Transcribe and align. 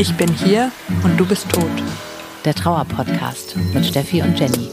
Ich 0.00 0.16
bin 0.16 0.32
hier 0.32 0.70
und 1.02 1.18
du 1.18 1.26
bist 1.26 1.50
tot. 1.50 1.64
Der 2.44 2.54
Trauer-Podcast 2.54 3.56
mit 3.74 3.84
Steffi 3.84 4.22
und 4.22 4.38
Jenny. 4.38 4.70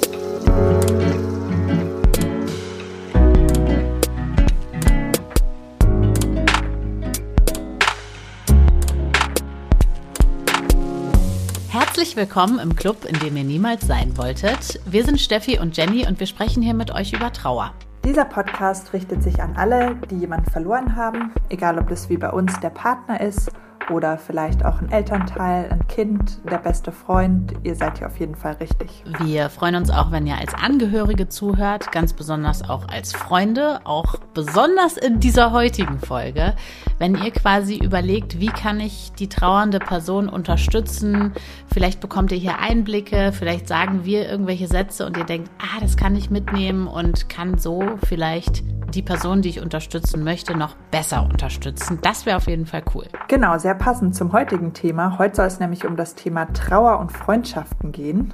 Herzlich 11.70 12.16
willkommen 12.16 12.60
im 12.60 12.76
Club, 12.76 13.06
in 13.06 13.18
dem 13.18 13.36
ihr 13.36 13.44
niemals 13.44 13.88
sein 13.88 14.16
wolltet. 14.18 14.80
Wir 14.86 15.04
sind 15.04 15.20
Steffi 15.20 15.58
und 15.58 15.76
Jenny 15.76 16.06
und 16.08 16.20
wir 16.20 16.28
sprechen 16.28 16.62
hier 16.62 16.76
mit 16.76 16.92
euch 16.92 17.14
über 17.14 17.34
Trauer. 17.34 17.74
Dieser 18.06 18.26
Podcast 18.26 18.94
richtet 18.94 19.24
sich 19.24 19.42
an 19.42 19.56
alle, 19.56 19.96
die 20.12 20.20
jemanden 20.20 20.52
verloren 20.52 20.96
haben, 20.96 21.34
egal 21.50 21.80
ob 21.80 21.90
das 21.90 22.08
wie 22.08 22.18
bei 22.18 22.30
uns 22.30 22.60
der 22.60 22.70
Partner 22.70 23.20
ist 23.20 23.52
oder 23.90 24.18
vielleicht 24.18 24.66
auch 24.66 24.82
ein 24.82 24.92
Elternteil, 24.92 25.70
ein 25.70 25.88
Kind, 25.88 26.40
der 26.50 26.58
beste 26.58 26.92
Freund. 26.92 27.54
Ihr 27.64 27.76
seid 27.76 28.00
hier 28.00 28.08
auf 28.08 28.20
jeden 28.20 28.36
Fall 28.36 28.54
richtig. 28.54 29.04
Wir 29.20 29.50
freuen 29.50 29.76
uns 29.76 29.90
auch, 29.90 30.12
wenn 30.12 30.26
ihr 30.26 30.38
als 30.38 30.54
Angehörige 30.54 31.30
zuhört, 31.30 31.92
ganz 31.92 32.14
besonders 32.14 32.68
auch 32.68 32.88
als 32.88 33.14
Freunde, 33.14 33.80
auch 33.84 34.18
besonders 34.34 34.98
in 34.98 35.20
dieser 35.20 35.52
heutigen 35.52 36.00
Folge, 36.00 36.56
wenn 37.00 37.16
ihr 37.16 37.32
quasi 37.32 37.78
überlegt, 37.78 38.40
wie 38.40 38.48
kann 38.48 38.80
ich 38.80 39.12
die 39.14 39.30
trauernde 39.30 39.80
Person 39.80 40.30
unterstützen. 40.30 41.34
Vielleicht 41.72 42.00
bekommt 42.00 42.32
ihr 42.32 42.38
hier 42.38 42.60
Einblicke, 42.60 43.32
vielleicht 43.34 43.68
sagen 43.68 44.06
wir 44.06 44.30
irgendwelche 44.30 44.68
Sätze 44.68 45.06
und 45.06 45.18
ihr 45.18 45.26
denkt, 45.26 45.50
ah, 45.60 45.80
das 45.82 45.98
kann 45.98 46.16
ich 46.16 46.30
mitnehmen 46.30 46.88
und 46.88 47.30
kann 47.30 47.58
so 47.58 47.84
vielleicht 48.08 48.64
die 48.96 49.02
Person, 49.02 49.42
die 49.42 49.50
ich 49.50 49.60
unterstützen 49.60 50.24
möchte, 50.24 50.58
noch 50.58 50.76
besser 50.92 51.24
unterstützen. 51.24 52.00
Das 52.02 52.26
wäre 52.26 52.38
auf 52.38 52.48
jeden 52.48 52.66
Fall 52.66 52.84
cool. 52.94 53.06
Genau, 53.28 53.58
sehr 53.58 53.75
passend 53.76 54.16
zum 54.16 54.34
heutigen 54.34 54.74
Thema. 54.74 55.20
Heute 55.20 55.36
soll 55.36 55.46
es 55.46 55.60
nämlich 55.60 55.86
um 55.86 55.96
das 55.96 56.16
Thema 56.16 56.52
Trauer 56.54 57.00
und 57.00 57.12
Freundschaften 57.12 57.92
gehen. 57.92 58.34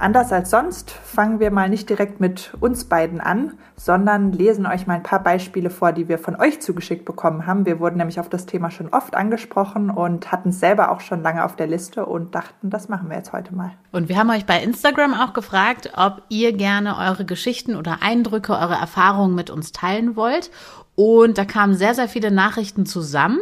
Anders 0.00 0.32
als 0.32 0.50
sonst 0.50 0.90
fangen 0.90 1.40
wir 1.40 1.50
mal 1.50 1.68
nicht 1.68 1.88
direkt 1.88 2.20
mit 2.20 2.52
uns 2.60 2.84
beiden 2.84 3.20
an, 3.20 3.54
sondern 3.74 4.30
lesen 4.30 4.64
euch 4.64 4.86
mal 4.86 4.94
ein 4.94 5.02
paar 5.02 5.22
Beispiele 5.22 5.70
vor, 5.70 5.90
die 5.90 6.08
wir 6.08 6.18
von 6.18 6.36
euch 6.36 6.60
zugeschickt 6.60 7.04
bekommen 7.04 7.46
haben. 7.46 7.66
Wir 7.66 7.80
wurden 7.80 7.96
nämlich 7.96 8.20
auf 8.20 8.28
das 8.28 8.46
Thema 8.46 8.70
schon 8.70 8.90
oft 8.90 9.16
angesprochen 9.16 9.90
und 9.90 10.30
hatten 10.30 10.50
es 10.50 10.60
selber 10.60 10.92
auch 10.92 11.00
schon 11.00 11.22
lange 11.22 11.44
auf 11.44 11.56
der 11.56 11.66
Liste 11.66 12.06
und 12.06 12.36
dachten, 12.36 12.70
das 12.70 12.88
machen 12.88 13.10
wir 13.10 13.16
jetzt 13.16 13.32
heute 13.32 13.54
mal. 13.56 13.72
Und 13.90 14.08
wir 14.08 14.16
haben 14.16 14.30
euch 14.30 14.46
bei 14.46 14.62
Instagram 14.62 15.14
auch 15.14 15.32
gefragt, 15.32 15.90
ob 15.96 16.22
ihr 16.28 16.52
gerne 16.52 16.96
eure 16.96 17.24
Geschichten 17.24 17.74
oder 17.74 17.98
Eindrücke, 18.00 18.52
eure 18.52 18.76
Erfahrungen 18.76 19.34
mit 19.34 19.50
uns 19.50 19.72
teilen 19.72 20.14
wollt. 20.14 20.52
Und 20.94 21.38
da 21.38 21.44
kamen 21.44 21.74
sehr, 21.74 21.94
sehr 21.94 22.08
viele 22.08 22.30
Nachrichten 22.30 22.86
zusammen. 22.86 23.40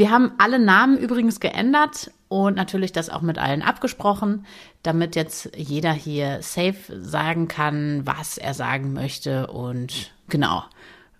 Wir 0.00 0.10
haben 0.10 0.32
alle 0.38 0.58
Namen 0.58 0.96
übrigens 0.96 1.40
geändert 1.40 2.10
und 2.28 2.56
natürlich 2.56 2.90
das 2.90 3.10
auch 3.10 3.20
mit 3.20 3.36
allen 3.36 3.60
abgesprochen, 3.60 4.46
damit 4.82 5.14
jetzt 5.14 5.54
jeder 5.54 5.92
hier 5.92 6.38
safe 6.40 6.98
sagen 7.02 7.48
kann, 7.48 8.06
was 8.06 8.38
er 8.38 8.54
sagen 8.54 8.94
möchte 8.94 9.48
und 9.48 10.14
genau, 10.30 10.62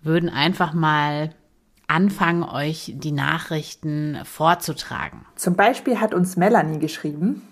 würden 0.01 0.29
einfach 0.29 0.73
mal 0.73 1.29
anfangen, 1.85 2.41
euch 2.41 2.93
die 2.95 3.11
Nachrichten 3.11 4.17
vorzutragen. 4.23 5.27
Zum 5.35 5.53
Beispiel 5.53 6.01
hat 6.01 6.15
uns 6.15 6.35
Melanie 6.35 6.79
geschrieben, 6.79 7.43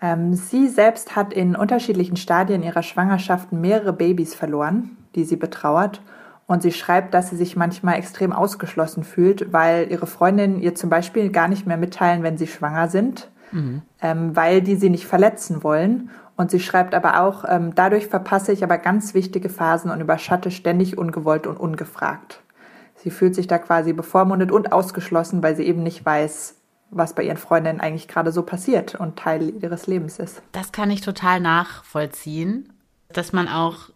ähm, 0.00 0.34
sie 0.34 0.66
selbst 0.66 1.14
hat 1.14 1.32
in 1.32 1.54
unterschiedlichen 1.54 2.16
Stadien 2.16 2.64
ihrer 2.64 2.82
Schwangerschaft 2.82 3.52
mehrere 3.52 3.92
Babys 3.92 4.34
verloren, 4.34 4.96
die 5.14 5.22
sie 5.22 5.36
betrauert 5.36 6.00
und 6.52 6.60
sie 6.60 6.70
schreibt, 6.70 7.14
dass 7.14 7.30
sie 7.30 7.36
sich 7.36 7.56
manchmal 7.56 7.94
extrem 7.94 8.30
ausgeschlossen 8.30 9.04
fühlt, 9.04 9.54
weil 9.54 9.90
ihre 9.90 10.06
Freundinnen 10.06 10.60
ihr 10.60 10.74
zum 10.74 10.90
Beispiel 10.90 11.30
gar 11.30 11.48
nicht 11.48 11.66
mehr 11.66 11.78
mitteilen, 11.78 12.22
wenn 12.22 12.36
sie 12.36 12.46
schwanger 12.46 12.88
sind, 12.88 13.30
mhm. 13.52 13.80
ähm, 14.02 14.36
weil 14.36 14.60
die 14.60 14.76
sie 14.76 14.90
nicht 14.90 15.06
verletzen 15.06 15.64
wollen. 15.64 16.10
Und 16.36 16.50
sie 16.50 16.60
schreibt 16.60 16.94
aber 16.94 17.22
auch, 17.22 17.46
ähm, 17.48 17.74
dadurch 17.74 18.06
verpasse 18.06 18.52
ich 18.52 18.62
aber 18.62 18.76
ganz 18.76 19.14
wichtige 19.14 19.48
Phasen 19.48 19.90
und 19.90 20.02
überschatte 20.02 20.50
ständig 20.50 20.98
ungewollt 20.98 21.46
und 21.46 21.58
ungefragt. 21.58 22.42
Sie 22.96 23.10
fühlt 23.10 23.34
sich 23.34 23.46
da 23.46 23.56
quasi 23.56 23.94
bevormundet 23.94 24.52
und 24.52 24.72
ausgeschlossen, 24.72 25.42
weil 25.42 25.56
sie 25.56 25.64
eben 25.64 25.82
nicht 25.82 26.04
weiß, 26.04 26.56
was 26.90 27.14
bei 27.14 27.22
ihren 27.22 27.38
Freundinnen 27.38 27.80
eigentlich 27.80 28.08
gerade 28.08 28.30
so 28.30 28.42
passiert 28.42 28.94
und 28.94 29.18
Teil 29.18 29.54
ihres 29.62 29.86
Lebens 29.86 30.18
ist. 30.18 30.42
Das 30.52 30.70
kann 30.70 30.90
ich 30.90 31.00
total 31.00 31.40
nachvollziehen, 31.40 32.74
dass 33.10 33.32
man 33.32 33.48
auch 33.48 33.88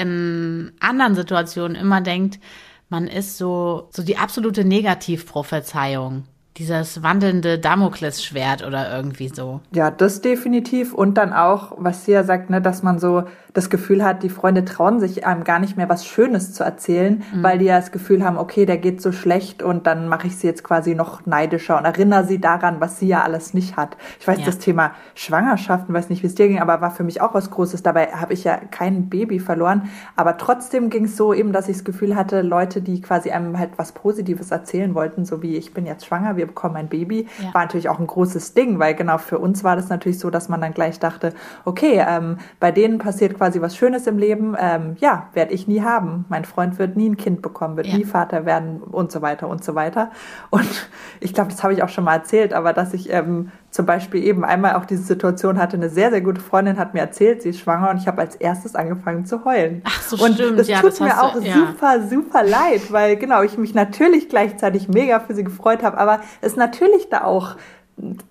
in 0.00 0.72
anderen 0.80 1.14
Situationen 1.14 1.76
immer 1.76 2.00
denkt, 2.00 2.40
man 2.88 3.06
ist 3.06 3.38
so, 3.38 3.88
so 3.92 4.02
die 4.02 4.16
absolute 4.16 4.64
Negativprophezeiung 4.64 6.24
dieses 6.56 7.02
wandelnde 7.02 7.58
Damoklesschwert 7.58 8.66
oder 8.66 8.94
irgendwie 8.94 9.28
so. 9.28 9.60
Ja, 9.72 9.90
das 9.90 10.20
definitiv. 10.20 10.92
Und 10.92 11.14
dann 11.14 11.32
auch, 11.32 11.72
was 11.78 12.04
sie 12.04 12.12
ja 12.12 12.24
sagt, 12.24 12.50
ne, 12.50 12.60
dass 12.60 12.82
man 12.82 12.98
so 12.98 13.24
das 13.54 13.70
Gefühl 13.70 14.04
hat, 14.04 14.22
die 14.22 14.28
Freunde 14.28 14.64
trauen 14.64 15.00
sich 15.00 15.26
einem 15.26 15.44
gar 15.44 15.58
nicht 15.58 15.76
mehr 15.76 15.88
was 15.88 16.06
Schönes 16.06 16.52
zu 16.52 16.62
erzählen, 16.62 17.22
mhm. 17.32 17.42
weil 17.42 17.58
die 17.58 17.64
ja 17.66 17.78
das 17.78 17.92
Gefühl 17.92 18.24
haben, 18.24 18.36
okay, 18.38 18.66
der 18.66 18.78
geht 18.78 19.02
so 19.02 19.12
schlecht 19.12 19.62
und 19.62 19.86
dann 19.86 20.08
mache 20.08 20.26
ich 20.26 20.36
sie 20.36 20.46
jetzt 20.46 20.62
quasi 20.62 20.94
noch 20.94 21.26
neidischer 21.26 21.78
und 21.78 21.84
erinnere 21.84 22.24
sie 22.24 22.40
daran, 22.40 22.80
was 22.80 22.98
sie 22.98 23.08
ja 23.08 23.22
alles 23.22 23.54
nicht 23.54 23.76
hat. 23.76 23.96
Ich 24.20 24.28
weiß, 24.28 24.38
ja. 24.40 24.44
das 24.44 24.58
Thema 24.58 24.92
Schwangerschaften, 25.14 25.94
weiß 25.94 26.10
nicht, 26.10 26.22
wie 26.22 26.28
es 26.28 26.34
dir 26.34 26.48
ging, 26.48 26.60
aber 26.60 26.80
war 26.80 26.90
für 26.90 27.04
mich 27.04 27.20
auch 27.20 27.34
was 27.34 27.50
Großes. 27.50 27.82
Dabei 27.82 28.08
habe 28.08 28.34
ich 28.34 28.44
ja 28.44 28.56
kein 28.56 29.08
Baby 29.08 29.40
verloren, 29.40 29.88
aber 30.16 30.36
trotzdem 30.36 30.90
ging 30.90 31.04
es 31.04 31.16
so 31.16 31.34
eben, 31.34 31.52
dass 31.52 31.68
ich 31.68 31.76
das 31.76 31.84
Gefühl 31.84 32.14
hatte, 32.14 32.42
Leute, 32.42 32.82
die 32.82 33.00
quasi 33.00 33.30
einem 33.30 33.58
halt 33.58 33.70
was 33.76 33.92
Positives 33.92 34.50
erzählen 34.50 34.94
wollten, 34.94 35.24
so 35.24 35.42
wie 35.42 35.56
ich 35.56 35.74
bin 35.74 35.86
jetzt 35.86 36.06
schwanger, 36.06 36.36
wir 36.40 36.46
bekommen 36.46 36.76
ein 36.76 36.88
Baby, 36.88 37.28
ja. 37.38 37.52
war 37.52 37.62
natürlich 37.62 37.90
auch 37.90 37.98
ein 37.98 38.06
großes 38.06 38.54
Ding, 38.54 38.78
weil 38.78 38.94
genau 38.94 39.18
für 39.18 39.38
uns 39.38 39.62
war 39.62 39.76
das 39.76 39.90
natürlich 39.90 40.18
so, 40.18 40.30
dass 40.30 40.48
man 40.48 40.62
dann 40.62 40.72
gleich 40.72 40.98
dachte, 40.98 41.34
okay, 41.66 42.02
ähm, 42.06 42.38
bei 42.58 42.72
denen 42.72 42.98
passiert 42.98 43.36
quasi 43.36 43.60
was 43.60 43.76
Schönes 43.76 44.06
im 44.06 44.16
Leben, 44.16 44.56
ähm, 44.58 44.96
ja, 45.00 45.28
werde 45.34 45.52
ich 45.52 45.68
nie 45.68 45.82
haben. 45.82 46.24
Mein 46.30 46.46
Freund 46.46 46.78
wird 46.78 46.96
nie 46.96 47.10
ein 47.10 47.18
Kind 47.18 47.42
bekommen, 47.42 47.76
wird 47.76 47.88
ja. 47.88 47.98
nie 47.98 48.04
Vater 48.04 48.46
werden 48.46 48.80
und 48.80 49.12
so 49.12 49.20
weiter 49.20 49.48
und 49.48 49.62
so 49.62 49.74
weiter. 49.74 50.10
Und 50.48 50.88
ich 51.20 51.34
glaube, 51.34 51.50
das 51.50 51.62
habe 51.62 51.74
ich 51.74 51.82
auch 51.82 51.90
schon 51.90 52.04
mal 52.04 52.14
erzählt, 52.14 52.54
aber 52.54 52.72
dass 52.72 52.94
ich 52.94 53.12
ähm, 53.12 53.52
zum 53.70 53.86
Beispiel 53.86 54.24
eben 54.24 54.44
einmal 54.44 54.74
auch 54.74 54.84
diese 54.84 55.02
Situation 55.02 55.58
hatte, 55.58 55.76
eine 55.76 55.88
sehr, 55.88 56.10
sehr 56.10 56.20
gute 56.20 56.40
Freundin 56.40 56.76
hat 56.78 56.92
mir 56.92 57.00
erzählt, 57.00 57.42
sie 57.42 57.50
ist 57.50 57.60
schwanger 57.60 57.90
und 57.90 57.98
ich 57.98 58.08
habe 58.08 58.20
als 58.20 58.34
erstes 58.34 58.74
angefangen 58.74 59.26
zu 59.26 59.44
heulen. 59.44 59.82
Ach 59.84 60.02
so, 60.02 60.22
und 60.24 60.34
stimmt. 60.34 60.58
das 60.58 60.66
ja, 60.66 60.80
tut 60.80 60.90
das 60.90 61.00
mir 61.00 61.22
auch 61.22 61.34
du, 61.34 61.40
ja. 61.40 61.54
super, 61.54 62.02
super 62.08 62.42
leid, 62.42 62.90
weil 62.90 63.16
genau, 63.16 63.42
ich 63.42 63.58
mich 63.58 63.74
natürlich 63.74 64.28
gleichzeitig 64.28 64.88
mega 64.88 65.20
für 65.20 65.34
sie 65.34 65.44
gefreut 65.44 65.82
habe, 65.82 65.98
aber 65.98 66.20
es 66.40 66.56
natürlich 66.56 67.08
da 67.10 67.22
auch 67.24 67.56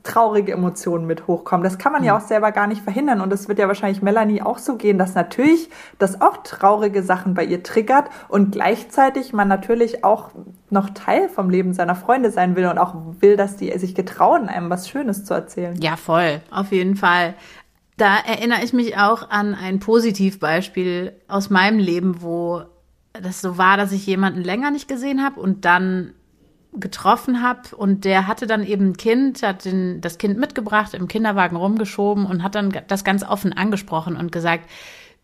traurige 0.03 0.52
Emotionen 0.53 1.06
mit 1.06 1.28
hochkommen. 1.28 1.63
Das 1.63 1.78
kann 1.78 1.91
man 1.91 2.03
ja 2.03 2.16
hm. 2.16 2.22
auch 2.22 2.28
selber 2.28 2.52
gar 2.52 2.68
nicht 2.68 2.81
verhindern. 2.81 3.22
Und 3.22 3.31
es 3.34 3.47
wird 3.47 3.59
ja 3.59 3.68
wahrscheinlich 3.68 4.02
Melanie 4.02 4.41
auch 4.41 4.57
so 4.57 4.75
gehen, 4.75 4.97
dass 4.97 5.16
natürlich 5.16 5.69
das 5.97 6.22
auch 6.22 6.38
traurige 6.44 7.03
Sachen 7.03 7.34
bei 7.34 7.44
ihr 7.44 7.63
triggert 7.63 8.09
und 8.28 8.52
gleichzeitig 8.52 9.34
man 9.34 9.47
natürlich 9.47 10.03
auch 10.03 10.31
noch 10.69 10.90
Teil 10.91 11.30
vom 11.30 11.50
Leben 11.50 11.74
seiner 11.74 11.96
Freunde 11.96 12.31
sein 12.31 12.56
will 12.56 12.66
und 12.68 12.78
auch 12.78 12.96
will, 13.19 13.38
dass 13.38 13.57
die 13.57 13.78
sich 13.78 13.96
getrauen, 13.96 14.50
einem 14.50 14.69
was 14.69 14.90
Schönes 14.90 15.25
zu 15.25 15.34
erzählen. 15.34 15.80
Ja, 15.81 15.96
voll. 15.96 16.41
Auf 16.51 16.72
jeden 16.72 16.96
Fall. 16.96 17.36
Da 17.97 18.18
erinnere 18.18 18.63
ich 18.63 18.72
mich 18.72 18.97
auch 18.97 19.30
an 19.30 19.53
ein 19.56 19.80
Positivbeispiel 19.80 21.13
aus 21.28 21.50
meinem 21.50 21.80
Leben, 21.80 22.22
wo 22.22 22.63
das 23.13 23.41
so 23.41 23.57
war, 23.57 23.78
dass 23.78 23.91
ich 23.91 24.06
jemanden 24.06 24.41
länger 24.41 24.72
nicht 24.72 24.88
gesehen 24.88 25.24
habe 25.24 25.40
und 25.40 25.66
dann 25.66 26.13
getroffen 26.74 27.41
habe 27.41 27.75
und 27.75 28.06
der 28.06 28.28
hatte 28.28 28.46
dann 28.46 28.66
eben 28.66 28.90
ein 28.90 28.97
Kind, 28.97 29.41
hat 29.41 29.66
den, 29.66 30.02
das 30.02 30.18
Kind 30.18 30.38
mitgebracht, 30.38 30.94
im 30.94 31.07
Kinderwagen 31.07 31.56
rumgeschoben 31.56 32.25
und 32.25 32.44
hat 32.44 32.56
dann 32.56 32.72
das 32.88 33.03
ganz 33.03 33.24
offen 33.24 33.53
angesprochen 33.53 34.16
und 34.16 34.31
gesagt, 34.31 34.69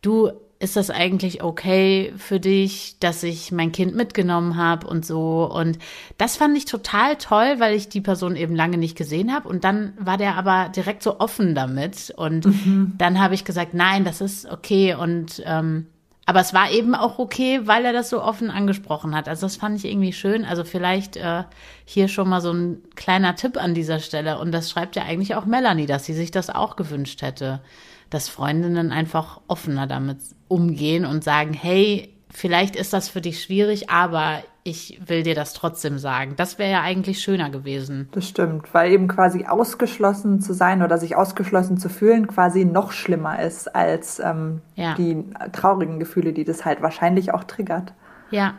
du, 0.01 0.31
ist 0.59 0.77
das 0.77 0.89
eigentlich 0.89 1.43
okay 1.43 2.13
für 2.17 2.39
dich, 2.39 2.97
dass 2.99 3.23
ich 3.23 3.51
mein 3.51 3.71
Kind 3.71 3.95
mitgenommen 3.95 4.55
habe 4.55 4.87
und 4.87 5.05
so. 5.05 5.45
Und 5.51 5.77
das 6.17 6.37
fand 6.37 6.57
ich 6.57 6.65
total 6.65 7.17
toll, 7.17 7.55
weil 7.59 7.75
ich 7.75 7.89
die 7.89 8.01
Person 8.01 8.35
eben 8.35 8.55
lange 8.55 8.77
nicht 8.77 8.97
gesehen 8.97 9.33
habe. 9.33 9.49
Und 9.49 9.65
dann 9.65 9.93
war 9.99 10.17
der 10.17 10.35
aber 10.35 10.69
direkt 10.69 11.03
so 11.03 11.19
offen 11.19 11.55
damit. 11.55 12.13
Und 12.15 12.45
mhm. 12.45 12.93
dann 12.97 13.19
habe 13.19 13.35
ich 13.35 13.43
gesagt, 13.43 13.73
nein, 13.73 14.05
das 14.05 14.21
ist 14.21 14.49
okay. 14.49 14.95
Und 14.95 15.43
ähm, 15.45 15.87
aber 16.25 16.39
es 16.39 16.53
war 16.53 16.71
eben 16.71 16.95
auch 16.95 17.19
okay, 17.19 17.61
weil 17.65 17.85
er 17.85 17.93
das 17.93 18.09
so 18.09 18.21
offen 18.21 18.49
angesprochen 18.49 19.15
hat. 19.15 19.29
Also 19.29 19.45
das 19.45 19.57
fand 19.57 19.77
ich 19.77 19.85
irgendwie 19.85 20.13
schön. 20.13 20.43
Also 20.43 20.63
vielleicht 20.63 21.17
äh, 21.17 21.43
hier 21.85 22.07
schon 22.07 22.29
mal 22.29 22.41
so 22.41 22.51
ein 22.51 22.81
kleiner 22.95 23.35
Tipp 23.35 23.57
an 23.57 23.75
dieser 23.75 23.99
Stelle. 23.99 24.39
Und 24.39 24.51
das 24.51 24.71
schreibt 24.71 24.95
ja 24.95 25.03
eigentlich 25.03 25.35
auch 25.35 25.45
Melanie, 25.45 25.85
dass 25.85 26.05
sie 26.05 26.13
sich 26.13 26.31
das 26.31 26.49
auch 26.49 26.77
gewünscht 26.77 27.21
hätte, 27.21 27.61
dass 28.09 28.27
Freundinnen 28.27 28.91
einfach 28.91 29.39
offener 29.47 29.85
damit 29.85 30.17
umgehen 30.47 31.05
und 31.05 31.23
sagen, 31.23 31.53
hey, 31.53 32.11
vielleicht 32.31 32.75
ist 32.75 32.93
das 32.93 33.07
für 33.07 33.21
dich 33.21 33.43
schwierig, 33.43 33.91
aber 33.91 34.41
ich 34.67 34.99
will 35.05 35.21
dir 35.21 35.35
das 35.35 35.53
trotzdem 35.53 35.99
sagen. 35.99 36.33
Das 36.37 36.57
wäre 36.57 36.71
ja 36.71 36.81
eigentlich 36.81 37.21
schöner 37.21 37.51
gewesen. 37.51 38.09
Das 38.13 38.27
stimmt, 38.27 38.73
weil 38.73 38.91
eben 38.91 39.07
quasi 39.07 39.45
ausgeschlossen 39.45 40.41
zu 40.41 40.53
sein 40.53 40.81
oder 40.81 40.97
sich 40.97 41.15
ausgeschlossen 41.15 41.77
zu 41.77 41.87
fühlen 41.87 42.25
quasi 42.25 42.65
noch 42.65 42.91
schlimmer 42.91 43.39
ist 43.39 43.73
als 43.75 44.19
ähm, 44.19 44.61
ja. 44.73 44.95
die 44.95 45.23
traurigen 45.51 45.99
Gefühle, 45.99 46.33
die 46.33 46.45
das 46.45 46.65
halt 46.65 46.81
wahrscheinlich 46.81 47.31
auch 47.31 47.43
triggert. 47.43 47.93
Ja. 48.31 48.55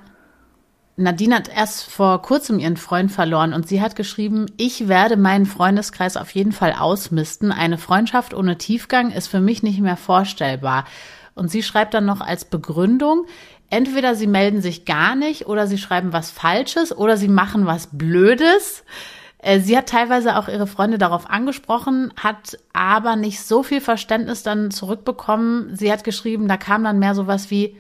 Nadine 0.95 1.35
hat 1.35 1.49
erst 1.49 1.91
vor 1.91 2.23
kurzem 2.23 2.61
ihren 2.61 2.77
Freund 2.77 3.11
verloren 3.11 3.53
und 3.53 3.67
sie 3.67 3.83
hat 3.83 3.97
geschrieben, 3.97 4.47
ich 4.57 4.87
werde 4.87 5.17
meinen 5.17 5.45
Freundeskreis 5.45 6.17
auf 6.17 6.31
jeden 6.31 6.53
Fall 6.53 6.73
ausmisten. 6.79 7.51
Eine 7.51 7.79
Freundschaft 7.79 8.33
ohne 8.33 8.59
Tiefgang 8.59 9.11
ist 9.11 9.27
für 9.27 9.41
mich 9.41 9.65
nicht 9.65 9.81
mehr 9.81 9.97
vorstellbar. 9.97 10.85
Und 11.35 11.51
sie 11.51 11.63
schreibt 11.63 11.93
dann 11.93 12.07
noch 12.07 12.23
als 12.23 12.47
Begründung, 12.47 13.27
entweder 13.71 14.15
sie 14.15 14.27
melden 14.27 14.61
sich 14.61 14.85
gar 14.85 15.17
nicht 15.17 15.47
oder 15.47 15.67
sie 15.67 15.79
schreiben 15.79 16.13
was 16.13 16.31
Falsches 16.31 16.97
oder 16.97 17.17
sie 17.17 17.29
machen 17.29 17.67
was 17.67 17.89
Blödes. 17.93 18.85
Äh, 19.39 19.61
sie 19.61 19.77
hat 19.77 19.89
teilweise 19.89 20.37
auch 20.37 20.49
ihre 20.49 20.67
Freunde 20.67 20.99
darauf 20.99 21.31
angesprochen, 21.31 22.13
hat 22.17 22.59
aber 22.73 23.17
nicht 23.17 23.41
so 23.41 23.63
viel 23.63 23.81
Verständnis 23.81 24.43
dann 24.43 24.71
zurückbekommen. 24.71 25.77
Sie 25.77 25.93
hat 25.93 26.05
geschrieben, 26.05 26.49
da 26.49 26.57
kam 26.57 26.85
dann 26.85 26.99
mehr 26.99 27.15
sowas 27.15 27.51
wie, 27.51 27.77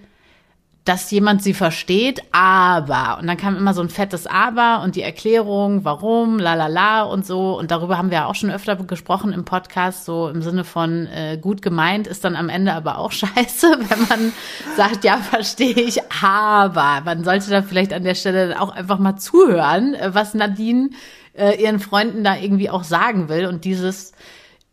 dass 0.86 1.10
jemand 1.10 1.42
sie 1.42 1.52
versteht, 1.52 2.22
aber. 2.30 3.18
Und 3.20 3.26
dann 3.26 3.36
kam 3.36 3.56
immer 3.56 3.74
so 3.74 3.82
ein 3.82 3.88
fettes 3.88 4.28
Aber 4.28 4.82
und 4.84 4.94
die 4.94 5.02
Erklärung, 5.02 5.84
warum, 5.84 6.38
la 6.38 6.54
la 6.54 6.68
la 6.68 7.02
und 7.02 7.26
so. 7.26 7.58
Und 7.58 7.72
darüber 7.72 7.98
haben 7.98 8.12
wir 8.12 8.28
auch 8.28 8.36
schon 8.36 8.52
öfter 8.52 8.76
gesprochen 8.76 9.32
im 9.32 9.44
Podcast, 9.44 10.04
so 10.04 10.28
im 10.28 10.42
Sinne 10.42 10.62
von 10.62 11.08
äh, 11.08 11.38
gut 11.42 11.60
gemeint, 11.60 12.06
ist 12.06 12.24
dann 12.24 12.36
am 12.36 12.48
Ende 12.48 12.72
aber 12.72 12.98
auch 12.98 13.10
scheiße, 13.12 13.78
wenn 13.88 14.08
man 14.08 14.32
sagt, 14.76 15.02
ja, 15.02 15.16
verstehe 15.16 15.74
ich, 15.74 16.00
aber. 16.22 17.02
Man 17.04 17.24
sollte 17.24 17.50
da 17.50 17.62
vielleicht 17.62 17.92
an 17.92 18.04
der 18.04 18.14
Stelle 18.14 18.60
auch 18.60 18.70
einfach 18.70 19.00
mal 19.00 19.16
zuhören, 19.16 19.94
äh, 19.94 20.14
was 20.14 20.34
Nadine 20.34 20.90
äh, 21.36 21.60
ihren 21.60 21.80
Freunden 21.80 22.22
da 22.22 22.36
irgendwie 22.36 22.70
auch 22.70 22.84
sagen 22.84 23.28
will. 23.28 23.46
Und 23.46 23.64
dieses 23.64 24.12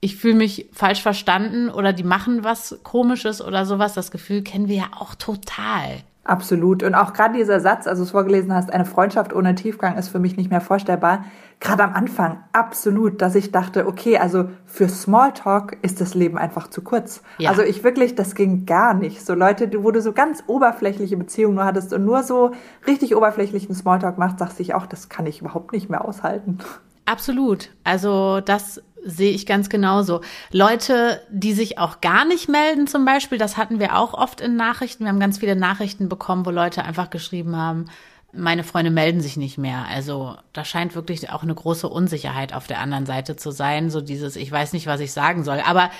ich 0.03 0.17
fühle 0.17 0.35
mich 0.35 0.69
falsch 0.73 1.01
verstanden 1.01 1.69
oder 1.69 1.93
die 1.93 2.03
machen 2.03 2.43
was 2.43 2.77
Komisches 2.83 3.41
oder 3.41 3.65
sowas. 3.65 3.93
Das 3.93 4.11
Gefühl 4.11 4.41
kennen 4.41 4.67
wir 4.67 4.75
ja 4.75 4.89
auch 4.99 5.15
total. 5.15 6.03
Absolut. 6.25 6.83
Und 6.83 6.93
auch 6.93 7.13
gerade 7.13 7.37
dieser 7.37 7.61
Satz, 7.61 7.87
also 7.87 8.01
du 8.01 8.05
es 8.05 8.11
vorgelesen 8.11 8.53
hast, 8.53 8.71
eine 8.71 8.85
Freundschaft 8.85 9.33
ohne 9.33 9.55
Tiefgang 9.55 9.97
ist 9.97 10.09
für 10.09 10.19
mich 10.19 10.35
nicht 10.35 10.49
mehr 10.49 10.59
vorstellbar. 10.59 11.23
Gerade 11.61 11.83
am 11.83 11.93
Anfang 11.93 12.43
absolut, 12.51 13.21
dass 13.21 13.35
ich 13.35 13.51
dachte, 13.51 13.87
okay, 13.87 14.17
also 14.17 14.49
für 14.65 14.89
Smalltalk 14.89 15.77
ist 15.81 16.01
das 16.01 16.15
Leben 16.15 16.37
einfach 16.37 16.69
zu 16.69 16.81
kurz. 16.81 17.21
Ja. 17.37 17.49
Also 17.49 17.61
ich 17.61 17.85
wirklich, 17.85 18.15
das 18.15 18.35
ging 18.35 18.65
gar 18.65 18.93
nicht. 18.93 19.25
So 19.25 19.33
Leute, 19.33 19.69
wo 19.83 19.91
du 19.91 20.01
so 20.01 20.11
ganz 20.11 20.43
oberflächliche 20.47 21.15
Beziehungen 21.15 21.55
nur 21.55 21.65
hattest 21.65 21.93
und 21.93 22.03
nur 22.03 22.23
so 22.23 22.51
richtig 22.87 23.15
oberflächlichen 23.15 23.73
Smalltalk 23.73 24.17
machst, 24.17 24.39
sagst 24.39 24.59
ich 24.59 24.73
auch, 24.73 24.85
das 24.85 25.07
kann 25.07 25.25
ich 25.25 25.39
überhaupt 25.39 25.71
nicht 25.71 25.89
mehr 25.89 26.03
aushalten. 26.03 26.59
Absolut. 27.05 27.69
Also 27.83 28.39
das 28.39 28.81
sehe 29.05 29.31
ich 29.31 29.45
ganz 29.45 29.69
genauso. 29.69 30.21
Leute, 30.51 31.21
die 31.29 31.53
sich 31.53 31.77
auch 31.77 32.01
gar 32.01 32.25
nicht 32.25 32.49
melden 32.49 32.87
zum 32.87 33.05
Beispiel, 33.05 33.37
das 33.37 33.57
hatten 33.57 33.79
wir 33.79 33.97
auch 33.97 34.13
oft 34.13 34.41
in 34.41 34.55
Nachrichten. 34.55 35.03
Wir 35.03 35.09
haben 35.09 35.19
ganz 35.19 35.39
viele 35.39 35.55
Nachrichten 35.55 36.09
bekommen, 36.09 36.45
wo 36.45 36.49
Leute 36.49 36.83
einfach 36.83 37.09
geschrieben 37.09 37.55
haben, 37.55 37.85
meine 38.33 38.63
Freunde 38.63 38.91
melden 38.91 39.21
sich 39.21 39.37
nicht 39.37 39.57
mehr. 39.57 39.85
Also 39.87 40.35
da 40.53 40.65
scheint 40.65 40.95
wirklich 40.95 41.29
auch 41.29 41.43
eine 41.43 41.53
große 41.53 41.87
Unsicherheit 41.87 42.53
auf 42.53 42.67
der 42.67 42.79
anderen 42.79 43.05
Seite 43.05 43.35
zu 43.35 43.51
sein. 43.51 43.89
So 43.89 44.01
dieses, 44.01 44.35
ich 44.35 44.51
weiß 44.51 44.73
nicht, 44.73 44.87
was 44.87 44.99
ich 44.99 45.13
sagen 45.13 45.43
soll. 45.43 45.61
Aber 45.65 45.91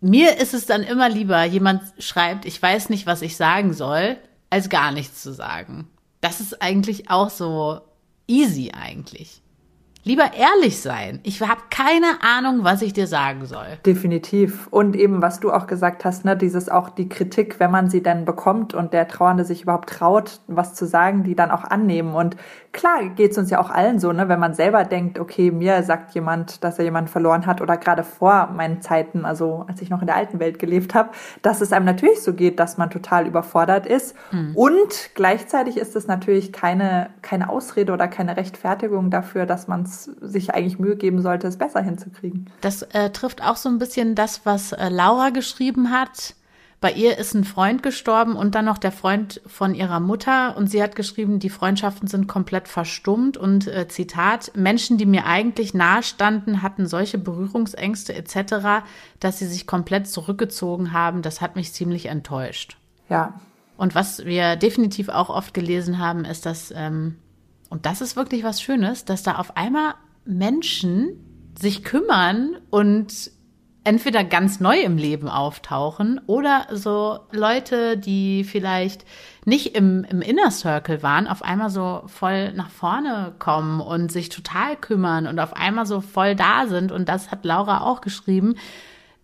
mir 0.00 0.38
ist 0.38 0.54
es 0.54 0.66
dann 0.66 0.82
immer 0.82 1.08
lieber, 1.08 1.44
jemand 1.44 1.82
schreibt, 1.98 2.46
ich 2.46 2.60
weiß 2.60 2.88
nicht, 2.88 3.06
was 3.06 3.20
ich 3.20 3.36
sagen 3.36 3.74
soll, 3.74 4.16
als 4.48 4.70
gar 4.70 4.90
nichts 4.90 5.22
zu 5.22 5.32
sagen. 5.32 5.88
Das 6.22 6.40
ist 6.40 6.62
eigentlich 6.62 7.10
auch 7.10 7.30
so 7.30 7.80
easy 8.26 8.72
eigentlich. 8.72 9.39
Lieber 10.02 10.32
ehrlich 10.34 10.80
sein. 10.80 11.20
Ich 11.24 11.42
habe 11.42 11.60
keine 11.68 12.22
Ahnung, 12.22 12.64
was 12.64 12.80
ich 12.80 12.94
dir 12.94 13.06
sagen 13.06 13.44
soll. 13.44 13.66
Definitiv. 13.84 14.66
Und 14.68 14.96
eben, 14.96 15.20
was 15.20 15.40
du 15.40 15.52
auch 15.52 15.66
gesagt 15.66 16.06
hast, 16.06 16.24
ne, 16.24 16.38
dieses 16.38 16.70
auch 16.70 16.88
die 16.88 17.10
Kritik, 17.10 17.60
wenn 17.60 17.70
man 17.70 17.90
sie 17.90 18.02
dann 18.02 18.24
bekommt 18.24 18.72
und 18.72 18.94
der 18.94 19.08
Trauernde 19.08 19.44
sich 19.44 19.62
überhaupt 19.62 19.90
traut, 19.90 20.40
was 20.46 20.74
zu 20.74 20.86
sagen, 20.86 21.22
die 21.22 21.34
dann 21.34 21.50
auch 21.50 21.64
annehmen. 21.64 22.14
Und 22.14 22.36
klar 22.72 23.08
geht's 23.16 23.36
uns 23.36 23.50
ja 23.50 23.60
auch 23.60 23.70
allen 23.70 23.98
so, 23.98 24.12
ne, 24.12 24.28
wenn 24.28 24.38
man 24.38 24.54
selber 24.54 24.84
denkt, 24.84 25.18
okay, 25.18 25.50
mir 25.50 25.82
sagt 25.82 26.14
jemand, 26.14 26.62
dass 26.62 26.78
er 26.78 26.84
jemanden 26.84 27.08
verloren 27.08 27.46
hat 27.46 27.60
oder 27.60 27.76
gerade 27.76 28.04
vor 28.04 28.50
meinen 28.54 28.80
Zeiten, 28.80 29.24
also 29.24 29.64
als 29.68 29.82
ich 29.82 29.90
noch 29.90 30.00
in 30.00 30.06
der 30.06 30.16
alten 30.16 30.38
Welt 30.38 30.58
gelebt 30.58 30.94
habe, 30.94 31.10
dass 31.42 31.60
es 31.60 31.72
einem 31.72 31.84
natürlich 31.84 32.22
so 32.22 32.32
geht, 32.32 32.60
dass 32.60 32.78
man 32.78 32.90
total 32.90 33.26
überfordert 33.26 33.86
ist. 33.86 34.14
Mhm. 34.30 34.52
Und 34.54 35.10
gleichzeitig 35.14 35.76
ist 35.76 35.96
es 35.96 36.06
natürlich 36.06 36.52
keine, 36.52 37.10
keine 37.22 37.48
Ausrede 37.48 37.92
oder 37.92 38.08
keine 38.08 38.36
Rechtfertigung 38.36 39.10
dafür, 39.10 39.46
dass 39.46 39.66
man 39.66 39.86
sich 39.86 40.54
eigentlich 40.54 40.78
Mühe 40.78 40.96
geben 40.96 41.22
sollte, 41.22 41.48
es 41.48 41.56
besser 41.56 41.80
hinzukriegen. 41.80 42.50
Das 42.60 42.82
äh, 42.82 43.10
trifft 43.10 43.42
auch 43.44 43.56
so 43.56 43.68
ein 43.68 43.78
bisschen 43.78 44.14
das, 44.14 44.42
was 44.44 44.72
äh, 44.72 44.88
Laura 44.88 45.30
geschrieben 45.30 45.90
hat. 45.90 46.34
Bei 46.80 46.92
ihr 46.92 47.18
ist 47.18 47.34
ein 47.34 47.44
Freund 47.44 47.82
gestorben 47.82 48.36
und 48.36 48.54
dann 48.54 48.64
noch 48.64 48.78
der 48.78 48.92
Freund 48.92 49.42
von 49.46 49.74
ihrer 49.74 50.00
Mutter. 50.00 50.56
Und 50.56 50.68
sie 50.68 50.82
hat 50.82 50.96
geschrieben, 50.96 51.38
die 51.38 51.50
Freundschaften 51.50 52.08
sind 52.08 52.26
komplett 52.26 52.68
verstummt. 52.68 53.36
Und 53.36 53.66
äh, 53.66 53.86
Zitat, 53.88 54.52
Menschen, 54.56 54.96
die 54.96 55.04
mir 55.04 55.26
eigentlich 55.26 55.74
nahestanden, 55.74 56.62
hatten 56.62 56.86
solche 56.86 57.18
Berührungsängste 57.18 58.14
etc., 58.14 58.84
dass 59.18 59.38
sie 59.38 59.46
sich 59.46 59.66
komplett 59.66 60.08
zurückgezogen 60.08 60.94
haben. 60.94 61.20
Das 61.20 61.42
hat 61.42 61.54
mich 61.54 61.74
ziemlich 61.74 62.06
enttäuscht. 62.06 62.78
Ja. 63.10 63.34
Und 63.76 63.94
was 63.94 64.24
wir 64.24 64.56
definitiv 64.56 65.10
auch 65.10 65.28
oft 65.28 65.52
gelesen 65.52 65.98
haben, 65.98 66.24
ist, 66.24 66.46
dass 66.46 66.72
ähm, 66.74 67.16
und 67.70 67.86
das 67.86 68.00
ist 68.00 68.16
wirklich 68.16 68.42
was 68.42 68.60
Schönes, 68.60 69.04
dass 69.04 69.22
da 69.22 69.36
auf 69.36 69.56
einmal 69.56 69.94
Menschen 70.24 71.52
sich 71.58 71.84
kümmern 71.84 72.56
und 72.68 73.30
entweder 73.84 74.24
ganz 74.24 74.60
neu 74.60 74.80
im 74.80 74.96
Leben 74.96 75.28
auftauchen 75.28 76.20
oder 76.26 76.66
so 76.70 77.20
Leute, 77.32 77.96
die 77.96 78.44
vielleicht 78.44 79.04
nicht 79.44 79.74
im, 79.74 80.04
im 80.04 80.20
Inner 80.20 80.50
Circle 80.50 81.02
waren, 81.02 81.26
auf 81.26 81.42
einmal 81.42 81.70
so 81.70 82.02
voll 82.06 82.52
nach 82.52 82.70
vorne 82.70 83.32
kommen 83.38 83.80
und 83.80 84.12
sich 84.12 84.28
total 84.28 84.76
kümmern 84.76 85.26
und 85.26 85.38
auf 85.38 85.54
einmal 85.54 85.86
so 85.86 86.00
voll 86.00 86.34
da 86.36 86.66
sind. 86.66 86.92
Und 86.92 87.08
das 87.08 87.30
hat 87.30 87.44
Laura 87.44 87.80
auch 87.82 88.00
geschrieben. 88.02 88.56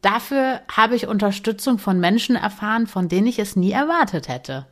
Dafür 0.00 0.60
habe 0.74 0.96
ich 0.96 1.06
Unterstützung 1.06 1.78
von 1.78 2.00
Menschen 2.00 2.36
erfahren, 2.36 2.86
von 2.86 3.08
denen 3.08 3.26
ich 3.26 3.38
es 3.38 3.56
nie 3.56 3.72
erwartet 3.72 4.28
hätte. 4.28 4.66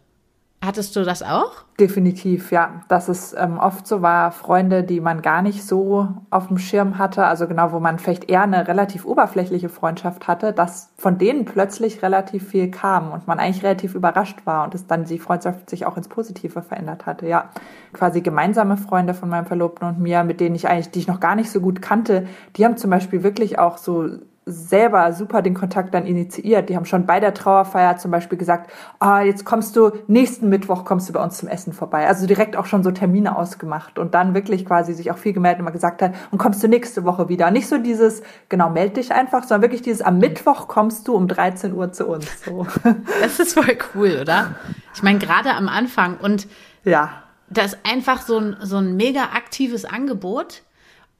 Hattest 0.64 0.96
du 0.96 1.04
das 1.04 1.22
auch? 1.22 1.64
Definitiv, 1.78 2.50
ja. 2.50 2.82
Dass 2.88 3.08
es 3.08 3.34
ähm, 3.36 3.58
oft 3.58 3.86
so 3.86 4.00
war, 4.00 4.32
Freunde, 4.32 4.82
die 4.82 5.00
man 5.00 5.20
gar 5.20 5.42
nicht 5.42 5.64
so 5.64 6.08
auf 6.30 6.46
dem 6.48 6.58
Schirm 6.58 6.96
hatte, 6.96 7.26
also 7.26 7.46
genau, 7.46 7.72
wo 7.72 7.80
man 7.80 7.98
vielleicht 7.98 8.30
eher 8.30 8.42
eine 8.42 8.66
relativ 8.66 9.04
oberflächliche 9.04 9.68
Freundschaft 9.68 10.26
hatte, 10.26 10.52
dass 10.52 10.92
von 10.96 11.18
denen 11.18 11.44
plötzlich 11.44 12.02
relativ 12.02 12.48
viel 12.48 12.70
kam 12.70 13.12
und 13.12 13.26
man 13.26 13.40
eigentlich 13.40 13.62
relativ 13.62 13.94
überrascht 13.94 14.46
war 14.46 14.64
und 14.64 14.74
es 14.74 14.86
dann 14.86 15.04
die 15.04 15.18
Freundschaft 15.18 15.68
sich 15.68 15.84
auch 15.84 15.96
ins 15.96 16.08
Positive 16.08 16.62
verändert 16.62 17.04
hatte, 17.06 17.26
ja. 17.26 17.50
Quasi 17.92 18.22
gemeinsame 18.22 18.76
Freunde 18.76 19.12
von 19.12 19.28
meinem 19.28 19.46
Verlobten 19.46 19.86
und 19.86 20.00
mir, 20.00 20.24
mit 20.24 20.40
denen 20.40 20.54
ich 20.54 20.68
eigentlich, 20.68 20.90
die 20.90 21.00
ich 21.00 21.08
noch 21.08 21.20
gar 21.20 21.34
nicht 21.34 21.50
so 21.50 21.60
gut 21.60 21.82
kannte, 21.82 22.26
die 22.56 22.64
haben 22.64 22.76
zum 22.76 22.90
Beispiel 22.90 23.22
wirklich 23.22 23.58
auch 23.58 23.76
so 23.76 24.08
selber 24.46 25.12
super 25.12 25.40
den 25.40 25.54
Kontakt 25.54 25.94
dann 25.94 26.04
initiiert. 26.06 26.68
Die 26.68 26.76
haben 26.76 26.84
schon 26.84 27.06
bei 27.06 27.18
der 27.18 27.32
Trauerfeier 27.32 27.96
zum 27.96 28.10
Beispiel 28.10 28.36
gesagt, 28.36 28.70
ah, 28.98 29.22
jetzt 29.22 29.44
kommst 29.44 29.74
du, 29.74 29.90
nächsten 30.06 30.48
Mittwoch 30.50 30.84
kommst 30.84 31.08
du 31.08 31.14
bei 31.14 31.22
uns 31.22 31.38
zum 31.38 31.48
Essen 31.48 31.72
vorbei. 31.72 32.06
Also 32.06 32.26
direkt 32.26 32.56
auch 32.56 32.66
schon 32.66 32.82
so 32.82 32.90
Termine 32.90 33.36
ausgemacht 33.36 33.98
und 33.98 34.14
dann 34.14 34.34
wirklich 34.34 34.66
quasi 34.66 34.92
sich 34.92 35.10
auch 35.10 35.16
viel 35.16 35.32
gemeldet 35.32 35.60
und 35.60 35.64
mal 35.64 35.70
gesagt 35.70 36.02
hat, 36.02 36.14
und 36.30 36.38
kommst 36.38 36.62
du 36.62 36.68
nächste 36.68 37.04
Woche 37.04 37.28
wieder. 37.28 37.50
Nicht 37.50 37.68
so 37.68 37.78
dieses, 37.78 38.22
genau, 38.50 38.68
meld 38.68 38.96
dich 38.98 39.12
einfach, 39.12 39.44
sondern 39.44 39.62
wirklich 39.62 39.82
dieses, 39.82 40.02
am 40.02 40.18
Mittwoch 40.18 40.68
kommst 40.68 41.08
du 41.08 41.14
um 41.14 41.26
13 41.26 41.72
Uhr 41.72 41.92
zu 41.92 42.06
uns. 42.06 42.26
So. 42.44 42.66
Das 43.20 43.38
ist 43.38 43.54
voll 43.54 43.78
cool, 43.94 44.18
oder? 44.20 44.54
Ich 44.94 45.02
meine, 45.02 45.18
gerade 45.18 45.54
am 45.54 45.68
Anfang 45.68 46.18
und 46.18 46.46
ja. 46.84 47.10
das 47.48 47.74
ist 47.74 47.78
einfach 47.90 48.22
so 48.22 48.38
ein, 48.38 48.56
so 48.60 48.76
ein 48.76 48.96
mega 48.96 49.22
aktives 49.34 49.84
Angebot 49.84 50.62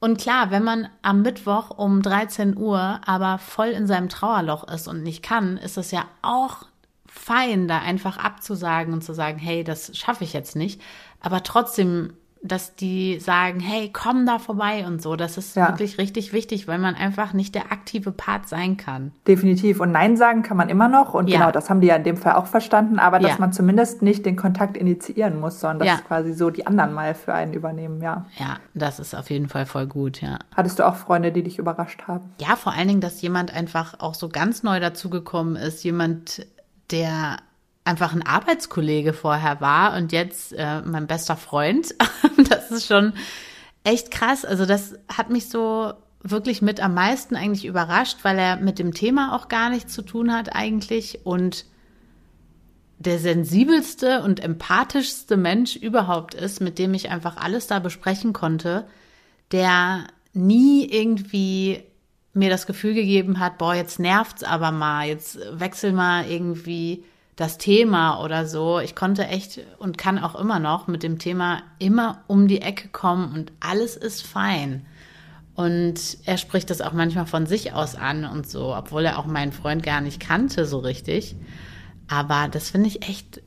und 0.04 0.20
klar, 0.20 0.50
wenn 0.50 0.64
man 0.64 0.86
am 1.00 1.22
Mittwoch 1.22 1.70
um 1.70 2.02
13 2.02 2.58
Uhr 2.58 3.00
aber 3.06 3.38
voll 3.38 3.68
in 3.68 3.86
seinem 3.86 4.10
Trauerloch 4.10 4.68
ist 4.68 4.86
und 4.86 5.02
nicht 5.02 5.22
kann, 5.22 5.56
ist 5.56 5.78
es 5.78 5.92
ja 5.92 6.04
auch 6.20 6.66
fein, 7.06 7.68
da 7.68 7.78
einfach 7.78 8.18
abzusagen 8.18 8.92
und 8.92 9.02
zu 9.02 9.14
sagen, 9.14 9.38
hey, 9.38 9.64
das 9.64 9.96
schaffe 9.96 10.24
ich 10.24 10.34
jetzt 10.34 10.56
nicht. 10.56 10.82
Aber 11.20 11.42
trotzdem 11.42 12.12
dass 12.44 12.76
die 12.76 13.18
sagen, 13.20 13.58
hey, 13.58 13.90
komm 13.90 14.26
da 14.26 14.38
vorbei 14.38 14.86
und 14.86 15.00
so. 15.00 15.16
Das 15.16 15.38
ist 15.38 15.56
ja. 15.56 15.68
wirklich 15.68 15.96
richtig 15.96 16.34
wichtig, 16.34 16.68
weil 16.68 16.78
man 16.78 16.94
einfach 16.94 17.32
nicht 17.32 17.54
der 17.54 17.72
aktive 17.72 18.12
Part 18.12 18.48
sein 18.50 18.76
kann. 18.76 19.12
Definitiv. 19.26 19.80
Und 19.80 19.92
Nein 19.92 20.18
sagen 20.18 20.42
kann 20.42 20.58
man 20.58 20.68
immer 20.68 20.88
noch. 20.88 21.14
Und 21.14 21.28
ja. 21.28 21.38
genau, 21.38 21.50
das 21.50 21.70
haben 21.70 21.80
die 21.80 21.86
ja 21.86 21.96
in 21.96 22.04
dem 22.04 22.18
Fall 22.18 22.34
auch 22.34 22.46
verstanden. 22.46 22.98
Aber 22.98 23.18
dass 23.18 23.32
ja. 23.32 23.36
man 23.38 23.54
zumindest 23.54 24.02
nicht 24.02 24.26
den 24.26 24.36
Kontakt 24.36 24.76
initiieren 24.76 25.40
muss, 25.40 25.58
sondern 25.58 25.88
dass 25.88 26.04
quasi 26.04 26.34
so 26.34 26.50
die 26.50 26.66
anderen 26.66 26.92
mal 26.92 27.14
für 27.14 27.32
einen 27.32 27.54
übernehmen, 27.54 28.02
ja. 28.02 28.26
Ja, 28.36 28.58
das 28.74 29.00
ist 29.00 29.14
auf 29.14 29.30
jeden 29.30 29.48
Fall 29.48 29.64
voll 29.64 29.86
gut, 29.86 30.20
ja. 30.20 30.38
Hattest 30.54 30.78
du 30.78 30.86
auch 30.86 30.96
Freunde, 30.96 31.32
die 31.32 31.42
dich 31.42 31.58
überrascht 31.58 32.02
haben? 32.06 32.34
Ja, 32.40 32.56
vor 32.56 32.74
allen 32.74 32.88
Dingen, 32.88 33.00
dass 33.00 33.22
jemand 33.22 33.54
einfach 33.54 34.00
auch 34.00 34.14
so 34.14 34.28
ganz 34.28 34.62
neu 34.62 34.80
dazugekommen 34.80 35.56
ist. 35.56 35.82
Jemand, 35.82 36.46
der 36.90 37.38
einfach 37.84 38.14
ein 38.14 38.26
Arbeitskollege 38.26 39.12
vorher 39.12 39.60
war 39.60 39.96
und 39.96 40.12
jetzt 40.12 40.52
äh, 40.54 40.80
mein 40.82 41.06
bester 41.06 41.36
Freund. 41.36 41.94
das 42.48 42.70
ist 42.70 42.86
schon 42.86 43.12
echt 43.84 44.10
krass. 44.10 44.44
Also 44.44 44.66
das 44.66 44.94
hat 45.08 45.30
mich 45.30 45.48
so 45.48 45.92
wirklich 46.22 46.62
mit 46.62 46.80
am 46.80 46.94
meisten 46.94 47.36
eigentlich 47.36 47.66
überrascht, 47.66 48.18
weil 48.22 48.38
er 48.38 48.56
mit 48.56 48.78
dem 48.78 48.94
Thema 48.94 49.36
auch 49.36 49.48
gar 49.48 49.68
nichts 49.68 49.92
zu 49.92 50.02
tun 50.02 50.32
hat 50.32 50.56
eigentlich 50.56 51.20
und 51.24 51.66
der 52.98 53.18
sensibelste 53.18 54.22
und 54.22 54.42
empathischste 54.42 55.36
Mensch 55.36 55.76
überhaupt 55.76 56.32
ist, 56.32 56.62
mit 56.62 56.78
dem 56.78 56.94
ich 56.94 57.10
einfach 57.10 57.36
alles 57.36 57.66
da 57.66 57.78
besprechen 57.78 58.32
konnte, 58.32 58.86
der 59.52 60.06
nie 60.32 60.86
irgendwie 60.90 61.82
mir 62.32 62.48
das 62.48 62.66
Gefühl 62.66 62.94
gegeben 62.94 63.38
hat, 63.38 63.58
boah, 63.58 63.74
jetzt 63.74 63.98
nervt's 63.98 64.42
aber 64.42 64.72
mal, 64.72 65.06
jetzt 65.06 65.38
wechsel 65.52 65.92
mal 65.92 66.26
irgendwie 66.26 67.04
das 67.36 67.58
Thema 67.58 68.22
oder 68.22 68.46
so. 68.46 68.78
Ich 68.78 68.94
konnte 68.94 69.26
echt 69.26 69.60
und 69.78 69.98
kann 69.98 70.18
auch 70.18 70.34
immer 70.34 70.58
noch 70.58 70.86
mit 70.86 71.02
dem 71.02 71.18
Thema 71.18 71.62
immer 71.78 72.22
um 72.26 72.48
die 72.48 72.62
Ecke 72.62 72.88
kommen 72.88 73.32
und 73.34 73.52
alles 73.60 73.96
ist 73.96 74.26
fein. 74.26 74.86
Und 75.54 76.18
er 76.24 76.36
spricht 76.36 76.70
das 76.70 76.80
auch 76.80 76.92
manchmal 76.92 77.26
von 77.26 77.46
sich 77.46 77.72
aus 77.72 77.94
an 77.94 78.24
und 78.24 78.48
so, 78.48 78.74
obwohl 78.74 79.04
er 79.04 79.18
auch 79.18 79.26
meinen 79.26 79.52
Freund 79.52 79.82
gar 79.82 80.00
nicht 80.00 80.20
kannte 80.20 80.66
so 80.66 80.78
richtig. 80.78 81.36
Aber 82.08 82.48
das 82.50 82.70
finde 82.70 82.88
ich 82.88 83.08
echt, 83.08 83.40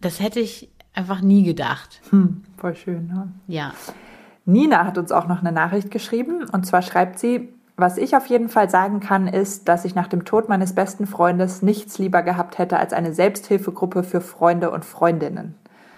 das 0.00 0.20
hätte 0.20 0.40
ich 0.40 0.70
einfach 0.92 1.20
nie 1.20 1.42
gedacht. 1.42 2.00
Hm, 2.10 2.44
voll 2.58 2.76
schön, 2.76 3.06
ne? 3.06 3.32
Ja. 3.46 3.72
Nina 4.44 4.84
hat 4.84 4.96
uns 4.96 5.12
auch 5.12 5.26
noch 5.26 5.40
eine 5.40 5.50
Nachricht 5.50 5.90
geschrieben 5.90 6.44
und 6.52 6.66
zwar 6.66 6.82
schreibt 6.82 7.18
sie, 7.18 7.55
was 7.76 7.98
ich 7.98 8.16
auf 8.16 8.26
jeden 8.26 8.48
Fall 8.48 8.70
sagen 8.70 9.00
kann, 9.00 9.28
ist, 9.28 9.68
dass 9.68 9.84
ich 9.84 9.94
nach 9.94 10.08
dem 10.08 10.24
Tod 10.24 10.48
meines 10.48 10.74
besten 10.74 11.06
Freundes 11.06 11.60
nichts 11.60 11.98
lieber 11.98 12.22
gehabt 12.22 12.58
hätte 12.58 12.78
als 12.78 12.92
eine 12.92 13.12
Selbsthilfegruppe 13.12 14.02
für 14.02 14.22
Freunde 14.22 14.70
und 14.70 14.84
Freundinnen. 14.84 15.54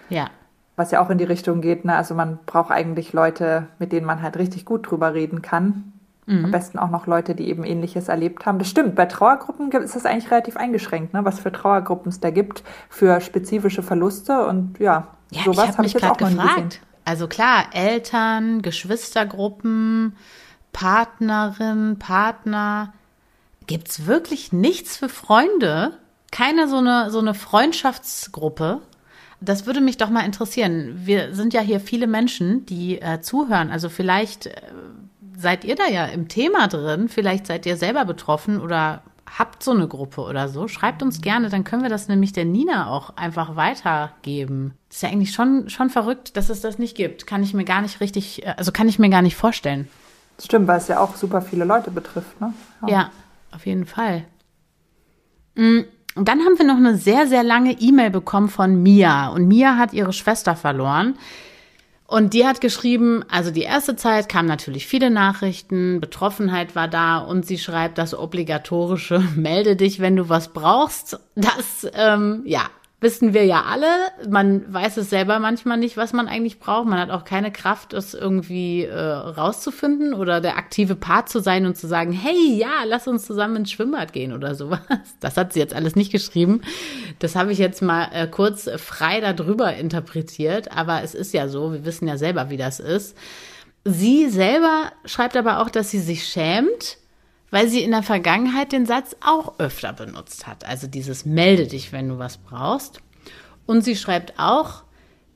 Ja. 0.09 0.29
Was 0.75 0.91
ja 0.91 1.01
auch 1.01 1.09
in 1.09 1.17
die 1.17 1.23
Richtung 1.25 1.61
geht, 1.61 1.85
ne? 1.85 1.95
Also 1.95 2.15
man 2.15 2.39
braucht 2.45 2.71
eigentlich 2.71 3.13
Leute, 3.13 3.67
mit 3.79 3.91
denen 3.91 4.05
man 4.05 4.21
halt 4.21 4.37
richtig 4.37 4.65
gut 4.65 4.89
drüber 4.89 5.13
reden 5.13 5.41
kann. 5.41 5.93
Mhm. 6.25 6.45
Am 6.45 6.51
besten 6.51 6.79
auch 6.79 6.89
noch 6.89 7.07
Leute, 7.07 7.33
die 7.33 7.47
eben 7.49 7.63
Ähnliches 7.63 8.09
erlebt 8.09 8.45
haben. 8.45 8.59
Das 8.59 8.69
stimmt, 8.69 8.95
bei 8.95 9.05
Trauergruppen 9.05 9.71
ist 9.71 9.95
das 9.95 10.05
eigentlich 10.05 10.31
relativ 10.31 10.57
eingeschränkt, 10.57 11.13
ne? 11.13 11.23
was 11.23 11.39
für 11.39 11.51
Trauergruppen 11.51 12.09
es 12.09 12.19
da 12.19 12.29
gibt, 12.29 12.63
für 12.89 13.21
spezifische 13.21 13.83
Verluste 13.83 14.45
und 14.45 14.79
ja, 14.79 15.07
ja 15.31 15.43
sowas 15.43 15.69
habe 15.69 15.77
hab 15.77 15.85
ich 15.85 15.93
jetzt 15.93 16.05
auch 16.05 16.17
gefragt. 16.17 16.81
Also 17.03 17.27
klar, 17.27 17.63
Eltern, 17.73 18.61
Geschwistergruppen, 18.61 20.15
Partnerin, 20.71 21.97
Partner. 21.99 22.93
Gibt's 23.67 24.05
wirklich 24.05 24.51
nichts 24.51 24.97
für 24.97 25.09
Freunde? 25.09 25.97
Keine 26.31 26.67
so 26.67 26.77
eine, 26.77 27.11
so 27.11 27.19
eine 27.19 27.33
Freundschaftsgruppe? 27.33 28.81
Das 29.41 29.65
würde 29.65 29.81
mich 29.81 29.97
doch 29.97 30.09
mal 30.09 30.25
interessieren. 30.25 31.01
Wir 31.05 31.33
sind 31.33 31.53
ja 31.53 31.61
hier 31.61 31.79
viele 31.79 32.07
Menschen, 32.07 32.65
die 32.65 33.01
äh, 33.01 33.21
zuhören. 33.21 33.71
Also 33.71 33.89
vielleicht 33.89 34.47
äh, 34.47 34.61
seid 35.37 35.63
ihr 35.63 35.75
da 35.75 35.87
ja 35.87 36.05
im 36.05 36.27
Thema 36.27 36.67
drin. 36.67 37.07
Vielleicht 37.07 37.47
seid 37.47 37.65
ihr 37.65 37.77
selber 37.77 38.05
betroffen 38.05 38.59
oder 38.59 39.01
habt 39.37 39.63
so 39.63 39.71
eine 39.71 39.87
Gruppe 39.87 40.21
oder 40.21 40.49
so. 40.49 40.67
Schreibt 40.67 41.03
uns 41.03 41.21
gerne, 41.21 41.49
dann 41.49 41.63
können 41.63 41.83
wir 41.83 41.89
das 41.89 42.07
nämlich 42.07 42.33
der 42.33 42.45
Nina 42.45 42.89
auch 42.89 43.15
einfach 43.15 43.55
weitergeben. 43.55 44.73
Das 44.87 44.97
ist 44.97 45.03
ja 45.03 45.09
eigentlich 45.09 45.31
schon, 45.31 45.69
schon 45.69 45.89
verrückt, 45.89 46.35
dass 46.35 46.49
es 46.49 46.61
das 46.61 46.79
nicht 46.79 46.95
gibt. 46.95 47.27
Kann 47.27 47.43
ich 47.43 47.53
mir 47.53 47.65
gar 47.65 47.81
nicht 47.81 48.01
richtig, 48.01 48.45
äh, 48.45 48.53
also 48.57 48.71
kann 48.71 48.89
ich 48.89 48.99
mir 48.99 49.09
gar 49.09 49.21
nicht 49.21 49.35
vorstellen. 49.35 49.87
Stimmt, 50.41 50.67
weil 50.67 50.77
es 50.77 50.87
ja 50.87 50.99
auch 50.99 51.15
super 51.15 51.41
viele 51.41 51.65
Leute 51.65 51.91
betrifft, 51.91 52.39
ne? 52.39 52.53
Ja, 52.81 52.87
ja 52.87 53.11
auf 53.51 53.65
jeden 53.65 53.85
Fall. 53.85 54.25
Mm, 55.55 55.81
und 56.15 56.27
dann 56.27 56.39
haben 56.39 56.57
wir 56.57 56.65
noch 56.65 56.77
eine 56.77 56.97
sehr, 56.97 57.27
sehr 57.27 57.43
lange 57.43 57.73
E-Mail 57.79 58.09
bekommen 58.09 58.49
von 58.49 58.81
Mia. 58.81 59.27
Und 59.29 59.47
Mia 59.47 59.77
hat 59.77 59.93
ihre 59.93 60.13
Schwester 60.13 60.55
verloren. 60.55 61.17
Und 62.07 62.33
die 62.33 62.47
hat 62.47 62.59
geschrieben, 62.59 63.23
also 63.29 63.51
die 63.51 63.61
erste 63.61 63.95
Zeit 63.95 64.29
kamen 64.29 64.47
natürlich 64.47 64.87
viele 64.87 65.11
Nachrichten, 65.11 66.01
Betroffenheit 66.01 66.75
war 66.75 66.87
da 66.87 67.19
und 67.19 67.45
sie 67.45 67.59
schreibt 67.59 67.99
das 67.99 68.17
obligatorische, 68.17 69.19
melde 69.35 69.75
dich, 69.75 69.99
wenn 69.99 70.15
du 70.15 70.27
was 70.27 70.47
brauchst. 70.47 71.19
Das, 71.35 71.87
ähm, 71.93 72.41
ja, 72.45 72.63
wissen 73.01 73.33
wir 73.33 73.45
ja 73.45 73.63
alle. 73.63 73.87
Man 74.29 74.71
weiß 74.73 74.97
es 74.97 75.09
selber 75.09 75.39
manchmal 75.39 75.77
nicht, 75.77 75.95
was 75.95 76.11
man 76.11 76.27
eigentlich 76.27 76.59
braucht. 76.59 76.87
Man 76.87 76.99
hat 76.99 77.11
auch 77.11 77.23
keine 77.23 77.51
Kraft, 77.51 77.93
es 77.93 78.13
irgendwie 78.13 78.83
äh, 78.83 78.99
rauszufinden 78.99 80.13
oder 80.13 80.41
der 80.41 80.57
aktive 80.57 80.95
Part 80.95 81.29
zu 81.29 81.39
sein 81.39 81.65
und 81.65 81.77
zu 81.77 81.87
sagen, 81.87 82.11
hey, 82.11 82.57
ja, 82.57 82.83
lass 82.85 83.07
uns 83.07 83.25
zusammen 83.25 83.57
ins 83.57 83.71
Schwimmbad 83.71 84.11
gehen 84.11 84.33
oder 84.33 84.55
sowas. 84.55 84.79
Das 85.21 85.37
hat 85.37 85.53
sie 85.53 85.59
jetzt 85.59 85.73
alles 85.73 85.95
nicht 85.95 86.11
geschrieben. 86.11 86.61
Das 87.19 87.35
habe 87.35 87.51
ich 87.51 87.57
jetzt 87.57 87.81
mal 87.81 88.09
äh, 88.13 88.27
kurz 88.27 88.69
frei 88.77 89.21
darüber 89.21 89.73
interpretiert. 89.73 90.71
Aber 90.71 91.01
es 91.03 91.15
ist 91.15 91.33
ja 91.33 91.47
so, 91.47 91.71
wir 91.71 91.85
wissen 91.85 92.07
ja 92.07 92.17
selber, 92.17 92.49
wie 92.49 92.57
das 92.57 92.79
ist. 92.79 93.15
Sie 93.85 94.29
selber 94.29 94.91
schreibt 95.05 95.37
aber 95.37 95.59
auch, 95.61 95.69
dass 95.69 95.89
sie 95.89 95.99
sich 95.99 96.27
schämt, 96.27 96.98
weil 97.51 97.67
sie 97.67 97.83
in 97.83 97.91
der 97.91 98.03
Vergangenheit 98.03 98.71
den 98.71 98.85
Satz 98.85 99.15
auch 99.25 99.59
öfter 99.59 99.93
benutzt 99.93 100.47
hat. 100.47 100.65
Also 100.65 100.87
dieses 100.87 101.25
melde 101.25 101.67
dich, 101.67 101.91
wenn 101.91 102.09
du 102.09 102.19
was 102.19 102.37
brauchst. 102.37 103.01
Und 103.65 103.83
sie 103.83 103.95
schreibt 103.95 104.33
auch, 104.37 104.83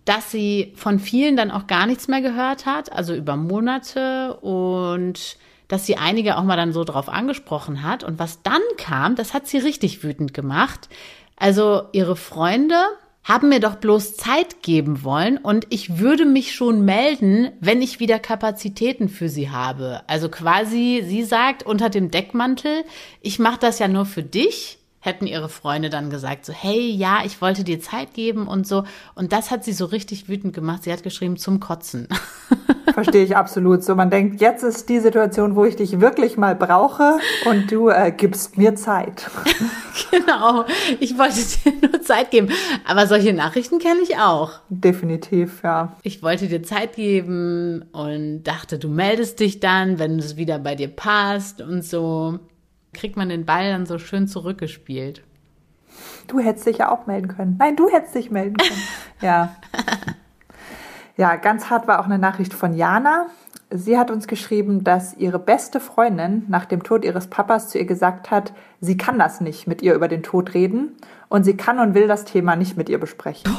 dass 0.06 0.32
sie 0.32 0.74
von 0.76 1.00
vielen 1.00 1.38
dann 1.38 1.52
auch 1.52 1.68
gar 1.68 1.86
nichts 1.86 2.08
mehr 2.08 2.22
gehört 2.22 2.66
hat, 2.66 2.92
also 2.92 3.16
über 3.16 3.36
Monate 3.38 4.36
und 4.42 5.38
dass 5.68 5.86
sie 5.86 5.98
einige 5.98 6.38
auch 6.38 6.44
mal 6.44 6.58
dann 6.58 6.74
so 6.74 6.84
drauf 6.84 7.10
angesprochen 7.10 7.84
hat. 7.84 8.04
Und 8.04 8.20
was 8.20 8.44
dann 8.44 8.62
kam, 8.78 9.16
das 9.16 9.34
hat 9.34 9.48
sie 9.48 9.60
richtig 9.60 10.04
wütend 10.04 10.34
gemacht. 10.34 10.90
Also 11.38 11.84
ihre 11.94 12.16
Freunde 12.16 12.76
haben 13.24 13.50
mir 13.50 13.60
doch 13.60 13.76
bloß 13.76 14.18
Zeit 14.18 14.62
geben 14.62 15.04
wollen 15.04 15.38
und 15.38 15.68
ich 15.70 15.98
würde 16.00 16.26
mich 16.26 16.54
schon 16.54 16.84
melden, 16.84 17.52
wenn 17.60 17.82
ich 17.82 18.00
wieder 18.00 18.20
Kapazitäten 18.20 19.08
für 19.08 19.30
sie 19.30 19.50
habe. 19.50 20.02
Also 20.08 20.30
quasi, 20.30 21.04
sie 21.06 21.24
sagt 21.24 21.64
unter 21.64 21.90
dem 21.90 22.12
Deckmantel, 22.12 22.84
ich 23.22 23.40
mache 23.40 23.60
das 23.60 23.80
ja 23.80 23.88
nur 23.88 24.06
für 24.06 24.24
dich 24.24 24.80
hätten 25.04 25.28
ihre 25.28 25.50
Freunde 25.50 25.90
dann 25.90 26.10
gesagt, 26.10 26.46
so, 26.46 26.54
hey, 26.54 26.90
ja, 26.90 27.24
ich 27.26 27.42
wollte 27.42 27.66
dir 27.66 27.82
Zeit 27.82 28.14
geben 28.14 28.48
und 28.48 28.66
so. 28.66 28.86
Und 29.16 29.34
das 29.34 29.52
hat 29.52 29.66
sie 29.66 29.74
so 29.74 29.84
richtig 29.84 30.30
wütend 30.30 30.56
gemacht. 30.56 30.84
Sie 30.84 30.94
hat 30.94 31.04
geschrieben, 31.04 31.36
zum 31.36 31.60
Kotzen. 31.60 32.08
Verstehe 32.94 33.26
ich 33.26 33.36
absolut. 33.36 33.84
So, 33.84 33.96
man 33.96 34.10
denkt, 34.10 34.40
jetzt 34.40 34.64
ist 34.64 34.88
die 34.88 35.00
Situation, 35.00 35.58
wo 35.58 35.66
ich 35.66 35.76
dich 35.76 36.00
wirklich 36.00 36.38
mal 36.38 36.56
brauche 36.56 37.18
und 37.46 37.70
du 37.70 37.90
äh, 37.90 38.14
gibst 38.16 38.58
mir 38.58 38.76
Zeit. 38.76 39.30
genau. 40.12 40.64
Ich 41.02 41.18
wollte 41.18 41.36
dir 41.36 41.90
nur 41.90 42.02
Zeit 42.02 42.32
geben. 42.32 42.48
Aber 42.88 43.06
solche 43.06 43.34
Nachrichten 43.34 43.80
kenne 43.80 44.00
ich 44.04 44.18
auch. 44.20 44.52
Definitiv, 44.70 45.64
ja. 45.64 45.98
Ich 46.04 46.24
wollte 46.24 46.48
dir 46.48 46.64
Zeit 46.64 46.96
geben 46.96 47.84
und 47.92 48.44
dachte, 48.44 48.80
du 48.80 48.88
meldest 48.88 49.42
dich 49.42 49.60
dann, 49.60 50.00
wenn 50.00 50.18
es 50.18 50.38
wieder 50.38 50.60
bei 50.60 50.76
dir 50.76 50.88
passt 50.88 51.62
und 51.62 51.84
so 51.84 52.40
kriegt 52.94 53.18
man 53.18 53.30
den 53.30 53.46
Ball 53.46 53.72
dann 53.72 53.86
so 53.86 53.98
schön 53.98 54.28
zurückgespielt. 54.28 55.24
Du 56.28 56.40
hättest 56.40 56.66
dich 56.66 56.80
ja 56.80 56.92
auch 56.92 57.06
melden 57.06 57.28
können. 57.28 57.58
Nein, 57.60 57.76
du 57.76 57.90
hättest 57.90 58.16
dich 58.16 58.32
melden 58.32 58.58
können. 58.58 58.82
ja. 59.22 59.56
Ja, 61.16 61.36
ganz 61.36 61.70
hart 61.70 61.88
war 61.88 62.00
auch 62.00 62.06
eine 62.06 62.18
Nachricht 62.18 62.54
von 62.54 62.74
Jana. 62.74 63.28
Sie 63.70 63.98
hat 63.98 64.10
uns 64.10 64.28
geschrieben, 64.28 64.84
dass 64.84 65.16
ihre 65.16 65.40
beste 65.40 65.80
Freundin 65.80 66.46
nach 66.48 66.66
dem 66.66 66.84
Tod 66.84 67.06
ihres 67.06 67.28
Papas 67.28 67.70
zu 67.70 67.78
ihr 67.78 67.86
gesagt 67.86 68.32
hat, 68.32 68.54
sie 68.82 68.98
kann 68.98 69.20
das 69.20 69.42
nicht 69.42 69.68
mit 69.68 69.82
ihr 69.82 69.94
über 69.94 70.08
den 70.08 70.24
Tod 70.24 70.54
reden 70.54 70.96
und 71.30 71.44
sie 71.44 71.58
kann 71.58 71.80
und 71.80 71.96
will 71.96 72.08
das 72.08 72.26
Thema 72.26 72.56
nicht 72.56 72.78
mit 72.78 72.90
ihr 72.90 73.00
besprechen. 73.00 73.52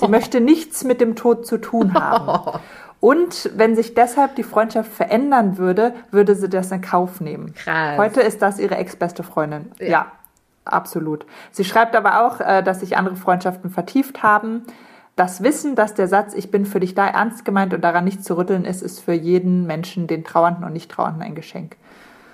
Sie 0.00 0.08
möchte 0.08 0.40
nichts 0.40 0.84
mit 0.84 1.00
dem 1.00 1.14
Tod 1.14 1.46
zu 1.46 1.58
tun 1.58 1.94
haben. 1.94 2.60
Und 3.04 3.50
wenn 3.54 3.76
sich 3.76 3.92
deshalb 3.92 4.34
die 4.34 4.42
Freundschaft 4.42 4.90
verändern 4.90 5.58
würde, 5.58 5.92
würde 6.10 6.34
sie 6.34 6.48
das 6.48 6.72
in 6.72 6.80
Kauf 6.80 7.20
nehmen. 7.20 7.52
Krass. 7.54 7.98
Heute 7.98 8.22
ist 8.22 8.40
das 8.40 8.58
ihre 8.58 8.78
ex-beste 8.78 9.22
Freundin. 9.22 9.72
Ja. 9.78 9.86
ja. 9.86 10.12
absolut. 10.64 11.26
Sie 11.50 11.66
schreibt 11.66 11.94
aber 11.96 12.24
auch, 12.24 12.40
äh, 12.40 12.62
dass 12.62 12.80
sich 12.80 12.96
andere 12.96 13.16
Freundschaften 13.16 13.68
vertieft 13.68 14.22
haben. 14.22 14.62
Das 15.16 15.42
Wissen, 15.42 15.74
dass 15.74 15.92
der 15.92 16.08
Satz 16.08 16.32
Ich 16.32 16.50
bin 16.50 16.64
für 16.64 16.80
dich 16.80 16.94
da 16.94 17.06
ernst 17.06 17.44
gemeint 17.44 17.74
und 17.74 17.82
daran 17.84 18.04
nicht 18.04 18.24
zu 18.24 18.38
rütteln 18.38 18.64
ist, 18.64 18.80
ist 18.80 19.00
für 19.00 19.12
jeden 19.12 19.66
Menschen, 19.66 20.06
den 20.06 20.24
Trauernden 20.24 20.64
und 20.64 20.72
Nicht-Trauernden, 20.72 21.20
ein 21.20 21.34
Geschenk. 21.34 21.76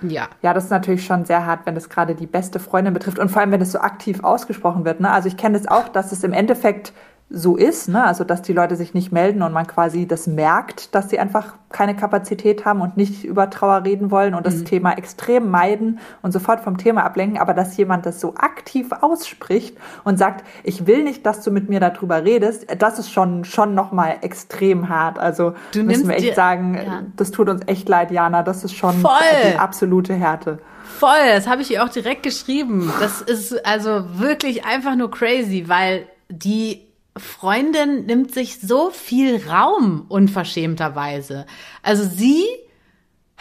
Ja. 0.01 0.29
Ja, 0.41 0.53
das 0.53 0.63
ist 0.63 0.69
natürlich 0.69 1.05
schon 1.05 1.25
sehr 1.25 1.45
hart, 1.45 1.65
wenn 1.65 1.75
das 1.75 1.89
gerade 1.89 2.15
die 2.15 2.27
beste 2.27 2.59
Freundin 2.59 2.93
betrifft 2.93 3.19
und 3.19 3.27
vor 3.27 3.41
allem, 3.41 3.51
wenn 3.51 3.59
es 3.59 3.73
so 3.73 3.79
aktiv 3.79 4.23
ausgesprochen 4.23 4.85
wird. 4.85 5.01
Ne? 5.01 5.11
Also 5.11 5.27
ich 5.27 5.35
kenne 5.35 5.57
es 5.57 5.63
das 5.63 5.71
auch, 5.71 5.89
dass 5.89 6.13
es 6.13 6.23
im 6.23 6.31
Endeffekt 6.31 6.93
so 7.33 7.55
ist, 7.55 7.87
ne? 7.87 8.03
also 8.03 8.23
dass 8.23 8.41
die 8.41 8.53
Leute 8.53 8.75
sich 8.75 8.93
nicht 8.93 9.11
melden 9.11 9.41
und 9.41 9.53
man 9.53 9.65
quasi 9.65 10.05
das 10.05 10.27
merkt, 10.27 10.93
dass 10.93 11.09
sie 11.09 11.19
einfach 11.19 11.55
keine 11.69 11.95
Kapazität 11.95 12.65
haben 12.65 12.81
und 12.81 12.97
nicht 12.97 13.23
über 13.23 13.49
Trauer 13.49 13.85
reden 13.85 14.11
wollen 14.11 14.33
und 14.33 14.45
das 14.45 14.57
mhm. 14.57 14.65
Thema 14.65 14.97
extrem 14.97 15.49
meiden 15.49 15.99
und 16.21 16.33
sofort 16.33 16.59
vom 16.59 16.77
Thema 16.77 17.03
ablenken, 17.03 17.39
aber 17.39 17.53
dass 17.53 17.77
jemand 17.77 18.05
das 18.05 18.19
so 18.19 18.35
aktiv 18.35 18.91
ausspricht 18.99 19.77
und 20.03 20.17
sagt, 20.17 20.45
ich 20.63 20.87
will 20.87 21.03
nicht, 21.03 21.25
dass 21.25 21.41
du 21.41 21.51
mit 21.51 21.69
mir 21.69 21.79
darüber 21.79 22.23
redest, 22.23 22.65
das 22.77 22.99
ist 22.99 23.11
schon 23.11 23.45
schon 23.45 23.75
noch 23.75 23.91
mal 23.91 24.17
extrem 24.21 24.89
hart. 24.89 25.17
Also 25.17 25.53
du 25.73 25.83
müssen 25.83 26.09
wir 26.09 26.17
echt 26.17 26.35
sagen, 26.35 26.75
ja. 26.75 27.03
das 27.15 27.31
tut 27.31 27.47
uns 27.47 27.61
echt 27.67 27.87
leid, 27.87 28.11
Jana, 28.11 28.43
das 28.43 28.63
ist 28.63 28.75
schon 28.75 28.99
Voll. 28.99 29.11
die 29.49 29.57
absolute 29.57 30.13
Härte. 30.13 30.59
Voll, 30.99 31.09
das 31.33 31.47
habe 31.47 31.61
ich 31.61 31.71
ihr 31.71 31.83
auch 31.83 31.89
direkt 31.89 32.23
geschrieben. 32.23 32.91
Das 32.99 33.21
ist 33.21 33.65
also 33.65 34.19
wirklich 34.19 34.65
einfach 34.65 34.95
nur 34.95 35.09
crazy, 35.09 35.65
weil 35.67 36.05
die 36.29 36.90
Freundin 37.17 38.05
nimmt 38.05 38.33
sich 38.33 38.59
so 38.59 38.89
viel 38.89 39.45
Raum 39.47 40.05
unverschämterweise. 40.07 41.45
Also 41.83 42.03
sie 42.03 42.45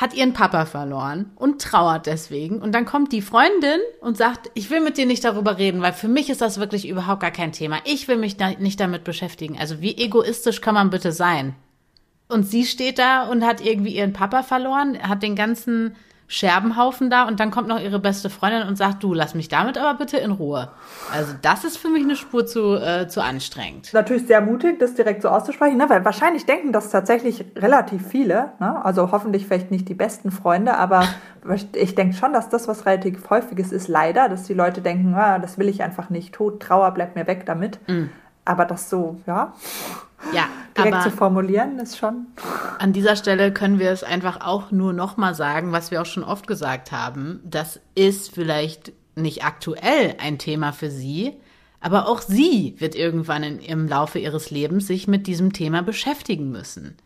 hat 0.01 0.15
ihren 0.15 0.33
Papa 0.33 0.65
verloren 0.65 1.31
und 1.37 1.61
trauert 1.61 2.07
deswegen. 2.07 2.63
Und 2.63 2.73
dann 2.75 2.87
kommt 2.87 3.13
die 3.13 3.21
Freundin 3.21 3.81
und 4.01 4.17
sagt, 4.17 4.51
ich 4.55 4.71
will 4.71 4.81
mit 4.81 4.97
dir 4.97 5.05
nicht 5.05 5.23
darüber 5.25 5.59
reden, 5.59 5.83
weil 5.83 5.93
für 5.93 6.09
mich 6.09 6.31
ist 6.31 6.41
das 6.41 6.59
wirklich 6.59 6.89
überhaupt 6.89 7.21
gar 7.21 7.31
kein 7.31 7.53
Thema. 7.53 7.79
Ich 7.85 8.09
will 8.09 8.17
mich 8.17 8.39
da 8.39 8.51
nicht 8.51 8.81
damit 8.81 9.05
beschäftigen. 9.05 9.59
Also 9.59 9.83
wie 9.83 9.97
egoistisch 9.97 10.63
kann 10.63 10.75
man 10.75 10.89
bitte 10.89 11.13
sein? 11.13 11.55
Und 12.29 12.45
sie 12.45 12.65
steht 12.65 12.99
da 12.99 13.25
und 13.25 13.45
hat 13.45 13.61
irgendwie 13.61 13.95
ihren 13.95 14.15
Papa 14.15 14.43
verloren, 14.43 14.99
hat 15.03 15.23
den 15.23 15.37
ganzen 15.37 15.95
Scherbenhaufen 16.33 17.11
da 17.11 17.27
und 17.27 17.41
dann 17.41 17.51
kommt 17.51 17.67
noch 17.67 17.81
ihre 17.81 17.99
beste 17.99 18.31
Freundin 18.31 18.69
und 18.69 18.77
sagt, 18.77 19.03
du, 19.03 19.13
lass 19.13 19.35
mich 19.35 19.49
damit 19.49 19.77
aber 19.77 19.99
bitte 19.99 20.17
in 20.17 20.31
Ruhe. 20.31 20.69
Also 21.13 21.35
das 21.43 21.65
ist 21.65 21.77
für 21.77 21.89
mich 21.89 22.05
eine 22.05 22.15
Spur 22.15 22.47
zu, 22.47 22.77
äh, 22.77 23.09
zu 23.09 23.21
anstrengend. 23.21 23.93
Natürlich 23.93 24.29
sehr 24.29 24.41
mutig, 24.41 24.79
das 24.79 24.95
direkt 24.95 25.23
so 25.23 25.29
auszusprechen, 25.29 25.77
ne? 25.77 25.91
weil 25.91 26.05
wahrscheinlich 26.05 26.47
denken 26.47 26.73
das 26.73 26.91
tatsächlich 26.91 27.45
relativ 27.57 28.07
viele. 28.07 28.53
Ne? 28.61 28.85
Also 28.85 29.11
hoffentlich 29.11 29.45
vielleicht 29.45 29.73
nicht 29.73 29.89
die 29.89 29.95
besten 29.95 30.31
Freunde, 30.31 30.77
aber 30.77 31.03
ich 31.75 31.97
denke 31.97 32.15
schon, 32.15 32.33
dass 32.33 32.49
das 32.49 32.69
was 32.69 32.87
relativ 32.87 33.29
häufiges 33.29 33.73
ist, 33.73 33.89
leider, 33.89 34.29
dass 34.29 34.45
die 34.45 34.55
Leute 34.55 34.83
denken, 34.83 35.13
ah, 35.17 35.41
das 35.41 35.59
will 35.59 35.69
ich 35.69 35.83
einfach 35.83 36.11
nicht, 36.11 36.33
Tod, 36.33 36.61
Trauer, 36.63 36.93
bleibt 36.93 37.17
mir 37.17 37.27
weg 37.27 37.45
damit. 37.45 37.81
Mm. 37.89 38.05
Aber 38.45 38.67
das 38.67 38.89
so, 38.89 39.21
ja, 39.27 39.53
ja, 40.35 40.49
direkt 40.77 41.03
zu 41.03 41.11
formulieren, 41.11 41.79
ist 41.79 41.99
schon. 41.99 42.27
An 42.79 42.93
dieser 42.93 43.17
Stelle 43.17 43.53
können 43.53 43.79
wir 43.79 43.91
es 43.91 44.03
einfach 44.03 44.41
auch 44.41 44.71
nur 44.71 44.93
nochmal 44.93 45.35
sagen, 45.35 45.73
was 45.73 45.91
wir 45.91 46.03
auch 46.03 46.07
schon 46.07 46.25
oft 46.25 46.47
gesagt 46.47 46.93
haben. 46.93 47.41
Das 47.45 47.81
ist 47.95 48.33
vielleicht 48.35 48.93
nicht 49.15 49.45
aktuell 49.45 50.15
ein 50.19 50.39
Thema 50.39 50.73
für 50.73 50.91
Sie, 50.91 51.35
aber 51.81 52.09
auch 52.09 52.21
sie 52.21 52.75
wird 52.79 52.95
irgendwann 52.95 53.43
in, 53.43 53.59
im 53.59 53.89
Laufe 53.89 54.19
ihres 54.19 54.51
Lebens 54.51 54.87
sich 54.87 55.09
mit 55.09 55.27
diesem 55.27 55.53
Thema 55.53 55.83
beschäftigen 55.83 56.51
müssen. 56.51 56.97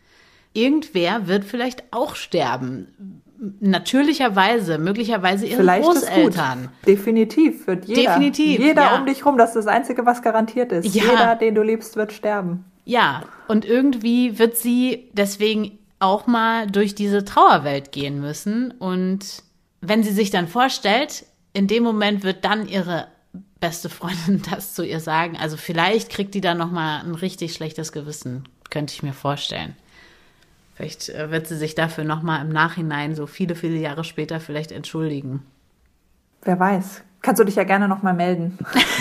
Irgendwer 0.52 1.26
wird 1.26 1.44
vielleicht 1.44 1.84
auch 1.92 2.16
sterben. 2.16 3.22
Natürlicherweise, 3.60 4.78
möglicherweise 4.78 5.46
ihre 5.46 5.60
vielleicht 5.60 5.84
Großeltern. 5.84 6.70
Definitiv 6.86 7.66
wird 7.66 7.84
jeder. 7.84 8.14
Definitiv. 8.14 8.58
Jeder 8.58 8.82
ja. 8.82 8.98
um 8.98 9.06
dich 9.06 9.26
rum, 9.26 9.36
das 9.36 9.50
ist 9.50 9.56
das 9.56 9.66
Einzige, 9.66 10.06
was 10.06 10.22
garantiert 10.22 10.72
ist. 10.72 10.94
Ja. 10.94 11.04
Jeder, 11.04 11.36
den 11.36 11.54
du 11.54 11.62
liebst, 11.62 11.96
wird 11.96 12.12
sterben. 12.12 12.64
Ja, 12.84 13.24
und 13.48 13.64
irgendwie 13.64 14.38
wird 14.38 14.56
sie 14.56 15.10
deswegen 15.12 15.78
auch 15.98 16.26
mal 16.26 16.66
durch 16.66 16.94
diese 16.94 17.24
Trauerwelt 17.24 17.92
gehen 17.92 18.20
müssen. 18.20 18.72
Und 18.72 19.42
wenn 19.80 20.02
sie 20.02 20.12
sich 20.12 20.30
dann 20.30 20.48
vorstellt, 20.48 21.24
in 21.52 21.66
dem 21.66 21.82
Moment 21.82 22.24
wird 22.24 22.44
dann 22.44 22.68
ihre 22.68 23.08
beste 23.60 23.88
Freundin 23.88 24.42
das 24.50 24.74
zu 24.74 24.84
ihr 24.84 25.00
sagen. 25.00 25.36
Also 25.38 25.56
vielleicht 25.56 26.10
kriegt 26.10 26.34
die 26.34 26.40
dann 26.40 26.58
noch 26.58 26.70
mal 26.70 27.00
ein 27.00 27.14
richtig 27.14 27.54
schlechtes 27.54 27.92
Gewissen, 27.92 28.44
könnte 28.70 28.92
ich 28.92 29.02
mir 29.02 29.14
vorstellen. 29.14 29.74
Vielleicht 30.74 31.08
äh, 31.08 31.30
wird 31.30 31.46
sie 31.46 31.56
sich 31.56 31.74
dafür 31.74 32.04
noch 32.04 32.22
mal 32.22 32.42
im 32.42 32.48
Nachhinein, 32.48 33.14
so 33.14 33.26
viele, 33.26 33.54
viele 33.54 33.76
Jahre 33.76 34.04
später, 34.04 34.40
vielleicht 34.40 34.72
entschuldigen. 34.72 35.42
Wer 36.42 36.58
weiß. 36.58 37.02
Kannst 37.22 37.40
du 37.40 37.44
dich 37.44 37.54
ja 37.54 37.64
gerne 37.64 37.88
noch 37.88 38.02
mal 38.02 38.12
melden. 38.12 38.58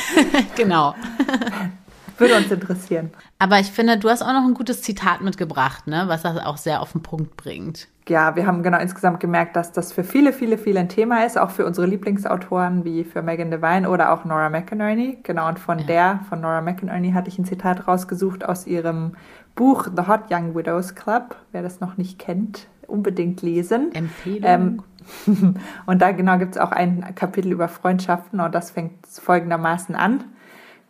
genau. 0.55 0.95
Würde 2.17 2.35
uns 2.35 2.51
interessieren. 2.51 3.11
Aber 3.39 3.59
ich 3.59 3.71
finde, 3.71 3.97
du 3.97 4.09
hast 4.09 4.21
auch 4.21 4.33
noch 4.33 4.45
ein 4.45 4.53
gutes 4.53 4.81
Zitat 4.81 5.21
mitgebracht, 5.21 5.87
ne? 5.87 6.05
was 6.07 6.21
das 6.23 6.37
auch 6.37 6.57
sehr 6.57 6.81
auf 6.81 6.91
den 6.91 7.01
Punkt 7.01 7.37
bringt. 7.37 7.87
Ja, 8.07 8.35
wir 8.35 8.45
haben 8.45 8.63
genau 8.63 8.79
insgesamt 8.79 9.21
gemerkt, 9.21 9.55
dass 9.55 9.71
das 9.71 9.93
für 9.93 10.03
viele, 10.03 10.33
viele, 10.33 10.57
viele 10.57 10.81
ein 10.81 10.89
Thema 10.89 11.25
ist, 11.25 11.37
auch 11.37 11.51
für 11.51 11.65
unsere 11.65 11.87
Lieblingsautoren 11.87 12.83
wie 12.83 13.05
für 13.05 13.21
Megan 13.21 13.49
Devine 13.49 13.89
oder 13.89 14.11
auch 14.11 14.25
Nora 14.25 14.49
McInerney. 14.49 15.19
Genau, 15.23 15.47
und 15.47 15.57
von 15.57 15.79
ja. 15.79 15.85
der, 15.85 16.19
von 16.27 16.41
Nora 16.41 16.61
McInerney, 16.61 17.13
hatte 17.13 17.29
ich 17.29 17.39
ein 17.39 17.45
Zitat 17.45 17.87
rausgesucht 17.87 18.43
aus 18.43 18.67
ihrem 18.67 19.13
Buch 19.55 19.87
The 19.95 20.07
Hot 20.07 20.23
Young 20.29 20.53
Widows 20.53 20.95
Club. 20.95 21.37
Wer 21.53 21.61
das 21.61 21.79
noch 21.79 21.95
nicht 21.95 22.19
kennt, 22.19 22.67
unbedingt 22.87 23.41
lesen. 23.41 23.93
Empfehlung. 23.93 24.43
Ähm, 24.43 24.83
und 25.85 26.01
da 26.01 26.11
genau 26.11 26.37
gibt 26.37 26.55
es 26.55 26.61
auch 26.61 26.71
ein 26.71 27.15
Kapitel 27.15 27.51
über 27.53 27.69
Freundschaften 27.69 28.39
und 28.41 28.53
das 28.53 28.71
fängt 28.71 29.07
folgendermaßen 29.07 29.95
an. 29.95 30.25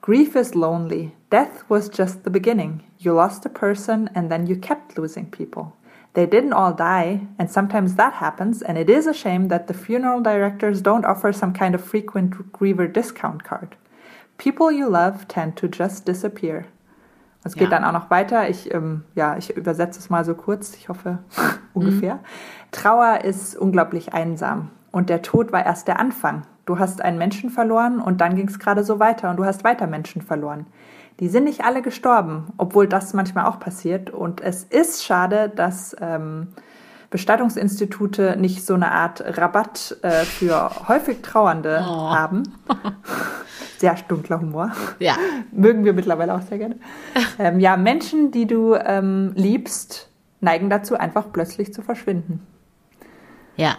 Grief 0.04 0.36
is 0.36 0.54
lonely. 0.54 1.16
Death 1.30 1.64
was 1.70 1.88
just 1.88 2.26
the 2.26 2.30
beginning. 2.30 2.84
You 3.00 3.14
lost 3.14 3.46
a 3.46 3.50
person 3.50 4.10
and 4.14 4.30
then 4.30 4.46
you 4.48 4.58
kept 4.58 4.98
losing 4.98 5.32
people. 5.32 5.78
They 6.14 6.26
didn't 6.26 6.52
all 6.52 6.74
die, 6.74 7.22
and 7.40 7.50
sometimes 7.50 7.96
that 7.96 8.16
happens, 8.16 8.62
and 8.62 8.78
it 8.78 8.90
is 8.90 9.08
a 9.08 9.14
shame 9.14 9.48
that 9.48 9.68
the 9.68 9.74
funeral 9.74 10.20
directors 10.20 10.82
don't 10.82 11.06
offer 11.06 11.32
some 11.32 11.54
kind 11.54 11.74
of 11.74 11.82
frequent 11.82 12.52
griever 12.52 12.92
discount 12.92 13.46
card. 13.46 13.78
People 14.38 14.74
you 14.74 14.90
love 14.90 15.26
tend 15.30 15.56
to 15.56 15.70
just 15.70 16.06
disappear. 16.06 16.66
Es 17.46 17.56
geht 17.56 17.72
ja. 17.72 17.80
dann 17.80 17.86
auch 17.86 17.94
noch 17.94 18.10
weiter. 18.10 18.50
Ich, 18.50 18.74
ähm, 18.74 19.06
ja, 19.16 19.38
ich 19.38 19.56
übersetze 19.56 20.00
es 20.00 20.10
mal 20.10 20.26
so 20.26 20.36
kurz. 20.36 20.76
Ich 20.76 20.90
hoffe 20.90 21.20
ungefähr. 21.74 22.16
Mhm. 22.16 22.20
Trauer 22.72 23.22
ist 23.24 23.56
unglaublich 23.56 24.14
einsam. 24.14 24.70
Und 24.94 25.10
der 25.10 25.24
Tod 25.24 25.52
war 25.52 25.66
erst 25.66 25.88
der 25.88 26.00
Anfang. 26.00 26.44
Du 26.68 26.78
hast 26.78 27.02
einen 27.02 27.18
Menschen 27.18 27.50
verloren 27.50 28.00
und 28.00 28.22
dann 28.22 28.36
ging 28.36 28.48
es 28.48 28.60
gerade 28.60 28.84
so 28.84 29.00
weiter 29.00 29.32
und 29.32 29.38
du 29.38 29.44
hast 29.44 29.64
weiter 29.64 29.88
Menschen 29.88 30.22
verloren. 30.22 30.68
Die 31.20 31.30
sind 31.30 31.46
nicht 31.46 31.66
alle 31.66 31.82
gestorben, 31.82 32.54
obwohl 32.58 32.88
das 32.88 33.16
manchmal 33.16 33.46
auch 33.46 33.60
passiert. 33.60 34.12
Und 34.12 34.40
es 34.40 34.64
ist 34.64 35.04
schade, 35.04 35.52
dass 35.54 35.96
ähm, 36.00 36.50
Bestattungsinstitute 37.10 38.38
nicht 38.38 38.64
so 38.64 38.76
eine 38.76 38.92
Art 38.92 39.24
Rabatt 39.36 39.98
äh, 40.04 40.26
für 40.26 40.88
häufig 40.88 41.24
Trauernde 41.24 41.84
oh. 41.88 42.12
haben. 42.12 42.44
Sehr 43.80 43.96
dunkler 44.08 44.42
Humor. 44.42 44.74
Ja. 45.00 45.16
Mögen 45.52 45.86
wir 45.86 45.94
mittlerweile 45.94 46.36
auch 46.36 46.42
sehr 46.44 46.60
gerne. 46.60 46.76
Ähm, 47.40 47.60
ja, 47.60 47.78
Menschen, 47.78 48.30
die 48.30 48.46
du 48.46 48.76
ähm, 48.76 49.32
liebst, 49.34 50.10
neigen 50.40 50.70
dazu, 50.70 50.96
einfach 50.96 51.34
plötzlich 51.34 51.74
zu 51.74 51.82
verschwinden. 51.82 52.46
Ja, 53.58 53.76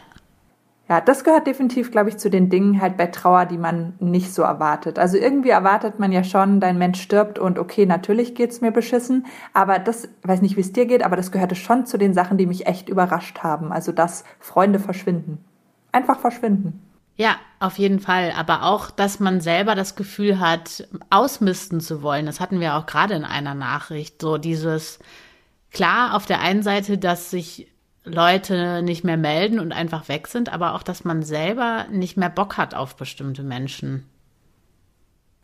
ja, 0.89 1.01
das 1.01 1.25
gehört 1.25 1.47
definitiv, 1.47 1.91
glaube 1.91 2.11
ich, 2.11 2.19
zu 2.19 2.29
den 2.29 2.51
Dingen 2.51 2.81
halt 2.81 2.99
bei 2.99 3.07
Trauer, 3.07 3.47
die 3.47 3.57
man 3.57 3.95
nicht 4.01 4.35
so 4.35 4.43
erwartet. 4.43 4.99
Also 4.99 5.17
irgendwie 5.17 5.49
erwartet 5.49 5.99
man 5.99 6.13
ja 6.13 6.23
schon, 6.23 6.61
dein 6.61 6.77
Mensch 6.77 7.01
stirbt 7.01 7.39
und 7.39 7.59
okay, 7.59 7.87
natürlich 7.87 8.35
geht's 8.35 8.61
mir 8.61 8.71
beschissen, 8.71 9.25
aber 9.55 9.79
das, 9.79 10.09
weiß 10.25 10.43
nicht, 10.43 10.57
wie 10.57 10.61
es 10.61 10.73
dir 10.73 10.85
geht, 10.85 11.03
aber 11.03 11.17
das 11.17 11.33
gehörte 11.33 11.55
schon 11.55 11.87
zu 11.87 11.97
den 11.97 12.13
Sachen, 12.13 12.37
die 12.37 12.47
mich 12.47 12.67
echt 12.67 12.91
überrascht 12.91 13.39
haben. 13.39 13.73
Also, 13.73 13.93
dass 13.93 14.25
Freunde 14.41 14.79
verschwinden. 14.79 15.43
Einfach 15.91 16.19
verschwinden. 16.19 16.83
Ja, 17.17 17.37
auf 17.61 17.79
jeden 17.79 18.01
Fall. 18.01 18.33
Aber 18.37 18.65
auch, 18.65 18.91
dass 18.91 19.21
man 19.21 19.41
selber 19.41 19.75
das 19.75 19.95
Gefühl 19.95 20.39
hat, 20.41 20.87
ausmisten 21.09 21.81
zu 21.81 22.03
wollen. 22.03 22.27
Das 22.27 22.41
hatten 22.41 22.61
wir 22.61 22.75
auch 22.75 22.87
gerade 22.87 23.15
in 23.15 23.25
einer 23.25 23.55
Nachricht. 23.55 24.21
So 24.21 24.37
dieses, 24.37 24.99
klar, 25.71 26.15
auf 26.15 26.27
der 26.27 26.41
einen 26.41 26.63
Seite, 26.63 26.99
dass 26.99 27.31
sich 27.31 27.71
Leute 28.05 28.83
nicht 28.83 29.03
mehr 29.03 29.17
melden 29.17 29.59
und 29.59 29.73
einfach 29.73 30.09
weg 30.09 30.29
sind, 30.29 30.53
aber 30.53 30.75
auch, 30.75 30.83
dass 30.83 31.05
man 31.05 31.23
selber 31.23 31.87
nicht 31.91 32.17
mehr 32.17 32.29
Bock 32.29 32.59
hat 32.59 32.75
auf 32.75 32.97
bestimmte 32.97 33.43
Menschen. 33.43 34.05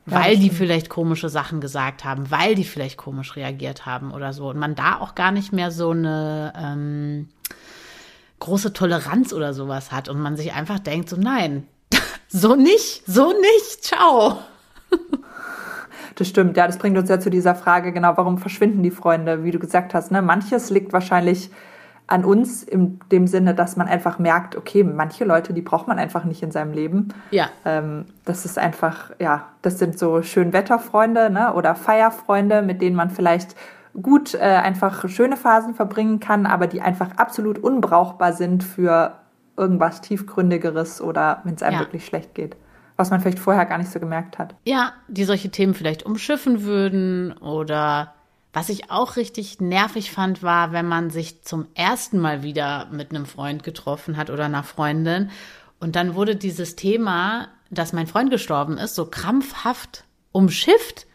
Ja, 0.07 0.21
weil 0.21 0.37
die 0.37 0.51
vielleicht 0.51 0.89
komische 0.89 1.29
Sachen 1.29 1.61
gesagt 1.61 2.05
haben, 2.05 2.31
weil 2.31 2.55
die 2.55 2.65
vielleicht 2.65 2.97
komisch 2.97 3.37
reagiert 3.37 3.87
haben 3.87 4.13
oder 4.13 4.33
so. 4.33 4.49
Und 4.49 4.59
man 4.59 4.75
da 4.75 4.99
auch 4.99 5.15
gar 5.15 5.31
nicht 5.31 5.53
mehr 5.53 5.71
so 5.71 5.91
eine 5.91 6.53
ähm, 6.57 7.29
große 8.41 8.73
Toleranz 8.73 9.33
oder 9.33 9.55
sowas 9.55 9.93
hat 9.93 10.09
und 10.09 10.21
man 10.21 10.37
sich 10.37 10.53
einfach 10.53 10.79
denkt, 10.79 11.09
so 11.09 11.17
nein, 11.17 11.67
so 12.29 12.57
nicht, 12.57 13.05
so 13.07 13.33
nicht, 13.33 13.85
ciao. 13.85 14.39
Das 16.17 16.29
stimmt, 16.29 16.57
ja, 16.57 16.67
das 16.67 16.77
bringt 16.77 16.99
uns 16.99 17.09
ja 17.09 17.21
zu 17.21 17.31
dieser 17.31 17.55
Frage, 17.55 17.93
genau, 17.93 18.17
warum 18.17 18.37
verschwinden 18.37 18.83
die 18.83 18.91
Freunde, 18.91 19.45
wie 19.45 19.53
du 19.53 19.59
gesagt 19.59 19.95
hast, 19.95 20.11
ne? 20.11 20.21
Manches 20.21 20.69
liegt 20.69 20.93
wahrscheinlich 20.93 21.51
an 22.11 22.25
uns 22.25 22.65
in 22.65 22.99
dem 23.13 23.29
Sinne, 23.29 23.55
dass 23.55 23.77
man 23.77 23.87
einfach 23.87 24.19
merkt, 24.19 24.57
okay, 24.57 24.83
manche 24.83 25.25
Leute, 25.25 25.53
die 25.53 25.63
braucht 25.63 25.87
man 25.87 25.99
einfach 25.99 26.25
nicht 26.25 26.43
in 26.43 26.51
seinem 26.51 26.73
Leben. 26.73 27.15
Ja. 27.31 27.49
Ähm, 27.65 28.07
das 28.25 28.45
ist 28.45 28.59
einfach, 28.59 29.13
ja, 29.21 29.47
das 29.63 29.79
sind 29.79 29.97
so 29.97 30.21
Schönwetterfreunde 30.21 31.31
ne, 31.31 31.55
oder 31.55 31.77
Feierfreunde, 31.77 32.63
mit 32.63 32.83
denen 32.83 32.97
man 32.97 33.11
vielleicht 33.11 33.55
gut 34.01 34.35
äh, 34.35 34.39
einfach 34.39 35.09
schöne 35.09 35.37
Phasen 35.37 35.75
verbringen 35.75 36.19
kann, 36.19 36.47
aber 36.47 36.67
die 36.67 36.81
einfach 36.81 37.17
absolut 37.17 37.59
unbrauchbar 37.59 38.33
sind 38.33 38.65
für 38.65 39.15
irgendwas 39.57 40.01
tiefgründigeres 40.01 41.01
oder 41.01 41.43
wenn 41.45 41.55
es 41.55 41.63
einem 41.63 41.75
ja. 41.75 41.81
wirklich 41.81 42.07
schlecht 42.07 42.35
geht. 42.35 42.57
Was 42.97 43.11
man 43.11 43.21
vielleicht 43.21 43.39
vorher 43.39 43.67
gar 43.67 43.79
nicht 43.79 43.91
so 43.91 44.01
gemerkt 44.01 44.39
hat. 44.39 44.57
Ja, 44.65 44.93
die 45.07 45.25
solche 45.25 45.51
Themen 45.51 45.75
vielleicht 45.75 46.05
umschiffen 46.05 46.65
würden 46.65 47.33
oder 47.39 48.15
was 48.53 48.69
ich 48.69 48.91
auch 48.91 49.17
richtig 49.17 49.61
nervig 49.61 50.11
fand, 50.11 50.43
war, 50.43 50.73
wenn 50.73 50.87
man 50.87 51.11
sich 51.11 51.43
zum 51.43 51.67
ersten 51.75 52.19
Mal 52.19 52.43
wieder 52.43 52.89
mit 52.91 53.11
einem 53.11 53.27
Freund 53.27 53.63
getroffen 53.63 54.17
hat 54.17 54.31
oder 54.31 54.47
einer 54.47 54.65
Freundin 54.65 55.31
und 55.81 55.97
dann 55.97 56.15
wurde 56.15 56.37
dieses 56.37 56.77
Thema, 56.77 57.49
dass 57.71 57.93
mein 57.93 58.07
Freund 58.07 58.31
gestorben 58.31 58.79
ist, 58.79 58.95
so 58.95 59.07
krampfhaft 59.07 60.05
umschifft. 60.31 61.07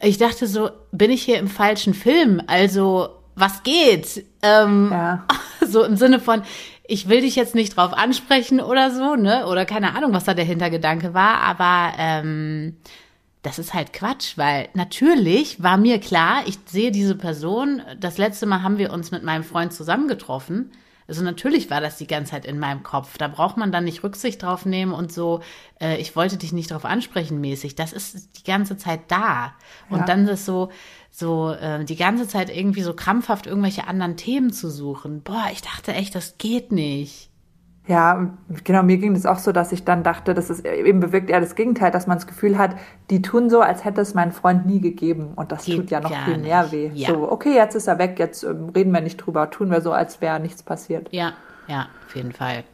Ich 0.00 0.18
dachte 0.18 0.46
so, 0.46 0.70
bin 0.92 1.10
ich 1.10 1.22
hier 1.22 1.38
im 1.38 1.48
falschen 1.48 1.92
Film? 1.92 2.42
Also, 2.46 3.10
was 3.34 3.62
geht? 3.62 4.24
Ähm, 4.42 4.88
ja. 4.90 5.26
So 5.60 5.82
im 5.82 5.96
Sinne 5.96 6.18
von, 6.18 6.42
ich 6.84 7.10
will 7.10 7.20
dich 7.20 7.36
jetzt 7.36 7.54
nicht 7.54 7.76
drauf 7.76 7.92
ansprechen 7.92 8.58
oder 8.58 8.90
so, 8.90 9.16
ne? 9.16 9.46
Oder 9.48 9.66
keine 9.66 9.94
Ahnung, 9.94 10.14
was 10.14 10.24
da 10.24 10.32
der 10.32 10.46
Hintergedanke 10.46 11.12
war, 11.12 11.42
aber 11.42 11.92
ähm, 11.98 12.76
das 13.42 13.58
ist 13.58 13.72
halt 13.74 13.92
Quatsch, 13.92 14.36
weil 14.36 14.68
natürlich 14.74 15.62
war 15.62 15.76
mir 15.76 16.00
klar, 16.00 16.42
ich 16.46 16.58
sehe 16.66 16.90
diese 16.90 17.14
Person, 17.14 17.82
das 17.98 18.18
letzte 18.18 18.46
Mal 18.46 18.62
haben 18.62 18.78
wir 18.78 18.92
uns 18.92 19.10
mit 19.10 19.22
meinem 19.22 19.44
Freund 19.44 19.72
zusammengetroffen, 19.72 20.72
Also 21.08 21.24
natürlich 21.24 21.70
war 21.70 21.80
das 21.80 21.96
die 21.96 22.06
ganze 22.06 22.32
Zeit 22.32 22.44
in 22.44 22.58
meinem 22.58 22.82
Kopf. 22.82 23.16
Da 23.16 23.28
braucht 23.28 23.56
man 23.56 23.72
dann 23.72 23.84
nicht 23.84 24.04
Rücksicht 24.04 24.42
drauf 24.42 24.66
nehmen 24.66 24.92
und 24.92 25.10
so, 25.10 25.40
äh, 25.80 25.96
ich 25.96 26.14
wollte 26.14 26.36
dich 26.36 26.52
nicht 26.52 26.70
drauf 26.70 26.84
ansprechen 26.84 27.40
mäßig. 27.40 27.74
Das 27.74 27.94
ist 27.94 28.38
die 28.38 28.44
ganze 28.44 28.76
Zeit 28.76 29.00
da. 29.08 29.54
Und 29.88 30.00
ja. 30.00 30.04
dann 30.04 30.28
ist 30.28 30.44
so, 30.44 30.70
so 31.10 31.52
äh, 31.52 31.82
die 31.86 31.96
ganze 31.96 32.28
Zeit 32.28 32.54
irgendwie 32.54 32.82
so 32.82 32.92
krampfhaft 32.92 33.46
irgendwelche 33.46 33.86
anderen 33.86 34.18
Themen 34.18 34.52
zu 34.52 34.70
suchen. 34.70 35.22
Boah, 35.22 35.46
ich 35.50 35.62
dachte 35.62 35.94
echt, 35.94 36.14
das 36.14 36.36
geht 36.36 36.72
nicht. 36.72 37.27
Ja, 37.88 38.30
genau, 38.64 38.82
mir 38.82 38.98
ging 38.98 39.16
es 39.16 39.24
auch 39.24 39.38
so, 39.38 39.50
dass 39.50 39.72
ich 39.72 39.82
dann 39.82 40.02
dachte, 40.02 40.34
das 40.34 40.50
ist 40.50 40.66
eben 40.66 41.00
bewirkt 41.00 41.30
eher 41.30 41.40
das 41.40 41.54
Gegenteil, 41.54 41.90
dass 41.90 42.06
man 42.06 42.18
das 42.18 42.26
Gefühl 42.26 42.58
hat, 42.58 42.76
die 43.08 43.22
tun 43.22 43.48
so, 43.48 43.62
als 43.62 43.82
hätte 43.82 44.02
es 44.02 44.12
mein 44.12 44.30
Freund 44.30 44.66
nie 44.66 44.82
gegeben. 44.82 45.32
Und 45.36 45.52
das 45.52 45.64
Geht 45.64 45.76
tut 45.76 45.90
ja 45.90 46.00
noch 46.00 46.14
viel 46.24 46.36
nicht. 46.36 46.48
mehr 46.48 46.70
weh. 46.70 46.90
Ja. 46.92 47.08
So, 47.08 47.32
okay, 47.32 47.54
jetzt 47.54 47.74
ist 47.74 47.86
er 47.86 47.98
weg, 47.98 48.18
jetzt 48.18 48.44
ähm, 48.44 48.68
reden 48.68 48.92
wir 48.92 49.00
nicht 49.00 49.16
drüber, 49.16 49.50
tun 49.50 49.70
wir 49.70 49.80
so, 49.80 49.92
als 49.92 50.20
wäre 50.20 50.38
nichts 50.38 50.62
passiert. 50.62 51.08
Ja, 51.12 51.32
ja, 51.66 51.86
auf 52.06 52.14
jeden 52.14 52.32
Fall. 52.32 52.64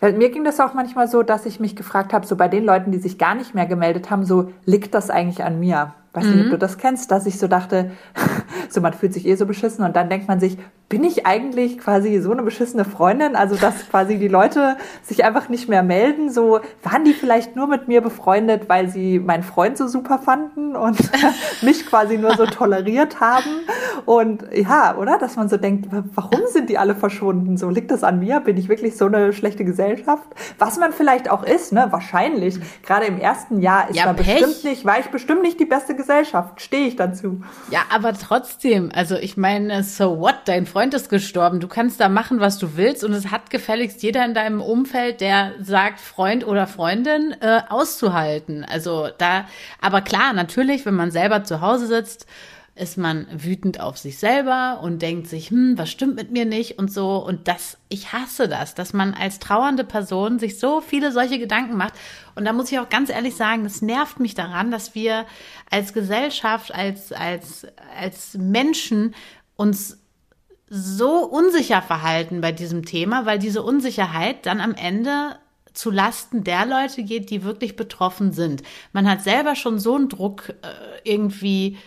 Weil 0.00 0.14
mir 0.14 0.30
ging 0.30 0.42
das 0.42 0.58
auch 0.58 0.72
manchmal 0.72 1.06
so, 1.06 1.22
dass 1.22 1.44
ich 1.44 1.60
mich 1.60 1.76
gefragt 1.76 2.14
habe, 2.14 2.26
so 2.26 2.34
bei 2.34 2.48
den 2.48 2.64
Leuten, 2.64 2.92
die 2.92 2.98
sich 2.98 3.18
gar 3.18 3.34
nicht 3.34 3.54
mehr 3.54 3.66
gemeldet 3.66 4.10
haben, 4.10 4.24
so 4.24 4.50
liegt 4.64 4.94
das 4.94 5.10
eigentlich 5.10 5.44
an 5.44 5.60
mir? 5.60 5.92
Weiß 6.14 6.24
nicht, 6.26 6.40
ob 6.40 6.46
mhm. 6.46 6.50
du 6.50 6.58
das 6.58 6.78
kennst, 6.78 7.10
dass 7.10 7.26
ich 7.26 7.38
so 7.38 7.48
dachte, 7.48 7.90
so 8.70 8.80
man 8.80 8.92
fühlt 8.92 9.12
sich 9.12 9.26
eh 9.26 9.34
so 9.34 9.46
beschissen 9.46 9.84
und 9.84 9.96
dann 9.96 10.08
denkt 10.08 10.28
man 10.28 10.38
sich, 10.38 10.56
bin 10.88 11.02
ich 11.02 11.26
eigentlich 11.26 11.78
quasi 11.78 12.20
so 12.20 12.30
eine 12.30 12.42
beschissene 12.42 12.84
Freundin? 12.84 13.34
Also, 13.34 13.56
dass 13.56 13.88
quasi 13.88 14.18
die 14.18 14.28
Leute 14.28 14.76
sich 15.02 15.24
einfach 15.24 15.48
nicht 15.48 15.68
mehr 15.68 15.82
melden. 15.82 16.30
So, 16.30 16.60
waren 16.84 17.04
die 17.04 17.14
vielleicht 17.14 17.56
nur 17.56 17.66
mit 17.66 17.88
mir 17.88 18.00
befreundet, 18.00 18.68
weil 18.68 18.88
sie 18.88 19.18
meinen 19.18 19.42
Freund 19.42 19.76
so 19.76 19.88
super 19.88 20.18
fanden 20.18 20.76
und 20.76 20.98
mich 21.62 21.86
quasi 21.86 22.18
nur 22.18 22.36
so 22.36 22.46
toleriert 22.46 23.18
haben? 23.18 23.64
Und 24.04 24.44
ja, 24.52 24.96
oder? 24.96 25.18
Dass 25.18 25.36
man 25.36 25.48
so 25.48 25.56
denkt, 25.56 25.88
warum 26.14 26.42
sind 26.52 26.68
die 26.68 26.78
alle 26.78 26.94
verschwunden? 26.94 27.56
So, 27.56 27.70
liegt 27.70 27.90
das 27.90 28.04
an 28.04 28.20
mir? 28.20 28.40
Bin 28.40 28.56
ich 28.56 28.68
wirklich 28.68 28.96
so 28.96 29.06
eine 29.06 29.32
schlechte 29.32 29.64
Gesellschaft? 29.64 30.28
Was 30.58 30.78
man 30.78 30.92
vielleicht 30.92 31.30
auch 31.30 31.44
ist, 31.44 31.72
ne? 31.72 31.88
Wahrscheinlich. 31.90 32.60
Gerade 32.82 33.06
im 33.06 33.18
ersten 33.18 33.60
Jahr 33.60 33.88
ist 33.88 33.96
ja, 33.96 34.06
man 34.06 34.16
Pech. 34.16 34.42
bestimmt 34.42 34.64
nicht, 34.64 34.84
war 34.84 35.00
ich 35.00 35.06
bestimmt 35.06 35.42
nicht 35.42 35.58
die 35.58 35.64
beste 35.64 35.88
Gesellschaft. 35.88 36.03
Stehe 36.56 36.88
ich 36.88 36.96
dazu. 36.96 37.42
Ja, 37.70 37.80
aber 37.90 38.12
trotzdem, 38.14 38.90
also 38.94 39.16
ich 39.16 39.36
meine, 39.36 39.82
so 39.82 40.18
what? 40.18 40.36
Dein 40.46 40.66
Freund 40.66 40.94
ist 40.94 41.08
gestorben. 41.08 41.60
Du 41.60 41.68
kannst 41.68 42.00
da 42.00 42.08
machen, 42.08 42.40
was 42.40 42.58
du 42.58 42.76
willst. 42.76 43.04
Und 43.04 43.12
es 43.12 43.30
hat 43.30 43.50
gefälligst 43.50 44.02
jeder 44.02 44.24
in 44.24 44.34
deinem 44.34 44.60
Umfeld, 44.60 45.20
der 45.20 45.52
sagt, 45.60 46.00
Freund 46.00 46.46
oder 46.46 46.66
Freundin, 46.66 47.34
äh, 47.40 47.60
auszuhalten. 47.68 48.64
Also 48.64 49.08
da, 49.18 49.46
aber 49.80 50.00
klar, 50.00 50.32
natürlich, 50.32 50.86
wenn 50.86 50.94
man 50.94 51.10
selber 51.10 51.44
zu 51.44 51.60
Hause 51.60 51.86
sitzt, 51.86 52.26
ist 52.76 52.98
man 52.98 53.26
wütend 53.30 53.78
auf 53.78 53.98
sich 53.98 54.18
selber 54.18 54.80
und 54.82 55.00
denkt 55.00 55.28
sich, 55.28 55.50
hm, 55.50 55.78
was 55.78 55.90
stimmt 55.90 56.16
mit 56.16 56.32
mir 56.32 56.44
nicht 56.44 56.76
und 56.78 56.92
so. 56.92 57.16
Und 57.24 57.46
das, 57.46 57.78
ich 57.88 58.12
hasse 58.12 58.48
das, 58.48 58.74
dass 58.74 58.92
man 58.92 59.14
als 59.14 59.38
trauernde 59.38 59.84
Person 59.84 60.40
sich 60.40 60.58
so 60.58 60.80
viele 60.80 61.12
solche 61.12 61.38
Gedanken 61.38 61.76
macht. 61.76 61.94
Und 62.34 62.44
da 62.44 62.52
muss 62.52 62.72
ich 62.72 62.80
auch 62.80 62.88
ganz 62.88 63.10
ehrlich 63.10 63.36
sagen, 63.36 63.62
das 63.62 63.80
nervt 63.80 64.18
mich 64.18 64.34
daran, 64.34 64.72
dass 64.72 64.96
wir 64.96 65.24
als 65.70 65.92
Gesellschaft, 65.92 66.74
als, 66.74 67.12
als, 67.12 67.64
als 67.96 68.34
Menschen 68.34 69.14
uns 69.54 69.98
so 70.68 71.24
unsicher 71.24 71.80
verhalten 71.80 72.40
bei 72.40 72.50
diesem 72.50 72.84
Thema, 72.84 73.24
weil 73.24 73.38
diese 73.38 73.62
Unsicherheit 73.62 74.46
dann 74.46 74.60
am 74.60 74.74
Ende 74.74 75.36
zu 75.74 75.92
Lasten 75.92 76.42
der 76.42 76.66
Leute 76.66 77.04
geht, 77.04 77.30
die 77.30 77.44
wirklich 77.44 77.76
betroffen 77.76 78.32
sind. 78.32 78.62
Man 78.92 79.08
hat 79.08 79.22
selber 79.22 79.54
schon 79.54 79.78
so 79.78 79.94
einen 79.94 80.08
Druck, 80.08 80.48
äh, 80.62 81.00
irgendwie 81.04 81.78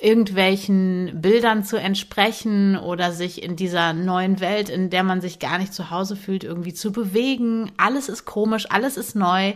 irgendwelchen 0.00 1.20
Bildern 1.20 1.62
zu 1.62 1.76
entsprechen 1.76 2.76
oder 2.76 3.12
sich 3.12 3.42
in 3.42 3.56
dieser 3.56 3.92
neuen 3.92 4.40
Welt, 4.40 4.70
in 4.70 4.88
der 4.88 5.04
man 5.04 5.20
sich 5.20 5.38
gar 5.38 5.58
nicht 5.58 5.74
zu 5.74 5.90
Hause 5.90 6.16
fühlt, 6.16 6.42
irgendwie 6.42 6.72
zu 6.72 6.90
bewegen. 6.90 7.70
Alles 7.76 8.08
ist 8.08 8.24
komisch, 8.24 8.66
alles 8.70 8.96
ist 8.96 9.14
neu. 9.14 9.52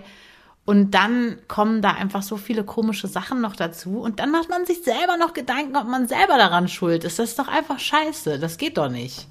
Und 0.66 0.92
dann 0.92 1.38
kommen 1.48 1.83
da 1.83 1.92
einfach 1.92 2.22
so 2.22 2.37
viele 2.37 2.64
komische 2.64 3.07
Sachen 3.07 3.40
noch 3.40 3.57
dazu. 3.57 4.00
Und 4.00 4.20
dann 4.20 4.30
macht 4.30 4.48
man 4.48 4.64
sich 4.66 4.83
selber 4.83 5.16
noch 5.18 5.33
Gedanken, 5.35 5.76
ob 5.76 5.87
man 5.87 6.09
selber 6.09 6.37
daran 6.37 6.68
schuld 6.68 7.04
ist. 7.04 7.18
Das 7.18 7.30
ist 7.30 7.38
doch 7.38 7.48
einfach 7.48 7.78
scheiße. 7.78 8.38
Das 8.38 8.57
geht 8.57 8.78
doch 8.78 8.88
nicht. 8.88 9.28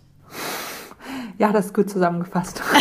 Ja, 1.37 1.51
das 1.51 1.67
ist 1.67 1.73
gut 1.73 1.89
zusammengefasst. 1.89 2.61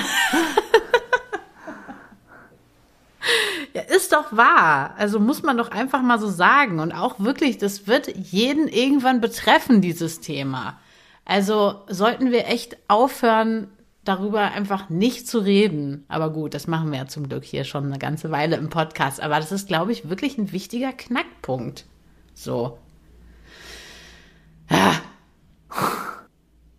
ja, 3.74 3.82
ist 3.82 4.12
doch 4.12 4.36
wahr. 4.36 4.94
Also 4.98 5.18
muss 5.18 5.42
man 5.42 5.56
doch 5.56 5.70
einfach 5.70 6.02
mal 6.02 6.18
so 6.18 6.28
sagen. 6.28 6.80
Und 6.80 6.92
auch 6.92 7.18
wirklich, 7.20 7.58
das 7.58 7.86
wird 7.86 8.14
jeden 8.16 8.68
irgendwann 8.68 9.20
betreffen, 9.20 9.80
dieses 9.80 10.20
Thema. 10.20 10.78
Also 11.24 11.82
sollten 11.88 12.30
wir 12.32 12.46
echt 12.48 12.76
aufhören, 12.88 13.68
darüber 14.04 14.40
einfach 14.40 14.90
nicht 14.90 15.28
zu 15.28 15.38
reden. 15.38 16.04
Aber 16.08 16.30
gut, 16.30 16.54
das 16.54 16.66
machen 16.66 16.90
wir 16.90 16.98
ja 16.98 17.06
zum 17.06 17.28
Glück 17.28 17.44
hier 17.44 17.64
schon 17.64 17.86
eine 17.86 17.98
ganze 17.98 18.30
Weile 18.30 18.56
im 18.56 18.68
Podcast. 18.68 19.20
Aber 19.20 19.36
das 19.36 19.52
ist, 19.52 19.68
glaube 19.68 19.92
ich, 19.92 20.08
wirklich 20.08 20.38
ein 20.38 20.52
wichtiger 20.52 20.92
Knackpunkt. 20.92 21.86
So. 22.34 22.78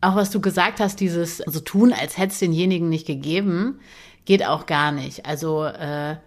Auch 0.01 0.15
was 0.15 0.31
du 0.31 0.41
gesagt 0.41 0.79
hast, 0.81 0.99
dieses 0.99 1.37
so 1.37 1.59
tun, 1.61 1.93
als 1.93 2.17
hätte 2.17 2.33
es 2.33 2.39
denjenigen 2.39 2.89
nicht 2.89 3.07
gegeben, 3.07 3.79
geht 4.25 4.45
auch 4.45 4.65
gar 4.65 4.91
nicht. 4.91 5.25
Also 5.25 5.63
äh, 5.63 6.17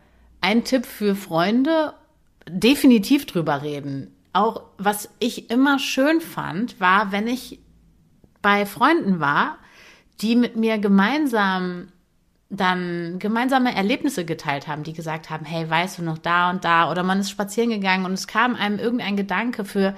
ein 0.47 0.65
Tipp 0.65 0.87
für 0.87 1.15
Freunde, 1.15 1.95
definitiv 2.49 3.27
drüber 3.27 3.63
reden. 3.63 4.15
Auch 4.33 4.63
was 4.79 5.09
ich 5.19 5.51
immer 5.51 5.79
schön 5.79 6.21
fand, 6.21 6.81
war, 6.81 7.13
wenn 7.13 7.27
ich 7.27 7.59
bei 8.43 8.65
Freunden 8.65 9.21
war 9.21 9.59
die 10.21 10.37
mit 10.37 10.57
mir 10.57 10.79
gemeinsam 10.79 11.89
dann 12.49 13.19
gemeinsame 13.19 13.75
Erlebnisse 13.75 14.25
geteilt 14.25 14.69
haben, 14.69 14.85
die 14.85 14.93
gesagt 14.93 15.31
haben, 15.31 15.45
hey, 15.45 15.69
weißt 15.69 15.99
du 15.99 16.03
noch 16.03 16.19
da 16.19 16.51
und 16.51 16.65
da 16.65 16.91
oder 16.91 17.03
man 17.03 17.19
ist 17.19 17.31
spazieren 17.31 17.71
gegangen 17.71 18.05
und 18.05 18.13
es 18.13 18.29
kam 18.29 18.55
einem 18.55 18.79
irgendein 18.79 19.17
Gedanke 19.17 19.65
für 19.65 19.97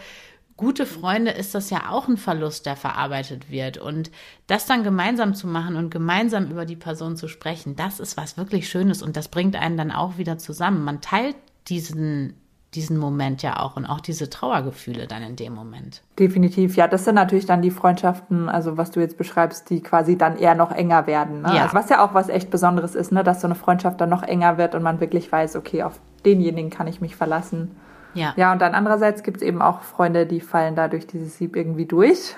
gute 0.58 0.84
Freunde 0.84 1.30
ist 1.30 1.54
das 1.54 1.70
ja 1.70 1.88
auch 1.88 2.08
ein 2.08 2.18
Verlust, 2.18 2.66
der 2.66 2.76
verarbeitet 2.76 3.50
wird 3.50 3.78
und 3.78 4.10
das 4.46 4.66
dann 4.66 4.84
gemeinsam 4.84 5.34
zu 5.34 5.46
machen 5.46 5.76
und 5.76 5.90
gemeinsam 5.90 6.50
über 6.50 6.66
die 6.66 6.76
Person 6.76 7.16
zu 7.16 7.28
sprechen, 7.28 7.76
das 7.76 8.00
ist 8.00 8.18
was 8.18 8.36
wirklich 8.36 8.68
Schönes 8.68 9.00
und 9.00 9.16
das 9.16 9.28
bringt 9.28 9.56
einen 9.56 9.78
dann 9.78 9.90
auch 9.90 10.18
wieder 10.18 10.36
zusammen. 10.36 10.84
Man 10.84 11.00
teilt 11.00 11.36
diesen 11.68 12.34
diesen 12.74 12.98
Moment 12.98 13.42
ja 13.42 13.60
auch 13.60 13.76
und 13.76 13.86
auch 13.86 14.00
diese 14.00 14.28
Trauergefühle 14.28 15.06
dann 15.06 15.22
in 15.22 15.36
dem 15.36 15.54
Moment. 15.54 16.02
Definitiv, 16.18 16.76
ja, 16.76 16.86
das 16.86 17.06
sind 17.06 17.14
natürlich 17.14 17.46
dann 17.46 17.62
die 17.62 17.70
Freundschaften, 17.70 18.50
also 18.50 18.76
was 18.76 18.90
du 18.90 19.00
jetzt 19.00 19.16
beschreibst, 19.16 19.70
die 19.70 19.80
quasi 19.80 20.18
dann 20.18 20.36
eher 20.36 20.54
noch 20.54 20.70
enger 20.70 21.06
werden. 21.06 21.42
Ne? 21.42 21.54
Ja. 21.54 21.62
Also 21.62 21.74
was 21.74 21.88
ja 21.88 22.04
auch 22.04 22.12
was 22.12 22.28
echt 22.28 22.50
Besonderes 22.50 22.94
ist, 22.94 23.10
ne? 23.10 23.24
dass 23.24 23.40
so 23.40 23.46
eine 23.46 23.54
Freundschaft 23.54 23.98
dann 24.00 24.10
noch 24.10 24.22
enger 24.22 24.58
wird 24.58 24.74
und 24.74 24.82
man 24.82 25.00
wirklich 25.00 25.32
weiß, 25.32 25.56
okay, 25.56 25.82
auf 25.82 25.98
denjenigen 26.26 26.68
kann 26.70 26.88
ich 26.88 27.00
mich 27.00 27.16
verlassen. 27.16 27.74
Ja. 28.14 28.32
Ja, 28.36 28.52
und 28.52 28.60
dann 28.60 28.74
andererseits 28.74 29.22
gibt 29.22 29.38
es 29.38 29.42
eben 29.42 29.62
auch 29.62 29.82
Freunde, 29.82 30.26
die 30.26 30.40
fallen 30.40 30.74
da 30.74 30.88
durch 30.88 31.06
dieses 31.06 31.38
Sieb 31.38 31.56
irgendwie 31.56 31.86
durch, 31.86 32.34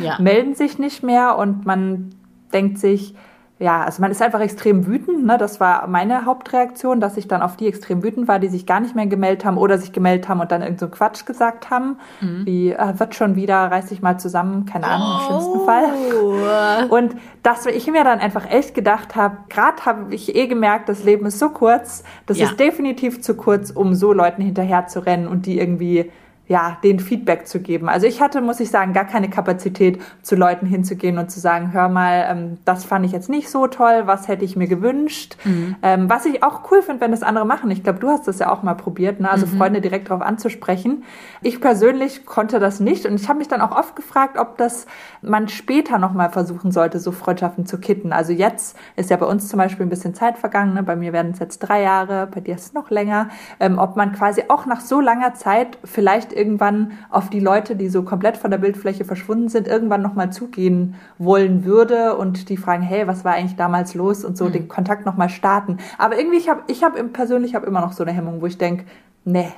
ja. 0.00 0.16
melden 0.20 0.54
sich 0.54 0.78
nicht 0.78 1.02
mehr 1.02 1.36
und 1.36 1.66
man 1.66 2.14
denkt 2.52 2.78
sich, 2.78 3.14
ja, 3.58 3.84
also 3.84 4.02
man 4.02 4.10
ist 4.10 4.20
einfach 4.20 4.40
extrem 4.40 4.86
wütend. 4.86 5.24
Ne? 5.24 5.38
Das 5.38 5.60
war 5.60 5.86
meine 5.86 6.26
Hauptreaktion, 6.26 7.00
dass 7.00 7.16
ich 7.16 7.26
dann 7.26 7.40
auf 7.40 7.56
die 7.56 7.66
extrem 7.66 8.02
wütend 8.02 8.28
war, 8.28 8.38
die 8.38 8.48
sich 8.48 8.66
gar 8.66 8.80
nicht 8.80 8.94
mehr 8.94 9.06
gemeldet 9.06 9.46
haben 9.46 9.56
oder 9.56 9.78
sich 9.78 9.92
gemeldet 9.92 10.28
haben 10.28 10.40
und 10.40 10.52
dann 10.52 10.60
irgend 10.60 10.78
so 10.78 10.88
Quatsch 10.88 11.24
gesagt 11.24 11.70
haben, 11.70 11.96
mhm. 12.20 12.44
wie 12.44 12.72
äh, 12.72 12.98
wird 12.98 13.14
schon 13.14 13.34
wieder, 13.34 13.56
reiß 13.56 13.86
dich 13.86 14.02
mal 14.02 14.18
zusammen, 14.20 14.66
keine 14.66 14.86
Ahnung, 14.86 15.08
oh. 15.08 15.18
im 15.18 15.26
schlimmsten 15.26 15.64
Fall. 15.64 16.88
Und 16.90 17.16
dass 17.42 17.64
ich 17.64 17.86
mir 17.86 18.04
dann 18.04 18.18
einfach 18.18 18.50
echt 18.50 18.74
gedacht 18.74 19.16
habe, 19.16 19.38
gerade 19.48 19.86
habe 19.86 20.14
ich 20.14 20.36
eh 20.36 20.48
gemerkt, 20.48 20.90
das 20.90 21.02
Leben 21.04 21.24
ist 21.24 21.38
so 21.38 21.48
kurz, 21.48 22.04
das 22.26 22.38
ja. 22.38 22.46
ist 22.46 22.60
definitiv 22.60 23.22
zu 23.22 23.36
kurz, 23.36 23.70
um 23.70 23.94
so 23.94 24.12
Leuten 24.12 24.42
hinterher 24.42 24.86
zu 24.86 25.00
rennen 25.00 25.26
und 25.26 25.46
die 25.46 25.58
irgendwie 25.58 26.10
ja, 26.48 26.78
den 26.84 27.00
Feedback 27.00 27.48
zu 27.48 27.60
geben. 27.60 27.88
Also 27.88 28.06
ich 28.06 28.20
hatte, 28.20 28.40
muss 28.40 28.60
ich 28.60 28.70
sagen, 28.70 28.92
gar 28.92 29.04
keine 29.04 29.28
Kapazität, 29.28 30.00
zu 30.22 30.36
Leuten 30.36 30.66
hinzugehen 30.66 31.18
und 31.18 31.30
zu 31.30 31.40
sagen, 31.40 31.72
hör 31.72 31.88
mal, 31.88 32.26
ähm, 32.30 32.58
das 32.64 32.84
fand 32.84 33.04
ich 33.04 33.12
jetzt 33.12 33.28
nicht 33.28 33.50
so 33.50 33.66
toll, 33.66 34.02
was 34.04 34.28
hätte 34.28 34.44
ich 34.44 34.54
mir 34.54 34.68
gewünscht. 34.68 35.36
Mhm. 35.44 35.76
Ähm, 35.82 36.10
was 36.10 36.24
ich 36.24 36.44
auch 36.44 36.70
cool 36.70 36.82
finde, 36.82 37.00
wenn 37.00 37.10
das 37.10 37.24
andere 37.24 37.44
machen. 37.44 37.70
Ich 37.70 37.82
glaube, 37.82 37.98
du 37.98 38.08
hast 38.08 38.28
das 38.28 38.38
ja 38.38 38.52
auch 38.52 38.62
mal 38.62 38.74
probiert, 38.74 39.20
ne? 39.20 39.28
also 39.30 39.46
mhm. 39.46 39.58
Freunde 39.58 39.80
direkt 39.80 40.08
darauf 40.08 40.22
anzusprechen. 40.22 41.02
Ich 41.42 41.60
persönlich 41.60 42.26
konnte 42.26 42.60
das 42.60 42.78
nicht 42.78 43.06
und 43.06 43.20
ich 43.20 43.28
habe 43.28 43.38
mich 43.38 43.48
dann 43.48 43.60
auch 43.60 43.76
oft 43.76 43.96
gefragt, 43.96 44.38
ob 44.38 44.56
das 44.56 44.86
man 45.26 45.48
später 45.48 45.98
nochmal 45.98 46.30
versuchen 46.30 46.70
sollte, 46.70 47.00
so 47.00 47.10
Freundschaften 47.10 47.66
zu 47.66 47.78
kitten. 47.78 48.12
Also 48.12 48.32
jetzt 48.32 48.76
ist 48.94 49.10
ja 49.10 49.16
bei 49.16 49.26
uns 49.26 49.48
zum 49.48 49.58
Beispiel 49.58 49.84
ein 49.84 49.90
bisschen 49.90 50.14
Zeit 50.14 50.38
vergangen, 50.38 50.74
ne? 50.74 50.82
bei 50.82 50.96
mir 50.96 51.12
werden 51.12 51.32
es 51.32 51.40
jetzt 51.40 51.58
drei 51.58 51.82
Jahre, 51.82 52.28
bei 52.28 52.40
dir 52.40 52.54
ist 52.54 52.66
es 52.66 52.72
noch 52.72 52.90
länger, 52.90 53.28
ähm, 53.58 53.78
ob 53.78 53.96
man 53.96 54.12
quasi 54.12 54.44
auch 54.48 54.66
nach 54.66 54.80
so 54.80 55.00
langer 55.00 55.34
Zeit 55.34 55.78
vielleicht 55.84 56.32
irgendwann 56.32 56.92
auf 57.10 57.28
die 57.28 57.40
Leute, 57.40 57.76
die 57.76 57.88
so 57.88 58.02
komplett 58.02 58.36
von 58.36 58.50
der 58.50 58.58
Bildfläche 58.58 59.04
verschwunden 59.04 59.48
sind, 59.48 59.66
irgendwann 59.66 60.02
nochmal 60.02 60.32
zugehen 60.32 60.94
wollen 61.18 61.64
würde 61.64 62.16
und 62.16 62.48
die 62.48 62.56
fragen, 62.56 62.82
hey, 62.82 63.06
was 63.06 63.24
war 63.24 63.34
eigentlich 63.34 63.56
damals 63.56 63.94
los 63.94 64.24
und 64.24 64.36
so 64.36 64.46
mhm. 64.46 64.52
den 64.52 64.68
Kontakt 64.68 65.06
nochmal 65.06 65.28
starten. 65.28 65.78
Aber 65.98 66.18
irgendwie, 66.18 66.38
ich 66.38 66.48
habe 66.48 66.62
ich 66.68 66.84
hab 66.84 66.94
persönlich 67.12 67.54
hab 67.54 67.64
immer 67.64 67.80
noch 67.80 67.92
so 67.92 68.04
eine 68.04 68.12
Hemmung, 68.12 68.40
wo 68.40 68.46
ich 68.46 68.58
denke, 68.58 68.84
nee. 69.24 69.52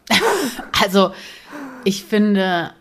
also, 0.82 1.12
ich 1.84 2.04
finde, 2.04 2.72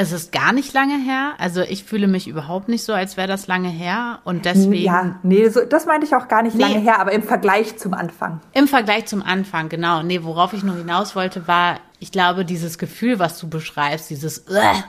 Es 0.00 0.12
ist 0.12 0.32
gar 0.32 0.54
nicht 0.54 0.72
lange 0.72 0.96
her. 0.96 1.34
Also 1.36 1.60
ich 1.60 1.84
fühle 1.84 2.08
mich 2.08 2.26
überhaupt 2.26 2.70
nicht 2.70 2.84
so, 2.84 2.94
als 2.94 3.18
wäre 3.18 3.28
das 3.28 3.48
lange 3.48 3.68
her. 3.68 4.20
Und 4.24 4.46
deswegen. 4.46 4.82
Ja, 4.82 5.16
nee, 5.22 5.46
so, 5.50 5.60
das 5.66 5.84
meinte 5.84 6.06
ich 6.06 6.14
auch 6.14 6.26
gar 6.26 6.42
nicht 6.42 6.56
nee, 6.56 6.62
lange 6.62 6.78
her, 6.78 6.98
aber 6.98 7.12
im 7.12 7.22
Vergleich 7.22 7.76
zum 7.76 7.92
Anfang. 7.92 8.40
Im 8.54 8.66
Vergleich 8.66 9.04
zum 9.04 9.22
Anfang, 9.22 9.68
genau. 9.68 10.02
Nee, 10.02 10.24
worauf 10.24 10.54
ich 10.54 10.62
nur 10.62 10.74
hinaus 10.74 11.14
wollte, 11.16 11.46
war, 11.46 11.80
ich 11.98 12.10
glaube, 12.12 12.46
dieses 12.46 12.78
Gefühl, 12.78 13.18
was 13.18 13.38
du 13.38 13.50
beschreibst, 13.50 14.08
dieses 14.08 14.46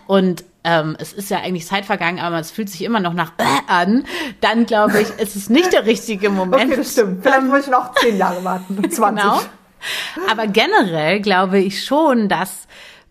und 0.08 0.45
ähm, 0.63 0.95
es 0.97 1.12
ist 1.12 1.30
ja 1.30 1.39
eigentlich 1.39 1.67
Zeit 1.67 1.84
vergangen, 1.84 2.19
aber 2.19 2.39
es 2.39 2.50
fühlt 2.50 2.69
sich 2.69 2.82
immer 2.82 3.02
noch 3.02 3.13
nach 3.13 3.34
an, 3.67 4.06
dann 4.39 4.65
glaube 4.65 5.02
ich, 5.02 5.10
ist 5.19 5.36
es 5.36 5.50
nicht 5.50 5.74
der 5.74 5.86
richtige 5.86 6.30
Moment. 6.30 6.67
Okay, 6.67 6.78
das 6.78 6.93
stimmt. 6.93 7.21
Vielleicht 7.21 7.43
muss 7.43 7.65
ich 7.65 7.67
noch 7.67 7.93
zehn 7.95 8.15
Jahre 8.15 8.41
warten, 8.45 8.78
20. 8.89 9.26
Genau. 9.26 9.41
Aber 10.30 10.47
generell 10.47 11.19
glaube 11.19 11.60
ich 11.60 11.84
schon, 11.84 12.30
dass 12.30 12.67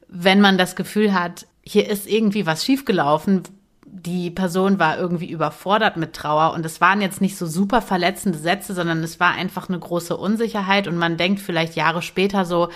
wenn 0.09 0.41
man 0.41 0.57
das 0.57 0.77
Gefühl 0.77 1.13
hat, 1.13 1.47
hier 1.70 1.88
ist 1.88 2.09
irgendwie 2.09 2.46
was 2.46 2.64
schiefgelaufen, 2.64 3.44
die 3.87 4.33
Person 4.33 4.80
war 4.80 4.98
irgendwie 4.98 5.30
überfordert 5.30 5.96
mit 5.96 6.14
Trauer 6.14 6.52
und 6.52 6.66
es 6.66 6.80
waren 6.80 7.00
jetzt 7.00 7.20
nicht 7.20 7.37
so 7.37 7.46
super 7.46 7.80
verletzende 7.80 8.38
Sätze, 8.38 8.74
sondern 8.74 9.04
es 9.04 9.20
war 9.20 9.35
einfach 9.35 9.68
eine 9.68 9.78
große 9.78 10.16
Unsicherheit 10.16 10.88
und 10.88 10.96
man 10.96 11.16
denkt 11.16 11.38
vielleicht 11.38 11.76
Jahre 11.76 12.02
später 12.02 12.44
so, 12.44 12.70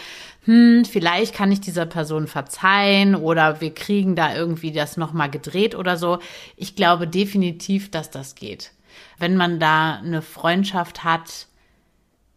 hm, 0.45 0.85
vielleicht 0.85 1.35
kann 1.35 1.51
ich 1.51 1.61
dieser 1.61 1.87
Person 1.87 2.29
verzeihen 2.29 3.17
oder 3.17 3.61
wir 3.61 3.75
kriegen 3.75 4.15
da 4.15 4.33
irgendwie 4.33 4.71
das 4.71 4.97
nochmal 4.97 5.29
gedreht 5.29 5.75
oder 5.75 5.97
so. 5.97 6.21
Ich 6.57 6.77
glaube 6.77 7.09
definitiv, 7.09 7.91
dass 7.91 8.13
das 8.13 8.37
geht. 8.37 8.71
Wenn 9.19 9.37
man 9.37 9.59
da 9.59 9.97
eine 9.97 10.23
Freundschaft 10.23 11.03
hat, 11.03 11.49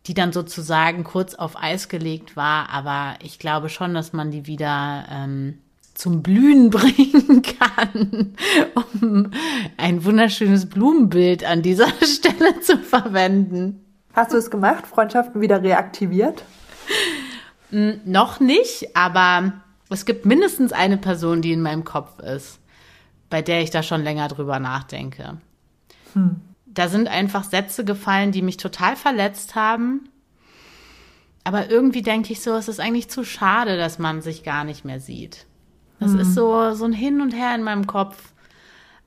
die 0.08 0.16
dann 0.16 0.34
sozusagen 0.34 1.04
kurz 1.04 1.36
auf 1.36 1.56
Eis 1.62 1.88
gelegt 1.88 2.36
war, 2.36 2.70
aber 2.70 3.14
ich 3.22 3.38
glaube 3.38 3.70
schon, 3.70 3.94
dass 3.94 4.12
man 4.12 4.32
die 4.32 4.48
wieder 4.48 5.06
ähm, 5.12 5.60
zum 5.98 6.22
Blühen 6.22 6.70
bringen 6.72 7.42
kann, 7.42 8.36
um 8.74 9.32
ein 9.78 10.06
wunderschönes 10.06 10.70
Blumenbild 10.70 11.44
an 11.44 11.62
dieser 11.62 11.88
Stelle 12.04 12.60
zu 12.62 12.78
verwenden. 12.78 13.84
Hast 14.14 14.32
du 14.34 14.38
es 14.38 14.50
gemacht, 14.50 14.88
Freundschaften 14.88 15.42
wieder 15.42 15.62
reaktiviert? 15.62 16.44
Hm, 17.72 18.00
noch 18.06 18.40
nicht, 18.40 18.96
aber 18.96 19.54
es 19.90 20.06
gibt 20.06 20.26
mindestens 20.26 20.72
eine 20.72 20.98
Person, 20.98 21.42
die 21.42 21.52
in 21.52 21.62
meinem 21.62 21.84
Kopf 21.84 22.20
ist, 22.20 22.60
bei 23.30 23.42
der 23.42 23.62
ich 23.62 23.72
da 23.72 23.84
schon 23.84 24.04
länger 24.04 24.28
drüber 24.28 24.60
nachdenke. 24.60 25.38
Hm. 26.14 26.42
Da 26.66 26.90
sind 26.90 27.08
einfach 27.08 27.44
Sätze 27.44 27.84
gefallen, 27.84 28.32
die 28.32 28.44
mich 28.44 28.58
total 28.58 28.96
verletzt 28.96 29.56
haben. 29.56 30.10
Aber 31.44 31.72
irgendwie 31.72 32.04
denke 32.04 32.34
ich 32.34 32.42
so, 32.42 32.54
es 32.56 32.68
ist 32.68 32.80
eigentlich 32.80 33.10
zu 33.10 33.24
schade, 33.24 33.78
dass 33.78 33.98
man 33.98 34.22
sich 34.22 34.44
gar 34.44 34.64
nicht 34.64 34.86
mehr 34.86 35.00
sieht. 35.00 35.48
Das 36.00 36.14
hm. 36.14 36.20
ist 36.20 36.34
so, 36.36 36.72
so 36.74 36.86
ein 36.86 36.94
Hin 36.94 37.22
und 37.22 37.32
Her 37.32 37.56
in 37.56 37.64
meinem 37.64 37.88
Kopf. 37.88 38.18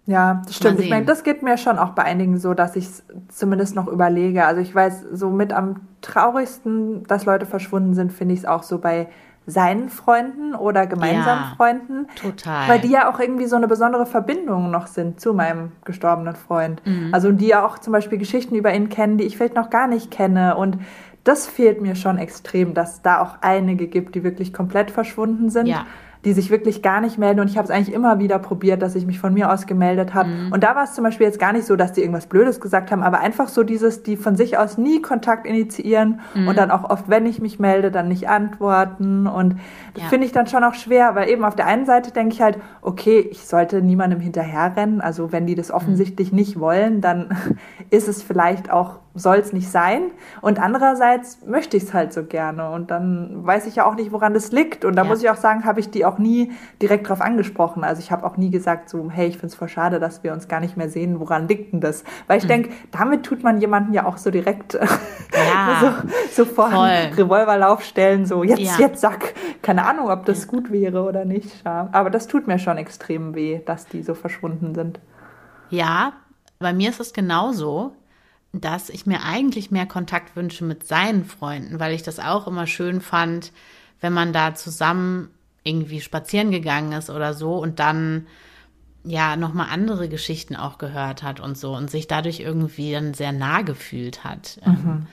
Ja, 0.06 0.42
das 0.44 0.56
stimmt. 0.56 0.80
Ich 0.80 0.90
meine, 0.90 1.06
das 1.06 1.22
geht 1.22 1.42
mir 1.42 1.56
schon 1.56 1.78
auch 1.78 1.90
bei 1.90 2.02
einigen 2.02 2.38
so, 2.38 2.52
dass 2.52 2.74
ich 2.74 2.86
es 2.86 3.04
zumindest 3.28 3.76
noch 3.76 3.86
überlege. 3.86 4.44
Also 4.44 4.60
ich 4.60 4.74
weiß, 4.74 5.04
so 5.12 5.30
mit 5.30 5.52
am 5.52 5.76
traurigsten, 6.00 7.04
dass 7.04 7.26
Leute 7.26 7.46
verschwunden 7.46 7.94
sind, 7.94 8.12
finde 8.12 8.34
ich 8.34 8.40
es 8.40 8.46
auch 8.46 8.64
so 8.64 8.78
bei 8.78 9.08
seinen 9.46 9.88
Freunden 9.88 10.54
oder 10.54 10.86
gemeinsamen 10.86 11.42
ja, 11.42 11.52
Freunden. 11.56 12.06
Total. 12.16 12.68
Weil 12.68 12.80
die 12.80 12.90
ja 12.90 13.10
auch 13.10 13.20
irgendwie 13.20 13.46
so 13.46 13.56
eine 13.56 13.68
besondere 13.68 14.04
Verbindung 14.04 14.70
noch 14.70 14.86
sind 14.86 15.20
zu 15.20 15.32
meinem 15.32 15.72
gestorbenen 15.84 16.34
Freund. 16.34 16.82
Mhm. 16.84 17.10
Also 17.12 17.30
die 17.30 17.46
ja 17.46 17.64
auch 17.64 17.78
zum 17.78 17.92
Beispiel 17.92 18.18
Geschichten 18.18 18.54
über 18.54 18.74
ihn 18.74 18.88
kennen, 18.88 19.16
die 19.16 19.24
ich 19.24 19.36
vielleicht 19.36 19.54
noch 19.54 19.70
gar 19.70 19.86
nicht 19.86 20.10
kenne. 20.10 20.56
Und 20.56 20.78
das 21.24 21.46
fehlt 21.46 21.80
mir 21.80 21.94
schon 21.94 22.18
extrem, 22.18 22.74
dass 22.74 23.02
da 23.02 23.20
auch 23.20 23.38
einige 23.42 23.86
gibt, 23.86 24.14
die 24.14 24.24
wirklich 24.24 24.52
komplett 24.52 24.90
verschwunden 24.90 25.50
sind. 25.50 25.66
Ja 25.66 25.86
die 26.24 26.32
sich 26.32 26.50
wirklich 26.50 26.82
gar 26.82 27.00
nicht 27.00 27.18
melden. 27.18 27.40
Und 27.40 27.48
ich 27.48 27.56
habe 27.56 27.64
es 27.64 27.70
eigentlich 27.70 27.94
immer 27.94 28.18
wieder 28.18 28.38
probiert, 28.38 28.82
dass 28.82 28.94
ich 28.94 29.06
mich 29.06 29.18
von 29.18 29.32
mir 29.32 29.50
aus 29.50 29.66
gemeldet 29.66 30.12
habe. 30.12 30.28
Mhm. 30.28 30.52
Und 30.52 30.62
da 30.62 30.76
war 30.76 30.84
es 30.84 30.92
zum 30.92 31.04
Beispiel 31.04 31.26
jetzt 31.26 31.38
gar 31.38 31.52
nicht 31.52 31.66
so, 31.66 31.76
dass 31.76 31.92
die 31.92 32.00
irgendwas 32.00 32.26
Blödes 32.26 32.60
gesagt 32.60 32.90
haben, 32.90 33.02
aber 33.02 33.20
einfach 33.20 33.48
so 33.48 33.62
dieses, 33.62 34.02
die 34.02 34.16
von 34.16 34.36
sich 34.36 34.58
aus 34.58 34.76
nie 34.76 35.00
Kontakt 35.00 35.46
initiieren 35.46 36.20
mhm. 36.34 36.48
und 36.48 36.58
dann 36.58 36.70
auch 36.70 36.88
oft, 36.88 37.08
wenn 37.08 37.24
ich 37.26 37.40
mich 37.40 37.58
melde, 37.58 37.90
dann 37.90 38.08
nicht 38.08 38.28
antworten. 38.28 39.26
Und 39.26 39.56
das 39.94 40.04
ja. 40.04 40.08
finde 40.10 40.26
ich 40.26 40.32
dann 40.32 40.46
schon 40.46 40.62
auch 40.62 40.74
schwer, 40.74 41.14
weil 41.14 41.28
eben 41.30 41.44
auf 41.44 41.56
der 41.56 41.66
einen 41.66 41.86
Seite 41.86 42.12
denke 42.12 42.34
ich 42.34 42.42
halt, 42.42 42.58
okay, 42.82 43.20
ich 43.30 43.46
sollte 43.46 43.80
niemandem 43.80 44.20
hinterherrennen. 44.20 45.00
Also 45.00 45.32
wenn 45.32 45.46
die 45.46 45.54
das 45.54 45.70
mhm. 45.70 45.76
offensichtlich 45.76 46.32
mhm. 46.32 46.38
nicht 46.38 46.60
wollen, 46.60 47.00
dann 47.00 47.36
ist 47.90 48.08
es 48.08 48.22
vielleicht 48.22 48.70
auch 48.70 48.98
soll 49.14 49.38
es 49.38 49.52
nicht 49.52 49.68
sein. 49.68 50.12
Und 50.40 50.60
andererseits 50.60 51.44
möchte 51.44 51.76
ich 51.76 51.84
es 51.84 51.94
halt 51.94 52.12
so 52.12 52.24
gerne. 52.24 52.70
Und 52.70 52.90
dann 52.90 53.44
weiß 53.44 53.66
ich 53.66 53.76
ja 53.76 53.86
auch 53.86 53.94
nicht, 53.94 54.12
woran 54.12 54.34
das 54.34 54.52
liegt. 54.52 54.84
Und 54.84 54.94
da 54.96 55.02
ja. 55.02 55.08
muss 55.08 55.22
ich 55.22 55.30
auch 55.30 55.36
sagen, 55.36 55.64
habe 55.64 55.80
ich 55.80 55.90
die 55.90 56.04
auch 56.04 56.18
nie 56.18 56.52
direkt 56.80 57.08
drauf 57.08 57.20
angesprochen. 57.20 57.82
Also 57.82 58.00
ich 58.00 58.12
habe 58.12 58.24
auch 58.24 58.36
nie 58.36 58.50
gesagt, 58.50 58.88
so, 58.88 59.10
hey, 59.10 59.26
ich 59.26 59.34
finde 59.34 59.48
es 59.48 59.54
voll 59.56 59.68
schade, 59.68 59.98
dass 59.98 60.22
wir 60.22 60.32
uns 60.32 60.48
gar 60.48 60.60
nicht 60.60 60.76
mehr 60.76 60.88
sehen. 60.88 61.18
Woran 61.18 61.48
liegt 61.48 61.72
denn 61.72 61.80
das? 61.80 62.04
Weil 62.28 62.38
ich 62.38 62.44
mhm. 62.44 62.48
denke, 62.48 62.70
damit 62.92 63.24
tut 63.24 63.42
man 63.42 63.60
jemanden 63.60 63.92
ja 63.92 64.06
auch 64.06 64.16
so 64.16 64.30
direkt 64.30 64.74
ja, 64.74 65.94
so, 66.34 66.44
so 66.44 66.44
vor 66.44 66.70
Revolverlauf 66.72 67.82
stellen, 67.82 68.26
so 68.26 68.44
jetzt, 68.44 68.60
ja. 68.60 68.76
jetzt 68.78 69.00
sag. 69.00 69.34
Keine 69.62 69.86
Ahnung, 69.86 70.08
ob 70.08 70.24
das 70.24 70.46
gut 70.46 70.70
wäre 70.70 71.02
oder 71.02 71.24
nicht. 71.24 71.66
Aber 71.66 72.10
das 72.10 72.26
tut 72.26 72.46
mir 72.46 72.58
schon 72.58 72.78
extrem 72.78 73.34
weh, 73.34 73.60
dass 73.64 73.86
die 73.86 74.02
so 74.02 74.14
verschwunden 74.14 74.74
sind. 74.74 75.00
Ja, 75.68 76.12
bei 76.58 76.72
mir 76.72 76.90
ist 76.90 77.00
es 77.00 77.12
genauso 77.12 77.92
dass 78.52 78.88
ich 78.90 79.06
mir 79.06 79.22
eigentlich 79.22 79.70
mehr 79.70 79.86
Kontakt 79.86 80.36
wünsche 80.36 80.64
mit 80.64 80.86
seinen 80.86 81.24
Freunden, 81.24 81.78
weil 81.78 81.94
ich 81.94 82.02
das 82.02 82.18
auch 82.18 82.46
immer 82.46 82.66
schön 82.66 83.00
fand, 83.00 83.52
wenn 84.00 84.12
man 84.12 84.32
da 84.32 84.54
zusammen 84.54 85.30
irgendwie 85.62 86.00
spazieren 86.00 86.50
gegangen 86.50 86.92
ist 86.92 87.10
oder 87.10 87.34
so 87.34 87.56
und 87.56 87.78
dann 87.78 88.26
ja 89.04 89.36
nochmal 89.36 89.68
andere 89.70 90.08
Geschichten 90.08 90.56
auch 90.56 90.78
gehört 90.78 91.22
hat 91.22 91.40
und 91.40 91.56
so 91.56 91.74
und 91.76 91.90
sich 91.90 92.06
dadurch 92.06 92.40
irgendwie 92.40 92.92
dann 92.92 93.14
sehr 93.14 93.32
nah 93.32 93.62
gefühlt 93.62 94.24
hat. 94.24 94.60
Ähm, 94.64 94.72
mhm 94.72 95.06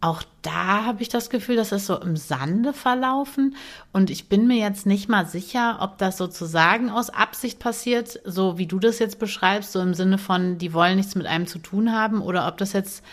auch 0.00 0.22
da 0.40 0.84
habe 0.86 1.02
ich 1.02 1.10
das 1.10 1.28
Gefühl, 1.28 1.56
dass 1.56 1.72
es 1.72 1.86
so 1.86 2.00
im 2.00 2.16
Sande 2.16 2.72
verlaufen. 2.72 3.56
Und 3.92 4.08
ich 4.10 4.28
bin 4.28 4.46
mir 4.46 4.56
jetzt 4.56 4.86
nicht 4.86 5.08
mal 5.08 5.26
sicher, 5.26 5.78
ob 5.80 5.98
das 5.98 6.16
sozusagen 6.16 6.88
aus 6.88 7.10
Absicht 7.10 7.58
passiert, 7.58 8.18
so 8.24 8.56
wie 8.56 8.66
du 8.66 8.78
das 8.78 8.98
jetzt 8.98 9.18
beschreibst, 9.18 9.72
so 9.72 9.80
im 9.80 9.92
Sinne 9.92 10.16
von, 10.16 10.56
die 10.56 10.72
wollen 10.72 10.96
nichts 10.96 11.14
mit 11.14 11.26
einem 11.26 11.46
zu 11.46 11.58
tun 11.58 11.92
haben, 11.92 12.22
oder 12.22 12.48
ob 12.48 12.56
das 12.56 12.72
jetzt 12.72 13.04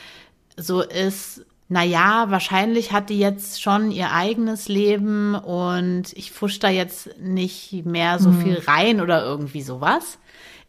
so 0.56 0.82
ist, 0.82 1.46
na 1.70 1.84
ja, 1.84 2.28
wahrscheinlich 2.30 2.94
hat 2.94 3.10
die 3.10 3.20
jetzt 3.20 3.62
schon 3.62 3.92
ihr 3.92 4.14
eigenes 4.14 4.70
Leben 4.70 5.36
und 5.36 6.14
ich 6.14 6.32
fusch 6.32 6.60
da 6.60 6.70
jetzt 6.70 7.20
nicht 7.20 7.86
mehr 7.86 8.20
so 8.20 8.30
mhm. 8.30 8.42
viel 8.42 8.64
rein 8.66 9.02
oder 9.02 9.24
irgendwie 9.26 9.62
sowas. 9.62 10.18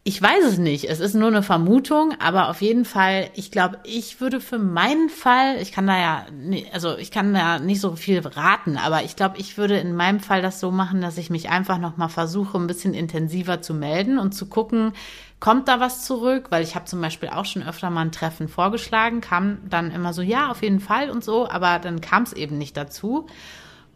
Ich 0.05 0.21
weiß 0.21 0.45
es 0.45 0.57
nicht. 0.57 0.85
Es 0.85 1.01
ist 1.01 1.13
nur 1.13 1.27
eine 1.27 1.43
Vermutung, 1.43 2.13
aber 2.19 2.49
auf 2.49 2.61
jeden 2.61 2.85
Fall, 2.85 3.29
ich 3.35 3.51
glaube, 3.51 3.79
ich 3.83 4.21
würde 4.21 4.39
für 4.39 4.57
meinen 4.57 5.09
Fall, 5.09 5.57
ich 5.61 5.73
kann 5.73 5.87
da 5.87 5.99
ja, 5.99 6.25
also 6.71 6.97
ich 6.97 7.11
kann 7.11 7.33
da 7.33 7.59
nicht 7.59 7.81
so 7.81 7.95
viel 7.95 8.19
raten, 8.25 8.77
aber 8.77 9.03
ich 9.03 9.17
glaube, 9.17 9.37
ich 9.37 9.57
würde 9.57 9.77
in 9.77 9.95
meinem 9.95 10.21
Fall 10.21 10.41
das 10.41 10.61
so 10.61 10.71
machen, 10.71 11.01
dass 11.01 11.17
ich 11.17 11.29
mich 11.29 11.49
einfach 11.49 11.77
nochmal 11.77 12.09
versuche, 12.09 12.57
ein 12.57 12.65
bisschen 12.65 12.93
intensiver 12.93 13.61
zu 13.61 13.73
melden 13.73 14.17
und 14.19 14.31
zu 14.31 14.47
gucken, 14.47 14.93
kommt 15.41 15.67
da 15.67 15.81
was 15.81 16.05
zurück? 16.05 16.47
Weil 16.49 16.63
ich 16.63 16.75
habe 16.75 16.85
zum 16.85 17.01
Beispiel 17.01 17.29
auch 17.29 17.45
schon 17.45 17.63
öfter 17.63 17.89
mal 17.89 18.01
ein 18.01 18.13
Treffen 18.13 18.47
vorgeschlagen, 18.47 19.19
kam 19.19 19.59
dann 19.69 19.91
immer 19.91 20.13
so, 20.13 20.21
ja, 20.21 20.49
auf 20.49 20.63
jeden 20.63 20.79
Fall 20.79 21.09
und 21.09 21.25
so, 21.25 21.47
aber 21.47 21.77
dann 21.77 21.99
kam 21.99 22.23
es 22.23 22.33
eben 22.33 22.57
nicht 22.57 22.77
dazu. 22.77 23.27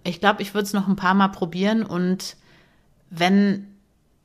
Ich 0.03 0.19
glaube, 0.19 0.41
ich 0.41 0.53
würde 0.53 0.65
es 0.65 0.73
noch 0.73 0.89
ein 0.89 0.97
paar 0.97 1.13
Mal 1.13 1.29
probieren 1.29 1.83
und 1.83 2.35
wenn 3.09 3.72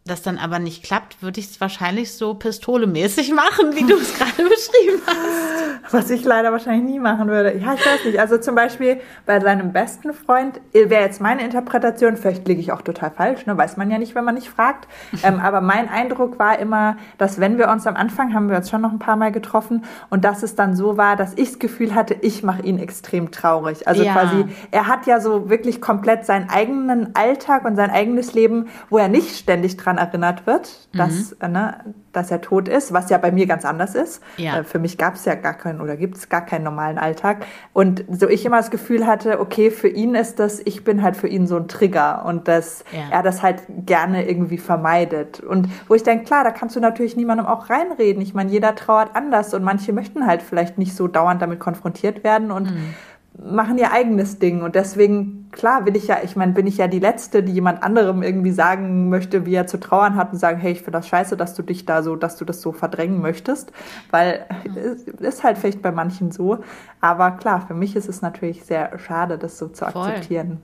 das 0.08 0.22
dann 0.22 0.38
aber 0.38 0.58
nicht 0.58 0.82
klappt, 0.82 1.22
würde 1.22 1.40
ich 1.40 1.46
es 1.46 1.60
wahrscheinlich 1.60 2.12
so 2.12 2.34
pistolemäßig 2.34 3.32
machen, 3.34 3.74
wie 3.74 3.84
du 3.84 3.94
es 3.94 4.16
gerade 4.16 4.48
beschrieben 4.48 5.02
hast. 5.06 5.92
Was 5.92 6.10
ich 6.10 6.24
leider 6.24 6.52
wahrscheinlich 6.52 6.90
nie 6.90 6.98
machen 6.98 7.28
würde. 7.28 7.56
Ja, 7.58 7.74
ich 7.74 7.86
weiß 7.86 8.04
nicht. 8.04 8.18
Also 8.18 8.38
zum 8.38 8.54
Beispiel 8.54 9.00
bei 9.26 9.40
seinem 9.40 9.72
besten 9.72 10.12
Freund 10.12 10.60
wäre 10.72 11.02
jetzt 11.02 11.20
meine 11.20 11.42
Interpretation, 11.42 12.16
vielleicht 12.16 12.46
liege 12.48 12.60
ich 12.60 12.72
auch 12.72 12.82
total 12.82 13.10
falsch, 13.10 13.46
ne? 13.46 13.56
weiß 13.56 13.76
man 13.76 13.90
ja 13.90 13.98
nicht, 13.98 14.14
wenn 14.14 14.24
man 14.24 14.34
nicht 14.34 14.48
fragt. 14.48 14.88
ähm, 15.22 15.40
aber 15.40 15.60
mein 15.60 15.88
Eindruck 15.88 16.38
war 16.38 16.58
immer, 16.58 16.96
dass 17.18 17.40
wenn 17.40 17.58
wir 17.58 17.68
uns 17.68 17.86
am 17.86 17.96
Anfang, 17.96 18.34
haben 18.34 18.48
wir 18.48 18.56
uns 18.56 18.70
schon 18.70 18.80
noch 18.80 18.92
ein 18.92 18.98
paar 18.98 19.16
Mal 19.16 19.32
getroffen 19.32 19.84
und 20.10 20.24
dass 20.24 20.42
es 20.42 20.54
dann 20.54 20.74
so 20.74 20.96
war, 20.96 21.16
dass 21.16 21.34
ich 21.36 21.50
das 21.50 21.58
Gefühl 21.58 21.94
hatte, 21.94 22.16
ich 22.20 22.42
mache 22.42 22.62
ihn 22.62 22.78
extrem 22.78 23.30
traurig. 23.30 23.86
Also 23.86 24.02
ja. 24.02 24.12
quasi, 24.12 24.44
er 24.70 24.86
hat 24.86 25.06
ja 25.06 25.20
so 25.20 25.48
wirklich 25.48 25.80
komplett 25.80 26.24
seinen 26.26 26.48
eigenen 26.50 27.14
Alltag 27.14 27.64
und 27.64 27.76
sein 27.76 27.90
eigenes 27.90 28.34
Leben, 28.34 28.68
wo 28.90 28.98
er 28.98 29.08
nicht 29.08 29.36
ständig 29.36 29.76
dran 29.76 29.97
erinnert 29.98 30.46
wird, 30.46 30.88
dass, 30.94 31.36
mhm. 31.42 31.52
ne, 31.52 31.94
dass 32.12 32.30
er 32.30 32.40
tot 32.40 32.68
ist, 32.68 32.92
was 32.92 33.10
ja 33.10 33.18
bei 33.18 33.30
mir 33.30 33.46
ganz 33.46 33.64
anders 33.64 33.94
ist. 33.94 34.22
Ja. 34.36 34.58
Äh, 34.58 34.64
für 34.64 34.78
mich 34.78 34.96
gab 34.96 35.14
es 35.14 35.24
ja 35.24 35.34
gar 35.34 35.54
keinen 35.54 35.80
oder 35.80 35.96
gibt 35.96 36.16
es 36.16 36.28
gar 36.28 36.44
keinen 36.44 36.64
normalen 36.64 36.98
Alltag. 36.98 37.44
Und 37.72 38.04
so 38.10 38.28
ich 38.28 38.46
immer 38.46 38.56
das 38.56 38.70
Gefühl 38.70 39.06
hatte, 39.06 39.40
okay, 39.40 39.70
für 39.70 39.88
ihn 39.88 40.14
ist 40.14 40.38
das, 40.38 40.60
ich 40.64 40.84
bin 40.84 41.02
halt 41.02 41.16
für 41.16 41.28
ihn 41.28 41.46
so 41.46 41.56
ein 41.56 41.68
Trigger 41.68 42.24
und 42.24 42.48
dass 42.48 42.84
ja. 42.92 43.00
er 43.10 43.22
das 43.22 43.42
halt 43.42 43.62
gerne 43.68 44.28
irgendwie 44.28 44.58
vermeidet. 44.58 45.40
Und 45.40 45.68
wo 45.88 45.94
ich 45.94 46.02
denke, 46.02 46.24
klar, 46.24 46.44
da 46.44 46.50
kannst 46.50 46.76
du 46.76 46.80
natürlich 46.80 47.16
niemandem 47.16 47.46
auch 47.46 47.68
reinreden. 47.68 48.22
Ich 48.22 48.34
meine, 48.34 48.50
jeder 48.50 48.74
trauert 48.74 49.10
anders 49.14 49.52
und 49.52 49.62
manche 49.62 49.92
möchten 49.92 50.26
halt 50.26 50.42
vielleicht 50.42 50.78
nicht 50.78 50.94
so 50.94 51.08
dauernd 51.08 51.42
damit 51.42 51.60
konfrontiert 51.60 52.24
werden 52.24 52.50
und 52.50 52.70
mhm 52.70 52.94
machen 53.42 53.78
ihr 53.78 53.92
eigenes 53.92 54.38
Ding 54.38 54.62
und 54.62 54.74
deswegen, 54.74 55.48
klar, 55.52 55.86
will 55.86 55.96
ich 55.96 56.08
ja, 56.08 56.18
ich 56.24 56.34
meine, 56.36 56.52
bin 56.52 56.66
ich 56.66 56.76
ja 56.76 56.88
die 56.88 56.98
Letzte, 56.98 57.42
die 57.42 57.52
jemand 57.52 57.82
anderem 57.82 58.22
irgendwie 58.22 58.50
sagen 58.50 59.08
möchte, 59.08 59.46
wie 59.46 59.54
er 59.54 59.66
zu 59.66 59.78
trauern 59.78 60.16
hat 60.16 60.32
und 60.32 60.38
sagen, 60.38 60.58
hey, 60.58 60.72
ich 60.72 60.78
finde 60.78 60.92
das 60.92 61.08
scheiße, 61.08 61.36
dass 61.36 61.54
du 61.54 61.62
dich 61.62 61.86
da 61.86 62.02
so, 62.02 62.16
dass 62.16 62.36
du 62.36 62.44
das 62.44 62.60
so 62.60 62.72
verdrängen 62.72 63.20
möchtest, 63.20 63.72
weil 64.10 64.44
es 64.74 65.04
ist 65.36 65.44
halt 65.44 65.58
vielleicht 65.58 65.82
bei 65.82 65.92
manchen 65.92 66.32
so, 66.32 66.58
aber 67.00 67.32
klar, 67.32 67.64
für 67.66 67.74
mich 67.74 67.94
ist 67.96 68.08
es 68.08 68.22
natürlich 68.22 68.64
sehr 68.64 68.98
schade, 68.98 69.38
das 69.38 69.58
so 69.58 69.68
zu 69.68 69.84
Voll. 69.86 70.08
akzeptieren. 70.08 70.60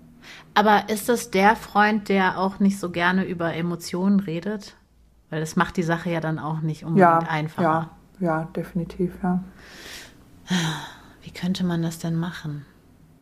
Aber 0.54 0.88
ist 0.88 1.08
das 1.08 1.30
der 1.30 1.56
Freund, 1.56 2.08
der 2.08 2.38
auch 2.38 2.58
nicht 2.58 2.80
so 2.80 2.90
gerne 2.90 3.24
über 3.24 3.54
Emotionen 3.54 4.20
redet? 4.20 4.76
Weil 5.30 5.40
das 5.40 5.56
macht 5.56 5.76
die 5.76 5.82
Sache 5.82 6.10
ja 6.10 6.20
dann 6.20 6.38
auch 6.38 6.60
nicht 6.60 6.84
unbedingt 6.84 7.00
ja, 7.00 7.18
einfacher. 7.18 7.90
Ja, 8.20 8.26
ja, 8.26 8.48
definitiv, 8.56 9.12
ja. 9.22 9.42
Wie 11.24 11.30
könnte 11.30 11.64
man 11.64 11.82
das 11.82 11.98
denn 11.98 12.16
machen? 12.16 12.66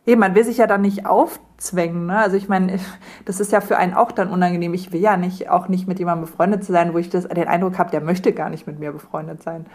Eben, 0.05 0.19
man 0.19 0.35
will 0.35 0.43
sich 0.43 0.57
ja 0.57 0.67
dann 0.67 0.81
nicht 0.81 1.05
aufzwängen. 1.05 2.07
Ne? 2.07 2.17
Also 2.17 2.35
ich 2.35 2.49
meine, 2.49 2.77
das 3.23 3.39
ist 3.39 3.53
ja 3.53 3.61
für 3.61 3.77
einen 3.77 3.93
auch 3.93 4.11
dann 4.11 4.29
unangenehm. 4.29 4.73
Ich 4.73 4.91
will 4.91 4.99
ja 4.99 5.15
nicht 5.15 5.49
auch 5.49 5.69
nicht 5.69 5.87
mit 5.87 5.99
jemandem 5.99 6.25
befreundet 6.25 6.65
sein, 6.65 6.93
wo 6.93 6.97
ich 6.97 7.09
das, 7.09 7.25
den 7.25 7.47
Eindruck 7.47 7.79
habe, 7.79 7.91
der 7.91 8.01
möchte 8.01 8.33
gar 8.33 8.49
nicht 8.49 8.67
mit 8.67 8.77
mir 8.79 8.91
befreundet 8.91 9.41
sein. 9.41 9.65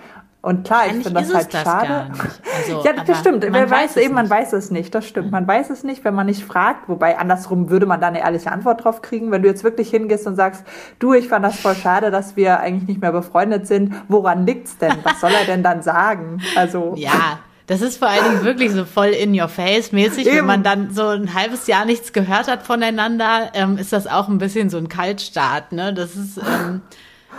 Und 0.43 0.67
klar, 0.67 0.87
ich 0.87 1.03
finde 1.03 1.13
das 1.13 1.35
halt 1.35 1.55
das 1.55 1.63
schade. 1.63 2.11
Also, 2.59 2.83
ja, 2.85 2.93
das 2.93 3.21
stimmt. 3.21 3.43
Wer 3.43 3.71
weiß, 3.71 3.97
weiß 3.97 4.05
eben, 4.05 4.15
man 4.15 4.29
weiß 4.29 4.53
es 4.53 4.71
nicht. 4.71 4.95
Das 4.95 5.07
stimmt. 5.07 5.31
Man 5.31 5.49
weiß 5.49 5.71
es 5.71 5.83
nicht, 5.83 6.05
wenn 6.05 6.15
man 6.15 6.27
nicht 6.27 6.45
fragt. 6.45 6.91
Wobei 6.91 7.19
andersrum 7.19 7.71
würde 7.71 7.87
man 7.87 8.01
da 8.01 8.09
eine 8.09 8.21
ehrliche 8.21 8.53
Antwort 8.53 8.85
drauf 8.85 9.01
kriegen. 9.01 9.31
Wenn 9.31 9.43
du 9.43 9.49
jetzt 9.49 9.65
wirklich 9.65 9.89
hingehst 9.91 10.27
und 10.27 10.37
sagst, 10.37 10.65
du, 10.99 11.15
ich 11.15 11.29
fand 11.29 11.45
das 11.45 11.59
voll 11.59 11.75
schade, 11.75 12.11
dass 12.11 12.37
wir 12.37 12.61
eigentlich 12.61 12.87
nicht 12.87 13.01
mehr 13.01 13.13
befreundet 13.13 13.67
sind. 13.67 13.95
Woran 14.09 14.47
liegt's 14.47 14.77
denn? 14.77 14.93
Was 15.05 15.21
soll 15.21 15.33
er 15.33 15.47
denn 15.47 15.63
dann 15.63 15.83
sagen? 15.83 16.41
Also. 16.55 16.93
Ja, 16.97 17.39
das 17.69 17.83
ist 17.83 17.99
vor 17.99 18.09
allen 18.09 18.25
Dingen 18.25 18.45
wirklich 18.45 18.73
so 18.73 18.87
voll 18.87 19.09
in 19.09 19.39
your 19.39 19.49
face 19.49 19.93
mäßig. 19.93 20.27
Eben. 20.27 20.39
Wenn 20.39 20.47
man 20.47 20.63
dann 20.63 20.91
so 20.91 21.09
ein 21.09 21.35
halbes 21.35 21.67
Jahr 21.67 21.85
nichts 21.85 22.15
gehört 22.15 22.49
hat 22.49 22.63
voneinander, 22.63 23.51
ähm, 23.53 23.77
ist 23.77 23.93
das 23.93 24.07
auch 24.07 24.29
ein 24.29 24.39
bisschen 24.39 24.71
so 24.71 24.79
ein 24.79 24.89
Kaltstart, 24.89 25.73
ne? 25.73 25.93
Das 25.93 26.17
ist, 26.17 26.39
ähm, 26.39 26.81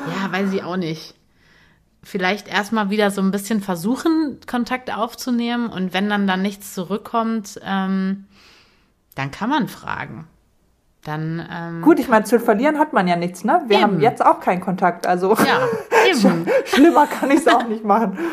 ja, 0.07 0.31
weiß 0.31 0.53
ich 0.53 0.63
auch 0.63 0.77
nicht. 0.77 1.15
Vielleicht 2.03 2.47
erstmal 2.47 2.91
wieder 2.91 3.09
so 3.09 3.21
ein 3.21 3.31
bisschen 3.31 3.59
versuchen, 3.59 4.39
Kontakt 4.45 4.95
aufzunehmen 4.95 5.67
und 5.67 5.93
wenn 5.95 6.09
dann 6.09 6.27
dann 6.27 6.43
nichts 6.43 6.75
zurückkommt, 6.75 7.59
ähm, 7.65 8.25
dann 9.15 9.31
kann 9.31 9.49
man 9.49 9.67
fragen. 9.67 10.27
Dann, 11.03 11.43
ähm, 11.51 11.81
Gut, 11.81 11.99
ich 11.99 12.07
meine, 12.07 12.25
zu 12.25 12.39
verlieren 12.39 12.77
hat 12.77 12.93
man 12.93 13.07
ja 13.07 13.15
nichts, 13.15 13.43
ne? 13.43 13.63
Wir 13.65 13.77
eben. 13.77 13.83
haben 13.83 13.99
jetzt 13.99 14.23
auch 14.23 14.41
keinen 14.41 14.61
Kontakt, 14.61 15.07
also 15.07 15.33
ja, 15.33 15.61
eben. 16.07 16.45
schlimmer 16.65 17.07
kann 17.07 17.31
ich 17.31 17.39
es 17.39 17.47
auch 17.47 17.67
nicht 17.67 17.83
machen. 17.83 18.15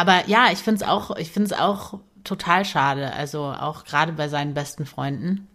Aber 0.00 0.26
ja, 0.28 0.46
ich 0.50 0.60
finde 0.60 0.82
es 0.82 0.88
auch, 0.88 1.14
ich 1.18 1.30
finde 1.30 1.52
es 1.52 1.60
auch 1.60 1.98
total 2.24 2.64
schade. 2.64 3.12
Also 3.12 3.42
auch 3.42 3.84
gerade 3.84 4.12
bei 4.12 4.28
seinen 4.28 4.54
besten 4.54 4.86
Freunden. 4.86 5.46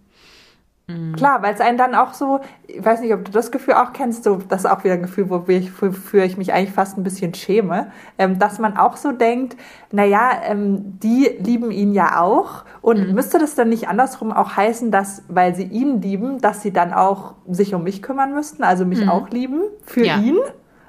Klar, 1.16 1.42
weil 1.42 1.56
es 1.56 1.62
einen 1.62 1.80
dann 1.80 1.96
auch 1.96 2.14
so, 2.14 2.42
ich 2.68 2.86
weiß 2.86 3.02
nicht, 3.02 3.12
ob 3.12 3.26
du 3.26 3.32
das 3.32 3.52
Gefühl 3.52 3.74
auch 3.74 3.92
kennst, 3.92 4.24
so, 4.24 4.36
das 4.48 4.66
ist 4.66 4.70
auch 4.70 4.84
wieder 4.84 4.94
ein 4.94 5.02
Gefühl, 5.02 5.32
wofür 5.32 6.24
ich 6.24 6.38
mich 6.38 6.54
eigentlich 6.54 6.76
fast 6.76 6.96
ein 6.96 7.04
bisschen 7.04 7.34
schäme, 7.34 7.92
ähm, 8.20 8.38
dass 8.38 8.60
man 8.60 8.78
auch 8.78 8.96
so 8.96 9.12
denkt, 9.12 9.58
naja, 9.92 10.30
ähm, 10.44 11.00
die 11.00 11.28
lieben 11.40 11.72
ihn 11.72 11.92
ja 11.92 12.22
auch 12.22 12.66
und 12.82 13.08
mhm. 13.08 13.16
müsste 13.16 13.40
das 13.40 13.56
dann 13.56 13.70
nicht 13.70 13.88
andersrum 13.88 14.32
auch 14.32 14.58
heißen, 14.58 14.92
dass, 14.92 15.24
weil 15.28 15.56
sie 15.56 15.64
ihn 15.64 16.04
lieben, 16.04 16.40
dass 16.40 16.62
sie 16.62 16.72
dann 16.72 16.94
auch 16.94 17.34
sich 17.50 17.74
um 17.74 17.82
mich 17.82 18.04
kümmern 18.04 18.36
müssten, 18.36 18.64
also 18.64 18.86
mich 18.86 19.02
mhm. 19.02 19.10
auch 19.10 19.30
lieben 19.30 19.62
für 19.88 20.06
ja. 20.06 20.20
ihn? 20.20 20.38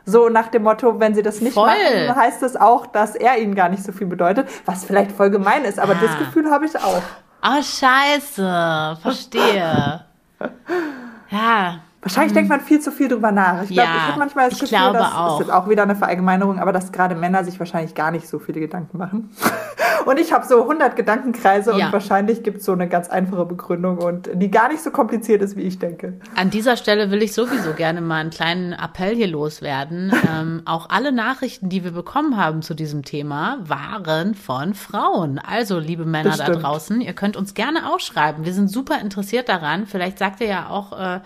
So 0.06 0.28
nach 0.28 0.48
dem 0.48 0.62
Motto, 0.62 1.00
wenn 1.00 1.14
sie 1.14 1.22
das 1.22 1.40
nicht 1.40 1.54
voll. 1.54 1.66
machen, 1.66 2.16
heißt 2.16 2.42
es 2.42 2.52
das 2.52 2.60
auch, 2.60 2.86
dass 2.86 3.16
er 3.16 3.38
ihnen 3.38 3.56
gar 3.56 3.68
nicht 3.68 3.82
so 3.82 3.90
viel 3.92 4.06
bedeutet, 4.06 4.48
was 4.64 4.84
vielleicht 4.84 5.10
voll 5.10 5.30
gemein 5.30 5.64
ist, 5.64 5.80
aber 5.80 5.94
ah. 5.94 5.98
das 6.00 6.16
Gefühl 6.18 6.50
habe 6.50 6.64
ich 6.64 6.78
auch. 6.78 7.02
Oh, 7.42 7.62
scheiße, 7.62 8.98
verstehe. 9.02 10.04
ja, 11.30 11.80
Wahrscheinlich 12.06 12.34
denkt 12.34 12.48
man 12.48 12.60
viel 12.60 12.78
zu 12.78 12.92
viel 12.92 13.08
drüber 13.08 13.32
nach. 13.32 13.64
Ich, 13.64 13.70
glaub, 13.70 13.84
ja, 13.84 13.96
ich 13.96 14.02
habe 14.02 14.18
manchmal 14.20 14.48
das 14.48 14.60
Gefühl, 14.60 14.78
das 14.92 15.12
auch. 15.12 15.40
ist 15.40 15.50
auch 15.50 15.68
wieder 15.68 15.82
eine 15.82 15.96
Verallgemeinerung, 15.96 16.60
aber 16.60 16.72
dass 16.72 16.92
gerade 16.92 17.16
Männer 17.16 17.42
sich 17.42 17.58
wahrscheinlich 17.58 17.96
gar 17.96 18.12
nicht 18.12 18.28
so 18.28 18.38
viele 18.38 18.60
Gedanken 18.60 18.96
machen. 18.96 19.30
Und 20.04 20.20
ich 20.20 20.32
habe 20.32 20.46
so 20.46 20.62
100 20.62 20.94
Gedankenkreise 20.94 21.76
ja. 21.76 21.86
und 21.86 21.92
wahrscheinlich 21.92 22.44
gibt 22.44 22.58
es 22.58 22.64
so 22.64 22.70
eine 22.70 22.88
ganz 22.88 23.08
einfache 23.08 23.44
Begründung 23.44 23.98
und 23.98 24.30
die 24.34 24.52
gar 24.52 24.68
nicht 24.68 24.80
so 24.80 24.92
kompliziert 24.92 25.42
ist, 25.42 25.56
wie 25.56 25.62
ich 25.62 25.80
denke. 25.80 26.20
An 26.36 26.50
dieser 26.50 26.76
Stelle 26.76 27.10
will 27.10 27.24
ich 27.24 27.32
sowieso 27.32 27.72
gerne 27.72 28.00
mal 28.00 28.20
einen 28.20 28.30
kleinen 28.30 28.72
Appell 28.72 29.16
hier 29.16 29.26
loswerden. 29.26 30.12
ähm, 30.32 30.62
auch 30.64 30.90
alle 30.90 31.10
Nachrichten, 31.10 31.70
die 31.70 31.82
wir 31.82 31.90
bekommen 31.90 32.36
haben 32.36 32.62
zu 32.62 32.74
diesem 32.74 33.02
Thema, 33.02 33.58
waren 33.64 34.36
von 34.36 34.74
Frauen. 34.74 35.40
Also, 35.40 35.80
liebe 35.80 36.04
Männer 36.04 36.36
da 36.36 36.50
draußen, 36.50 37.00
ihr 37.00 37.14
könnt 37.14 37.36
uns 37.36 37.54
gerne 37.54 37.92
auch 37.92 37.98
schreiben. 37.98 38.44
Wir 38.44 38.52
sind 38.52 38.70
super 38.70 39.00
interessiert 39.00 39.48
daran. 39.48 39.86
Vielleicht 39.86 40.20
sagt 40.20 40.40
ihr 40.40 40.46
ja 40.46 40.68
auch, 40.68 40.96
äh, 40.96 41.18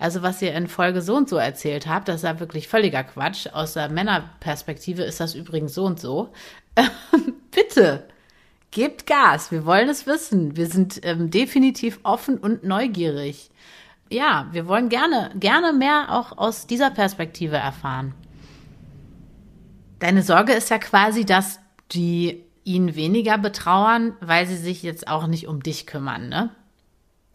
also 0.00 0.22
was 0.22 0.40
ihr 0.40 0.54
in 0.54 0.66
Folge 0.66 1.02
so 1.02 1.14
und 1.14 1.28
so 1.28 1.36
erzählt 1.36 1.86
habt, 1.86 2.08
das 2.08 2.16
ist 2.16 2.22
ja 2.22 2.40
wirklich 2.40 2.68
völliger 2.68 3.04
Quatsch. 3.04 3.46
Aus 3.52 3.74
der 3.74 3.90
Männerperspektive 3.90 5.02
ist 5.02 5.20
das 5.20 5.34
übrigens 5.34 5.74
so 5.74 5.84
und 5.84 6.00
so. 6.00 6.32
Bitte, 7.50 8.08
gebt 8.70 9.06
Gas. 9.06 9.52
Wir 9.52 9.66
wollen 9.66 9.90
es 9.90 10.06
wissen. 10.06 10.56
Wir 10.56 10.68
sind 10.68 11.00
ähm, 11.02 11.30
definitiv 11.30 12.00
offen 12.02 12.38
und 12.38 12.64
neugierig. 12.64 13.50
Ja, 14.10 14.48
wir 14.52 14.66
wollen 14.66 14.88
gerne, 14.88 15.32
gerne 15.38 15.74
mehr 15.74 16.06
auch 16.08 16.38
aus 16.38 16.66
dieser 16.66 16.90
Perspektive 16.90 17.56
erfahren. 17.56 18.14
Deine 19.98 20.22
Sorge 20.22 20.54
ist 20.54 20.70
ja 20.70 20.78
quasi, 20.78 21.26
dass 21.26 21.60
die 21.92 22.42
ihn 22.64 22.96
weniger 22.96 23.36
betrauern, 23.36 24.14
weil 24.22 24.46
sie 24.46 24.56
sich 24.56 24.82
jetzt 24.82 25.08
auch 25.08 25.26
nicht 25.26 25.46
um 25.46 25.62
dich 25.62 25.86
kümmern, 25.86 26.30
ne? 26.30 26.50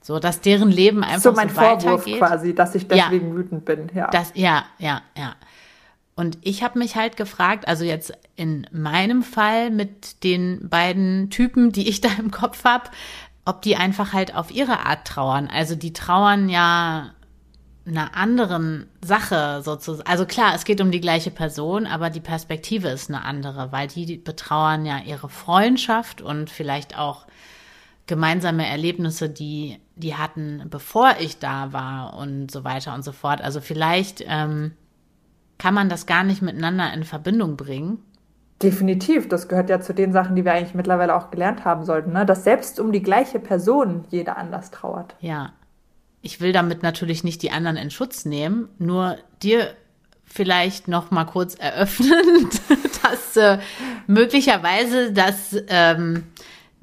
So, 0.05 0.19
dass 0.19 0.39
deren 0.39 0.69
Leben 0.69 1.03
einfach 1.03 1.23
so 1.23 1.31
mein 1.31 1.49
so 1.49 1.55
Vorwurf 1.55 2.05
quasi, 2.05 2.53
dass 2.53 2.75
ich 2.75 2.87
deswegen 2.87 3.29
ja. 3.29 3.35
wütend 3.35 3.65
bin, 3.65 3.89
ja. 3.95 4.07
Das, 4.11 4.33
ja, 4.35 4.65
ja, 4.77 5.01
ja. 5.17 5.33
Und 6.13 6.37
ich 6.43 6.61
habe 6.61 6.77
mich 6.77 6.95
halt 6.95 7.17
gefragt, 7.17 7.67
also 7.67 7.83
jetzt 7.83 8.13
in 8.35 8.67
meinem 8.71 9.23
Fall 9.23 9.71
mit 9.71 10.23
den 10.23 10.69
beiden 10.69 11.31
Typen, 11.31 11.71
die 11.71 11.89
ich 11.89 12.01
da 12.01 12.09
im 12.19 12.29
Kopf 12.29 12.65
habe, 12.65 12.91
ob 13.45 13.63
die 13.63 13.77
einfach 13.77 14.13
halt 14.13 14.35
auf 14.35 14.51
ihre 14.51 14.85
Art 14.85 15.07
trauern. 15.07 15.49
Also 15.51 15.73
die 15.73 15.91
trauern 15.91 16.49
ja 16.49 17.09
einer 17.87 18.15
anderen 18.15 18.85
Sache 19.03 19.63
sozusagen. 19.63 20.07
Also 20.07 20.27
klar, 20.27 20.53
es 20.53 20.65
geht 20.65 20.81
um 20.81 20.91
die 20.91 21.01
gleiche 21.01 21.31
Person, 21.31 21.87
aber 21.87 22.11
die 22.11 22.21
Perspektive 22.21 22.89
ist 22.89 23.09
eine 23.09 23.25
andere, 23.25 23.71
weil 23.71 23.87
die 23.87 24.17
betrauern 24.17 24.85
ja 24.85 24.99
ihre 24.99 25.29
Freundschaft 25.29 26.21
und 26.21 26.51
vielleicht 26.51 26.95
auch 26.95 27.25
gemeinsame 28.07 28.67
Erlebnisse, 28.67 29.29
die 29.29 29.79
die 29.95 30.15
hatten, 30.15 30.63
bevor 30.69 31.15
ich 31.19 31.39
da 31.39 31.71
war 31.73 32.17
und 32.17 32.51
so 32.51 32.63
weiter 32.63 32.93
und 32.93 33.03
so 33.03 33.11
fort. 33.11 33.41
Also 33.41 33.61
vielleicht 33.61 34.23
ähm, 34.27 34.73
kann 35.57 35.73
man 35.73 35.89
das 35.89 36.05
gar 36.05 36.23
nicht 36.23 36.41
miteinander 36.41 36.93
in 36.93 37.03
Verbindung 37.03 37.55
bringen. 37.55 37.99
Definitiv, 38.61 39.27
das 39.27 39.47
gehört 39.47 39.69
ja 39.69 39.81
zu 39.81 39.93
den 39.93 40.13
Sachen, 40.13 40.35
die 40.35 40.45
wir 40.45 40.53
eigentlich 40.53 40.75
mittlerweile 40.75 41.15
auch 41.15 41.29
gelernt 41.29 41.65
haben 41.65 41.83
sollten, 41.83 42.13
ne? 42.13 42.25
dass 42.25 42.43
selbst 42.43 42.79
um 42.79 42.91
die 42.91 43.01
gleiche 43.01 43.39
Person 43.39 44.05
jeder 44.09 44.37
anders 44.37 44.71
trauert. 44.71 45.15
Ja, 45.19 45.53
ich 46.21 46.39
will 46.41 46.53
damit 46.53 46.81
natürlich 46.81 47.23
nicht 47.23 47.41
die 47.41 47.51
anderen 47.51 47.77
in 47.77 47.91
Schutz 47.91 48.25
nehmen, 48.25 48.69
nur 48.79 49.17
dir 49.43 49.67
vielleicht 50.23 50.87
noch 50.87 51.11
mal 51.11 51.25
kurz 51.25 51.55
eröffnen, 51.55 52.49
dass 53.03 53.37
äh, 53.37 53.59
möglicherweise 54.07 55.11
das 55.11 55.55
ähm, 55.67 56.23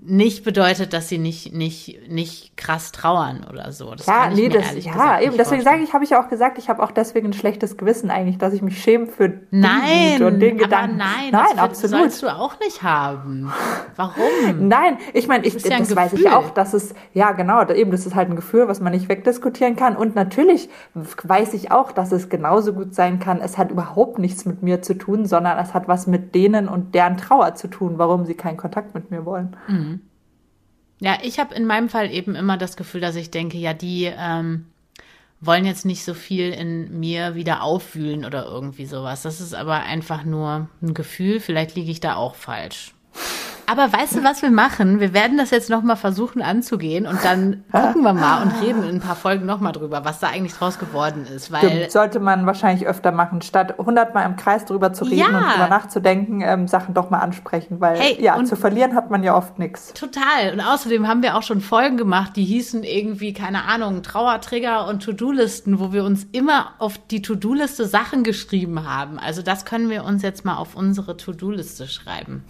nicht 0.05 0.45
bedeutet, 0.45 0.93
dass 0.93 1.09
sie 1.09 1.19
nicht, 1.19 1.55
nicht, 1.55 2.09
nicht 2.09 2.57
krass 2.57 2.91
trauern 2.91 3.47
oder 3.49 3.71
so. 3.71 3.95
Das 3.95 4.07
ja, 4.07 4.31
nee, 4.31 4.49
das, 4.49 4.75
ja, 4.85 5.21
eben. 5.21 5.37
Deswegen 5.37 5.63
sage 5.63 5.83
ich, 5.83 5.95
habe 5.95 6.03
ich 6.03 6.11
ja 6.11 6.23
auch 6.23 6.29
gesagt, 6.29 6.59
ich 6.59 6.69
habe 6.69 6.83
auch 6.83 6.91
deswegen 6.91 7.29
ein 7.29 7.33
schlechtes 7.33 7.77
Gewissen 7.77 8.11
eigentlich, 8.11 8.37
dass 8.39 8.53
ich 8.53 8.63
mich 8.63 8.83
schäme 8.83 9.07
für 9.07 9.41
nein, 9.53 10.21
und 10.23 10.41
den 10.41 10.59
Gedanken. 10.59 10.97
nein, 10.97 11.31
nein, 11.31 11.45
das 11.51 11.59
absolut. 11.59 11.97
sollst 11.97 12.23
du 12.23 12.35
auch 12.35 12.59
nicht 12.59 12.83
haben. 12.83 13.53
Warum? 13.95 14.23
nein, 14.69 14.99
ich 15.13 15.29
meine, 15.29 15.47
ich, 15.47 15.55
ja 15.55 15.79
das 15.79 15.95
weiß 15.95 16.15
ich 16.15 16.29
auch, 16.29 16.51
dass 16.51 16.75
es, 16.75 16.95
ja 17.15 17.31
genau, 17.31 17.65
eben, 17.71 17.93
das 17.93 18.05
ist 18.05 18.17
halt 18.17 18.29
ein 18.29 18.37
Gefühl, 18.37 18.67
was 18.67 18.81
man 18.81 18.93
nicht 18.93 19.09
wegdiskutieren 19.09 19.77
kann. 19.77 19.95
Und 19.95 20.17
natürlich 20.17 20.69
weiß 20.95 21.55
ich 21.55 21.71
auch, 21.71 21.93
dass 21.93 22.11
es 22.11 22.29
genauso 22.29 22.73
gut 22.73 22.93
sein 22.95 23.21
kann, 23.21 23.41
es 23.41 23.57
hat 23.57 23.71
überhaupt 23.71 24.19
nichts 24.19 24.47
mit 24.47 24.65
mir 24.65 24.83
zu 24.83 24.95
tun, 24.95 25.27
sondern 25.27 25.59
es 25.59 25.75
hat 25.75 25.87
was 25.87 26.09
mit 26.09 26.35
denen 26.35 26.69
und 26.69 26.95
deren 26.97 27.17
Trauer 27.19 27.55
zu 27.55 27.69
tun, 27.69 27.99
warum 27.99 28.25
sie 28.25 28.35
keinen 28.35 28.57
Kontakt 28.57 28.95
mit 28.95 29.13
mir 29.13 29.25
wollen. 29.25 29.57
Mhm. 29.69 29.92
Ja, 31.03 31.19
ich 31.21 31.41
habe 31.41 31.53
in 31.57 31.67
meinem 31.67 31.89
Fall 31.89 32.13
eben 32.13 32.37
immer 32.37 32.57
das 32.57 32.77
Gefühl, 32.77 33.01
dass 33.01 33.17
ich 33.17 33.33
denke, 33.33 33.59
ja, 33.59 33.75
die 33.75 34.05
ähm, 34.17 34.67
wollen 35.41 35.65
jetzt 35.65 35.85
nicht 35.85 36.05
so 36.05 36.15
viel 36.15 36.53
in 36.53 37.01
mir 37.01 37.35
wieder 37.35 37.65
aufwühlen 37.65 38.25
oder 38.25 38.45
irgendwie 38.45 38.87
sowas. 38.87 39.23
Das 39.23 39.41
ist 39.41 39.53
aber 39.53 39.83
einfach 39.83 40.23
nur 40.23 40.69
ein 40.81 40.95
Gefühl. 40.95 41.41
Vielleicht 41.41 41.75
liege 41.75 41.91
ich 41.91 41.99
da 41.99 42.15
auch 42.15 42.37
falsch. 42.37 42.95
Aber 43.73 43.91
weißt 43.91 44.17
du, 44.17 44.23
was 44.23 44.43
wir 44.43 44.51
machen? 44.51 45.01
Wir 45.01 45.15
werden 45.15 45.39
das 45.39 45.51
jetzt 45.51 45.71
nochmal 45.71 45.97
versuchen 45.97 46.43
anzugehen 46.43 47.07
und 47.07 47.25
dann 47.25 47.65
gucken 47.73 48.03
wir 48.03 48.13
mal 48.13 48.43
und 48.43 48.53
reden 48.61 48.83
in 48.83 48.97
ein 48.97 49.01
paar 49.01 49.17
Folgen 49.17 49.47
nochmal 49.47 49.73
drüber, 49.73 50.05
was 50.05 50.21
da 50.21 50.27
eigentlich 50.27 50.53
draus 50.53 50.79
geworden 50.79 51.25
ist. 51.25 51.51
Weil 51.51 51.61
Stimmt, 51.71 51.91
sollte 51.91 52.21
man 52.21 52.45
wahrscheinlich 52.45 52.87
öfter 52.87 53.13
machen, 53.13 53.41
statt 53.41 53.77
hundertmal 53.79 54.27
im 54.27 54.37
Kreis 54.37 54.67
drüber 54.67 54.93
zu 54.93 55.05
reden 55.05 55.17
Ja. 55.21 55.27
und 55.29 55.53
drüber 55.55 55.69
nachzudenken, 55.69 56.43
ähm, 56.43 56.69
Sachen 56.69 56.93
doch 56.93 57.09
mal 57.09 57.21
ansprechen, 57.21 57.81
weil 57.81 57.99
Hey, 57.99 58.23
ja, 58.23 58.43
zu 58.45 58.57
verlieren 58.57 58.95
hat 58.95 59.11
man 59.11 59.23
ja 59.25 59.35
oft 59.35 59.59
nichts. 59.59 59.95
Total. 59.95 60.53
Und 60.53 60.61
außerdem 60.61 61.09
haben 61.09 61.23
wir 61.23 61.35
auch 61.35 61.43
schon 61.43 61.63
Folgen 61.63 61.97
gemacht, 61.97 62.37
die 62.37 62.45
hießen 62.45 62.85
irgendwie, 62.85 63.33
keine 63.33 63.65
Ahnung, 63.65 64.03
Trauertrigger 64.03 64.87
und 64.87 65.03
To-Do-Listen, 65.03 65.81
wo 65.81 65.95
wir 65.95 66.05
uns 66.05 66.27
immer 66.33 66.73
auf 66.79 66.99
die 67.11 67.23
To-Do-Liste 67.23 67.87
Sachen 67.87 68.23
geschrieben 68.23 68.87
haben. 68.87 69.19
Also 69.19 69.41
das 69.41 69.65
können 69.65 69.89
wir 69.89 70.05
uns 70.05 70.23
jetzt 70.23 70.45
mal 70.45 70.57
auf 70.57 70.75
unsere 70.75 71.17
To-Do-Liste 71.17 71.89
schreiben. 71.89 72.45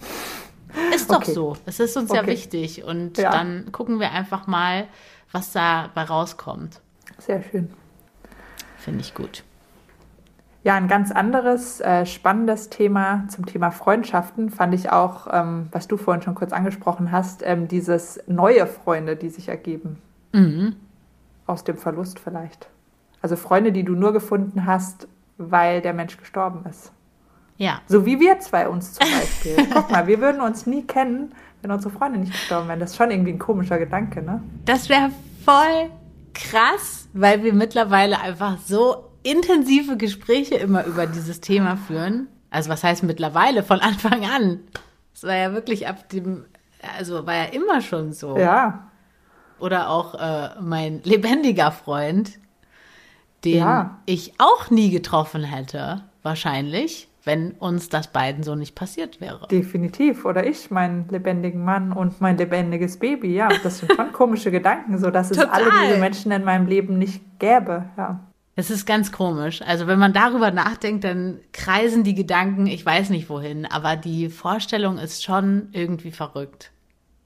Ist 0.93 1.09
doch 1.11 1.17
Okay. 1.17 1.33
so. 1.33 1.55
Es 1.65 1.79
ist 1.79 1.95
uns 1.97 2.11
ja 2.11 2.21
Okay. 2.21 2.31
wichtig. 2.31 2.83
Und 2.83 3.17
Ja. 3.17 3.31
dann 3.31 3.71
gucken 3.71 3.99
wir 3.99 4.11
einfach 4.11 4.47
mal, 4.47 4.87
was 5.31 5.51
dabei 5.51 6.03
rauskommt. 6.03 6.79
Sehr 7.19 7.41
schön. 7.43 7.71
Finde 8.77 9.01
ich 9.01 9.13
gut. 9.13 9.43
Ja, 10.63 10.75
ein 10.75 10.87
ganz 10.87 11.11
anderes, 11.11 11.81
äh, 11.81 12.05
spannendes 12.05 12.69
Thema 12.69 13.25
zum 13.27 13.45
Thema 13.45 13.71
Freundschaften 13.71 14.49
fand 14.49 14.73
ich 14.73 14.91
auch, 14.91 15.27
ähm, 15.31 15.67
was 15.71 15.87
du 15.89 15.97
vorhin 15.97 16.21
schon 16.23 16.35
kurz 16.35 16.53
angesprochen 16.53 17.11
hast, 17.11 17.41
ähm, 17.43 17.67
dieses 17.67 18.21
neue 18.27 18.65
Freunde, 18.65 19.17
die 19.17 19.29
sich 19.29 19.49
ergeben. 19.49 20.01
Mhm. 20.31 20.77
Aus 21.47 21.65
dem 21.65 21.77
Verlust 21.77 22.17
vielleicht. 22.19 22.69
Also 23.21 23.35
Freunde, 23.35 23.73
die 23.73 23.83
du 23.83 23.93
nur 23.93 24.13
gefunden 24.13 24.65
hast, 24.65 25.07
weil 25.37 25.81
der 25.81 25.93
Mensch 25.93 26.15
gestorben 26.17 26.65
ist. 26.69 26.91
Ja. 27.57 27.81
So 27.87 28.05
wie 28.05 28.19
wir 28.19 28.39
zwei 28.39 28.67
uns 28.67 28.93
zum 28.93 29.07
Beispiel. 29.09 29.67
Guck 29.73 29.91
mal, 29.91 30.07
wir 30.07 30.19
würden 30.19 30.41
uns 30.41 30.65
nie 30.65 30.83
kennen, 30.83 31.33
wenn 31.61 31.71
unsere 31.71 31.93
Freunde 31.93 32.19
nicht 32.19 32.31
gestorben 32.31 32.67
wären. 32.67 32.79
Das 32.79 32.91
ist 32.91 32.97
schon 32.97 33.11
irgendwie 33.11 33.31
ein 33.33 33.39
komischer 33.39 33.77
Gedanke, 33.77 34.21
ne? 34.21 34.41
Das 34.65 34.89
wäre 34.89 35.11
voll 35.45 35.89
krass, 36.33 37.07
weil 37.13 37.43
wir 37.43 37.53
mittlerweile 37.53 38.19
einfach 38.19 38.57
so 38.65 39.11
intensive 39.23 39.95
Gespräche 39.97 40.55
immer 40.55 40.83
über 40.85 41.05
dieses 41.05 41.39
Thema 41.41 41.77
führen. 41.77 42.27
Also 42.49 42.69
was 42.69 42.83
heißt 42.83 43.03
mittlerweile? 43.03 43.63
Von 43.63 43.79
Anfang 43.79 44.25
an. 44.25 44.59
Es 45.13 45.23
war 45.23 45.35
ja 45.35 45.53
wirklich 45.53 45.87
ab 45.87 46.09
dem, 46.09 46.45
also 46.97 47.25
war 47.25 47.35
ja 47.35 47.43
immer 47.45 47.81
schon 47.81 48.13
so. 48.13 48.37
Ja, 48.37 48.89
Oder 49.59 49.89
auch 49.89 50.15
äh, 50.15 50.49
mein 50.59 51.01
lebendiger 51.03 51.71
Freund, 51.71 52.31
den 53.45 53.57
Ja. 53.59 53.99
ich 54.05 54.33
auch 54.39 54.69
nie 54.69 54.89
getroffen 54.89 55.43
hätte, 55.43 56.03
wahrscheinlich, 56.23 57.07
wenn 57.23 57.51
uns 57.51 57.89
das 57.89 58.11
beiden 58.11 58.43
so 58.43 58.55
nicht 58.55 58.75
passiert 58.75 59.21
wäre. 59.21 59.47
definitiv. 59.47 60.25
Oder 60.25 60.45
ich, 60.45 60.71
meinen 60.71 61.07
lebendigen 61.09 61.63
Mann 61.63 61.91
und 61.91 62.19
mein 62.21 62.37
lebendiges 62.37 62.97
Baby. 62.99 63.33
Ja, 63.33 63.49
das 63.63 63.79
sind 63.79 63.93
schon 63.93 64.11
komische 64.13 64.51
Gedanken, 64.51 64.97
so 64.97 65.09
dass 65.09 65.31
es 65.31 65.37
Total. 65.37 65.53
alle 65.53 65.87
diese 65.87 65.99
Menschen 65.99 66.31
in 66.31 66.43
meinem 66.43 66.67
Leben 66.67 66.97
nicht 66.97 67.21
gäbe. 67.39 67.85
Ja. 67.97 68.19
Es 68.55 68.69
ist 68.69 68.85
ganz 68.85 69.11
komisch. 69.11 69.61
Also 69.63 69.87
wenn 69.87 69.97
man 69.97 70.13
darüber 70.13 70.51
nachdenkt, 70.51 71.03
dann 71.03 71.39
kreisen 71.53 72.03
die 72.03 72.13
Gedanken, 72.13 72.67
ich 72.67 72.85
weiß 72.85 73.09
nicht 73.09 73.29
wohin, 73.29 73.65
aber 73.65 73.95
die 73.95 74.29
Vorstellung 74.29 74.97
ist 74.97 75.23
schon 75.23 75.69
irgendwie 75.71 76.11
verrückt. 76.11 76.71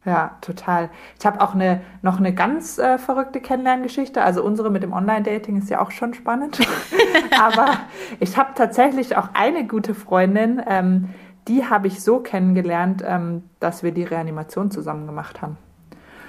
Ja, 0.08 0.38
total. 0.40 0.90
Ich 1.20 1.26
habe 1.26 1.42
auch 1.42 1.54
eine, 1.54 1.82
noch 2.02 2.18
eine 2.18 2.34
ganz 2.34 2.78
äh, 2.78 2.98
verrückte 2.98 3.42
Kennenlerngeschichte. 3.42 4.24
Also 4.24 4.42
unsere 4.42 4.70
mit 4.72 4.82
dem 4.82 4.94
Online-Dating 4.94 5.58
ist 5.58 5.70
ja 5.70 5.82
auch 5.82 5.92
schon 5.92 6.14
spannend. 6.14 6.60
Aber 7.38 7.68
ich 8.22 8.38
habe 8.38 8.52
tatsächlich 8.56 9.18
auch 9.18 9.30
eine 9.34 9.68
gute 9.68 9.94
Freundin, 9.94 10.62
ähm, 10.66 11.10
die 11.50 11.66
habe 11.66 11.88
ich 11.88 12.02
so 12.02 12.20
kennengelernt, 12.20 13.04
ähm, 13.06 13.44
dass 13.60 13.84
wir 13.84 13.92
die 13.92 14.04
Reanimation 14.04 14.72
zusammen 14.72 15.08
gemacht 15.08 15.42
haben. 15.42 15.58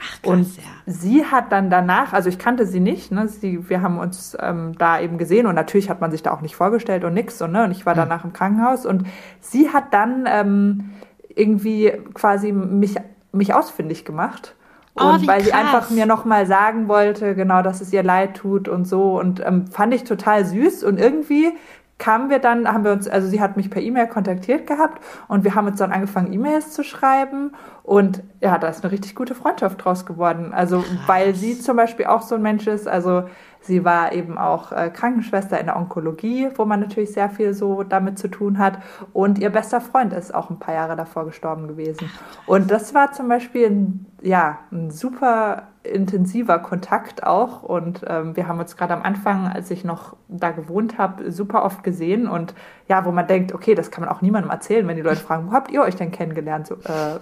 Ach, 0.00 0.28
Und 0.28 0.56
ja. 0.56 0.62
sie 0.86 1.24
hat 1.24 1.52
dann 1.52 1.70
danach, 1.70 2.12
also 2.12 2.28
ich 2.28 2.38
kannte 2.40 2.66
sie 2.66 2.80
nicht, 2.80 3.12
ne, 3.12 3.28
sie, 3.28 3.68
wir 3.68 3.80
haben 3.80 3.98
uns 3.98 4.36
ähm, 4.40 4.72
da 4.76 5.00
eben 5.00 5.18
gesehen 5.18 5.46
und 5.46 5.54
natürlich 5.54 5.88
hat 5.88 6.00
man 6.00 6.10
sich 6.10 6.24
da 6.24 6.32
auch 6.32 6.40
nicht 6.40 6.56
vorgestellt 6.56 7.04
und 7.04 7.14
nix 7.14 7.40
und, 7.42 7.52
ne, 7.52 7.62
und 7.64 7.70
ich 7.70 7.86
war 7.86 7.94
danach 7.94 8.24
im 8.24 8.32
Krankenhaus 8.32 8.86
und 8.86 9.06
sie 9.40 9.70
hat 9.70 9.94
dann 9.94 10.24
ähm, 10.28 10.90
irgendwie 11.28 11.92
quasi 12.14 12.52
mich, 12.52 12.96
mich 13.32 13.54
ausfindig 13.54 14.04
gemacht. 14.04 14.54
Oh, 14.96 15.04
Und 15.04 15.22
wie 15.22 15.28
weil 15.28 15.42
sie 15.42 15.50
krass. 15.50 15.60
einfach 15.60 15.90
mir 15.90 16.06
nochmal 16.06 16.46
sagen 16.46 16.88
wollte, 16.88 17.34
genau, 17.34 17.62
dass 17.62 17.80
es 17.80 17.92
ihr 17.92 18.02
leid 18.02 18.34
tut 18.36 18.68
und 18.68 18.86
so. 18.86 19.18
Und 19.18 19.40
ähm, 19.44 19.66
fand 19.68 19.94
ich 19.94 20.04
total 20.04 20.44
süß. 20.44 20.82
Und 20.82 20.98
irgendwie 20.98 21.52
kamen 21.98 22.30
wir 22.30 22.38
dann, 22.38 22.66
haben 22.72 22.84
wir 22.84 22.92
uns, 22.92 23.08
also 23.08 23.28
sie 23.28 23.40
hat 23.40 23.56
mich 23.56 23.70
per 23.70 23.82
E-Mail 23.82 24.06
kontaktiert 24.06 24.66
gehabt 24.66 25.02
und 25.26 25.42
wir 25.42 25.56
haben 25.56 25.66
uns 25.66 25.78
dann 25.78 25.90
angefangen, 25.92 26.32
E-Mails 26.32 26.72
zu 26.72 26.84
schreiben. 26.84 27.52
Und 27.82 28.22
ja, 28.40 28.56
da 28.58 28.68
ist 28.68 28.84
eine 28.84 28.92
richtig 28.92 29.14
gute 29.14 29.34
Freundschaft 29.34 29.84
draus 29.84 30.06
geworden. 30.06 30.52
Also, 30.52 30.84
weil 31.06 31.34
sie 31.34 31.58
zum 31.58 31.76
Beispiel 31.76 32.06
auch 32.06 32.22
so 32.22 32.36
ein 32.36 32.42
Mensch 32.42 32.66
ist. 32.66 32.86
Also, 32.86 33.24
sie 33.60 33.84
war 33.84 34.12
eben 34.12 34.38
auch 34.38 34.72
äh, 34.72 34.90
Krankenschwester 34.90 35.58
in 35.58 35.66
der 35.66 35.76
Onkologie, 35.76 36.48
wo 36.56 36.64
man 36.64 36.80
natürlich 36.80 37.12
sehr 37.12 37.30
viel 37.30 37.54
so 37.54 37.82
damit 37.82 38.18
zu 38.18 38.28
tun 38.28 38.58
hat. 38.58 38.78
Und 39.12 39.38
ihr 39.38 39.50
bester 39.50 39.80
Freund 39.80 40.12
ist 40.12 40.34
auch 40.34 40.50
ein 40.50 40.58
paar 40.58 40.74
Jahre 40.74 40.96
davor 40.96 41.24
gestorben 41.26 41.68
gewesen. 41.68 42.10
Und 42.46 42.70
das 42.70 42.94
war 42.94 43.12
zum 43.12 43.28
Beispiel 43.28 43.66
ein, 43.66 44.06
ja, 44.22 44.58
ein 44.72 44.90
super 44.90 45.68
intensiver 45.82 46.58
Kontakt 46.58 47.24
auch. 47.24 47.62
Und 47.62 48.04
ähm, 48.06 48.36
wir 48.36 48.48
haben 48.48 48.58
uns 48.58 48.76
gerade 48.76 48.94
am 48.94 49.02
Anfang, 49.02 49.48
als 49.48 49.70
ich 49.70 49.84
noch 49.84 50.16
da 50.28 50.50
gewohnt 50.50 50.98
habe, 50.98 51.30
super 51.30 51.64
oft 51.64 51.82
gesehen. 51.82 52.28
Und 52.28 52.54
ja, 52.88 53.04
wo 53.04 53.12
man 53.12 53.26
denkt, 53.26 53.54
okay, 53.54 53.74
das 53.74 53.90
kann 53.90 54.04
man 54.04 54.12
auch 54.12 54.22
niemandem 54.22 54.50
erzählen, 54.50 54.86
wenn 54.86 54.96
die 54.96 55.02
Leute 55.02 55.20
fragen, 55.20 55.48
wo 55.48 55.52
habt 55.52 55.70
ihr 55.70 55.82
euch 55.82 55.96
denn 55.96 56.10
kennengelernt? 56.10 56.66
So, 56.66 56.74
äh, 56.74 57.18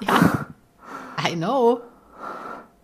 Ja, 0.00 0.46
I 1.28 1.34
know. 1.34 1.80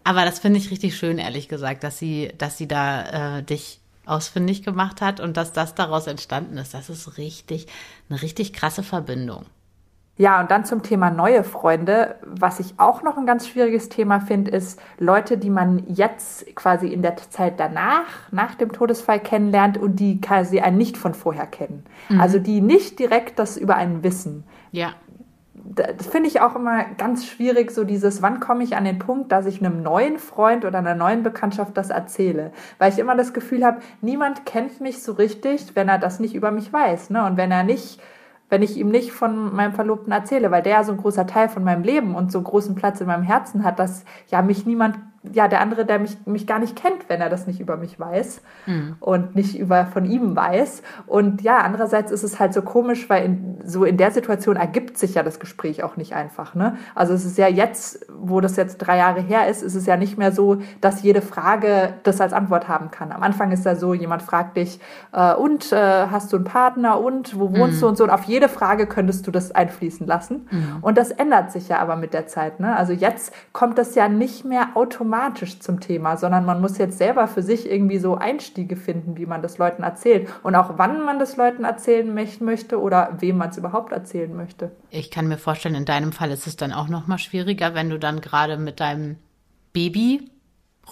Aber 0.05 0.25
das 0.25 0.39
finde 0.39 0.59
ich 0.59 0.71
richtig 0.71 0.97
schön, 0.97 1.19
ehrlich 1.19 1.49
gesagt, 1.49 1.83
dass 1.83 1.99
sie, 1.99 2.33
dass 2.39 2.59
sie 2.59 2.69
da 2.69 3.39
äh, 3.39 3.43
dich 3.43 3.81
ausfindig 4.07 4.63
gemacht 4.63 5.01
hat 5.01 5.19
und 5.19 5.37
dass 5.37 5.53
das 5.53 5.75
daraus 5.75 6.07
entstanden 6.07 6.59
ist. 6.59 6.75
Das 6.75 6.91
ist 6.91 7.17
richtig, 7.17 7.67
eine 8.09 8.21
richtig 8.21 8.53
krasse 8.53 8.83
Verbindung. 8.83 9.47
Ja, 10.17 10.41
und 10.41 10.51
dann 10.53 10.65
zum 10.65 10.83
Thema 10.83 11.11
neue 11.11 11.43
Freunde. 11.43 12.17
Was 12.23 12.61
ich 12.61 12.75
auch 12.77 13.03
noch 13.03 13.17
ein 13.17 13.27
ganz 13.27 13.49
schwieriges 13.49 13.89
Thema 13.89 14.21
finde, 14.21 14.53
ist 14.53 14.81
Leute, 14.99 15.39
die 15.39 15.51
man 15.51 15.83
jetzt 15.89 16.55
quasi 16.55 16.87
in 16.87 17.03
der 17.03 17.17
Zeit 17.17 17.59
danach, 17.59 18.07
nach 18.31 18.55
dem 18.55 18.71
Todesfall 18.71 19.19
kennenlernt 19.19 19.77
und 19.77 19.97
die 19.97 20.21
quasi 20.21 20.61
einen 20.61 20.79
nicht 20.79 20.97
von 20.97 21.15
vorher 21.15 21.47
kennen. 21.47 21.85
Also 22.17 22.39
die 22.39 22.61
nicht 22.61 23.01
direkt 23.01 23.41
das 23.41 23.57
über 23.57 23.75
einen 23.75 24.05
wissen. 24.05 24.45
Ja. 24.71 24.93
Das 25.67 26.07
finde 26.07 26.29
ich 26.29 26.41
auch 26.41 26.55
immer 26.57 26.85
ganz 26.99 27.27
schwierig, 27.27 27.71
so 27.71 27.85
dieses, 27.85 28.21
wann 28.21 28.39
komme 28.39 28.65
ich 28.65 28.77
an 28.77 28.85
den 28.85 28.99
Punkt, 28.99 29.33
dass 29.33 29.47
ich 29.47 29.61
einem 29.61 29.83
neuen 29.83 30.19
Freund 30.19 30.65
oder 30.65 30.79
einer 30.79 30.95
neuen 30.95 31.23
Bekanntschaft 31.23 31.77
das 31.77 31.91
erzähle. 31.91 32.53
Weil 32.79 32.93
ich 32.93 32.99
immer 32.99 33.17
das 33.17 33.33
Gefühl 33.33 33.65
habe, 33.65 33.81
niemand 34.03 34.45
kennt 34.45 34.81
mich 34.81 35.03
so 35.03 35.13
richtig, 35.13 35.75
wenn 35.75 35.89
er 35.89 35.99
das 35.99 36.21
nicht 36.21 36.35
über 36.35 36.51
mich 36.51 36.73
weiß. 36.73 37.11
Ne? 37.11 37.25
Und 37.25 37.37
wenn 37.37 37.51
er 37.51 37.65
nicht 37.65 38.01
wenn 38.51 38.63
ich 38.63 38.77
ihm 38.77 38.89
nicht 38.89 39.13
von 39.13 39.55
meinem 39.55 39.73
Verlobten 39.73 40.13
erzähle, 40.13 40.51
weil 40.51 40.63
der 40.63 40.85
so 40.85 40.93
ein 40.93 40.99
großer 40.99 41.27
Teil 41.27 41.49
von 41.49 41.65
meinem 41.65 41.83
Leben 41.83 42.15
und 42.15 42.31
so 42.31 42.41
großen 42.41 42.75
Platz 42.75 43.01
in 43.01 43.07
meinem 43.07 43.23
Herzen 43.23 43.65
hat, 43.65 43.79
dass 43.79 44.05
ja 44.29 44.43
mich 44.43 44.67
niemand, 44.67 44.99
ja 45.33 45.49
der 45.49 45.61
andere, 45.61 45.87
der 45.87 45.99
mich, 45.99 46.17
mich 46.27 46.47
gar 46.47 46.59
nicht 46.59 46.77
kennt, 46.77 47.09
wenn 47.09 47.21
er 47.21 47.31
das 47.31 47.47
nicht 47.47 47.61
über 47.61 47.77
mich 47.77 47.99
weiß 47.99 48.43
und 49.01 49.35
nicht 49.35 49.59
über 49.59 49.87
von 49.87 50.05
ihm 50.05 50.37
weiß. 50.37 50.83
Und 51.07 51.43
ja, 51.43 51.59
andererseits 51.59 52.13
ist 52.13 52.23
es 52.23 52.39
halt 52.39 52.53
so 52.53 52.63
komisch, 52.63 53.09
weil 53.09 53.25
in, 53.25 53.59
so 53.65 53.85
in 53.85 53.97
der 53.97 54.11
Situation 54.11 54.57
ergibt 54.57 54.99
sich 54.99 55.15
ja 55.15 55.23
das 55.23 55.41
Gespräch 55.41 55.83
auch 55.83 55.97
nicht 55.97 56.15
einfach. 56.15 56.55
Ne? 56.55 56.77
Also 56.95 57.15
es 57.15 57.25
ist 57.25 57.39
ja 57.39 57.49
jetzt, 57.49 58.07
wo 58.15 58.41
das 58.41 58.57
jetzt 58.57 58.79
drei 58.79 58.99
Jahre 58.99 59.21
her 59.21 59.49
ist, 59.49 59.63
ist 59.63 59.75
es 59.75 59.87
ja 59.87 59.97
nicht 59.97 60.19
mehr 60.19 60.33
so, 60.33 60.59
dass 60.81 61.03
jede 61.03 61.23
Frage 61.23 61.95
das 62.03 62.21
als 62.21 62.33
Antwort 62.33 62.69
haben 62.69 62.91
kann. 62.91 63.11
Am 63.11 63.23
Anfang 63.23 63.51
ist 63.53 63.65
ja 63.65 63.77
so, 63.77 63.95
jemand 63.95 64.23
fragt 64.23 64.57
dich, 64.57 64.81
äh, 65.13 65.35
und 65.35 65.73
äh, 65.73 65.77
hast 66.11 66.33
du 66.33 66.37
einen 66.37 66.45
Partner 66.45 67.01
und 67.01 67.39
wo 67.39 67.57
wohnst 67.57 67.81
du 67.81 67.89
und 67.89 67.97
so 67.97 68.05
und 68.05 68.11
auf 68.11 68.25
jede 68.25 68.49
Frage 68.49 68.87
könntest 68.87 69.27
du 69.27 69.31
das 69.31 69.53
einfließen 69.53 70.07
lassen. 70.07 70.49
Und 70.83 70.99
das 70.99 71.11
ändert 71.11 71.51
sich 71.53 71.69
ja 71.69 71.79
aber 71.79 71.97
mit 71.97 72.13
der 72.13 72.27
Zeit. 72.27 72.61
Ne? 72.61 72.77
Also 72.77 72.93
jetzt 72.93 73.33
kommt 73.53 73.79
das 73.79 73.95
ja 73.95 74.09
nicht 74.09 74.45
mehr 74.45 74.69
automatisch 74.75 75.14
zum 75.61 75.81
Thema, 75.81 76.17
sondern 76.17 76.45
man 76.45 76.61
muss 76.61 76.79
jetzt 76.79 76.99
selber 76.99 77.27
für 77.29 77.43
sich 77.43 77.71
irgendwie 77.71 77.99
so 77.99 78.17
Einstiege 78.17 78.77
finden, 78.77 79.17
wie 79.17 79.27
man 79.27 79.43
das 79.43 79.59
Leuten 79.59 79.83
erzählt 79.83 80.29
und 80.43 80.55
auch 80.55 80.75
wann 80.77 81.05
man 81.05 81.19
das 81.19 81.37
Leuten 81.37 81.65
erzählen 81.65 82.13
möch- 82.13 82.43
möchte 82.43 82.81
oder 82.81 83.17
wem 83.21 83.39
man 83.39 83.51
es 83.51 83.59
überhaupt 83.59 83.93
erzählen 83.93 84.35
möchte. 84.35 84.71
Ich 84.91 85.11
kann 85.11 85.29
mir 85.29 85.39
vorstellen, 85.39 85.75
in 85.75 85.85
deinem 85.85 86.13
Fall 86.13 86.31
ist 86.31 86.47
es 86.47 86.57
dann 86.57 86.73
auch 86.73 86.89
noch 86.89 87.07
mal 87.07 87.19
schwieriger, 87.19 87.75
wenn 87.75 87.91
du 87.91 87.99
dann 87.99 88.21
gerade 88.21 88.57
mit 88.57 88.81
deinem 88.81 89.17
Baby 89.73 90.31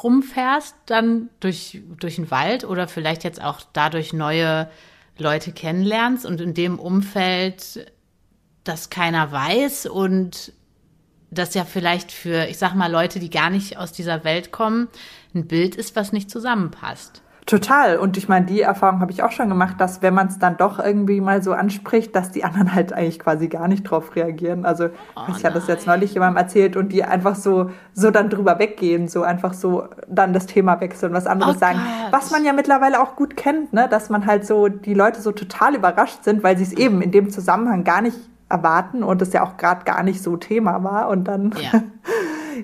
rumfährst, 0.03 0.75
dann 0.87 1.29
durch, 1.41 1.83
durch 1.99 2.17
den 2.17 2.31
Wald 2.31 2.65
oder 2.65 2.89
vielleicht 2.89 3.25
jetzt 3.25 3.43
auch 3.43 3.61
dadurch 3.73 4.13
neue 4.13 4.69
Leute 5.19 5.53
kennenlernst 5.53 6.25
und 6.25 6.41
in 6.41 6.55
dem 6.55 6.79
Umfeld 6.79 7.93
das 8.65 8.91
keiner 8.91 9.33
weiß 9.33 9.87
und 9.87 10.53
das 11.33 11.55
ja 11.55 11.65
vielleicht 11.65 12.13
für, 12.13 12.47
ich 12.47 12.59
sag 12.59 12.75
mal, 12.75 12.91
Leute, 12.91 13.19
die 13.19 13.31
gar 13.31 13.51
nicht 13.51 13.79
aus 13.79 13.93
dieser 13.93 14.25
Welt 14.25 14.53
kommen, 14.53 14.89
ein 15.35 15.47
Bild 15.47 15.75
ist, 15.77 15.97
was 15.97 16.13
nicht 16.13 16.31
zusammenpasst. 16.31 17.23
Total. 17.45 17.99
Und 17.99 18.17
ich 18.17 18.29
meine, 18.29 18.47
die 18.47 18.61
Erfahrung 18.61 19.01
habe 19.01 19.11
ich 19.11 19.25
auch 19.25 19.33
schon 19.33 19.49
gemacht, 19.49 19.75
dass 19.79 20.01
wenn 20.01 20.15
man 20.15 20.29
es 20.29 20.39
dann 20.39 20.57
doch 20.57 20.79
irgendwie 20.79 21.21
mal 21.21 21.43
so 21.43 21.53
anspricht, 21.53 22.15
dass 22.15 22.31
die 22.31 22.45
anderen 22.45 22.73
halt 22.73 22.93
eigentlich 22.93 23.19
quasi 23.19 23.49
gar 23.49 23.67
nicht 23.67 23.83
drauf 23.83 24.15
reagieren. 24.15 24.65
Also 24.65 24.91
oh, 25.17 25.21
ich 25.29 25.45
hatte 25.45 25.55
das 25.55 25.67
jetzt 25.67 25.89
neulich 25.89 26.15
jemandem 26.15 26.37
erzählt 26.37 26.77
und 26.77 26.91
die 26.91 27.03
einfach 27.03 27.35
so 27.35 27.71
so 27.95 28.13
dann 28.13 28.31
drüber 28.31 28.61
weggehen, 28.61 29.09
so 29.09 29.23
einfach 29.25 29.55
so 29.55 29.89
dann 30.07 30.33
das 30.33 30.47
Thema 30.47 30.81
wechseln, 30.81 31.13
was 31.13 31.27
anderes 31.27 31.57
oh 31.57 31.59
sagen. 31.59 31.79
Gott. 31.79 32.13
Was 32.13 32.31
man 32.31 32.45
ja 32.45 32.53
mittlerweile 32.53 33.03
auch 33.03 33.17
gut 33.17 33.37
kennt, 33.37 33.73
ne, 33.73 33.89
dass 33.89 34.09
man 34.09 34.25
halt 34.27 34.47
so 34.47 34.69
die 34.69 34.95
Leute 34.95 35.21
so 35.21 35.33
total 35.33 35.75
überrascht 35.75 36.23
sind, 36.23 36.45
weil 36.45 36.57
sie 36.57 36.65
es 36.65 36.73
eben 36.73 37.03
in 37.03 37.11
dem 37.11 37.31
Zusammenhang 37.31 37.83
gar 37.83 38.03
nicht 38.03 38.17
erwarten 38.53 39.03
und 39.03 39.23
es 39.23 39.33
ja 39.33 39.45
auch 39.45 39.57
gerade 39.57 39.85
gar 39.85 40.03
nicht 40.03 40.23
so 40.23 40.37
Thema 40.37 40.85
war 40.85 41.09
und 41.09 41.25
dann 41.25 41.55
ja. 41.61 41.83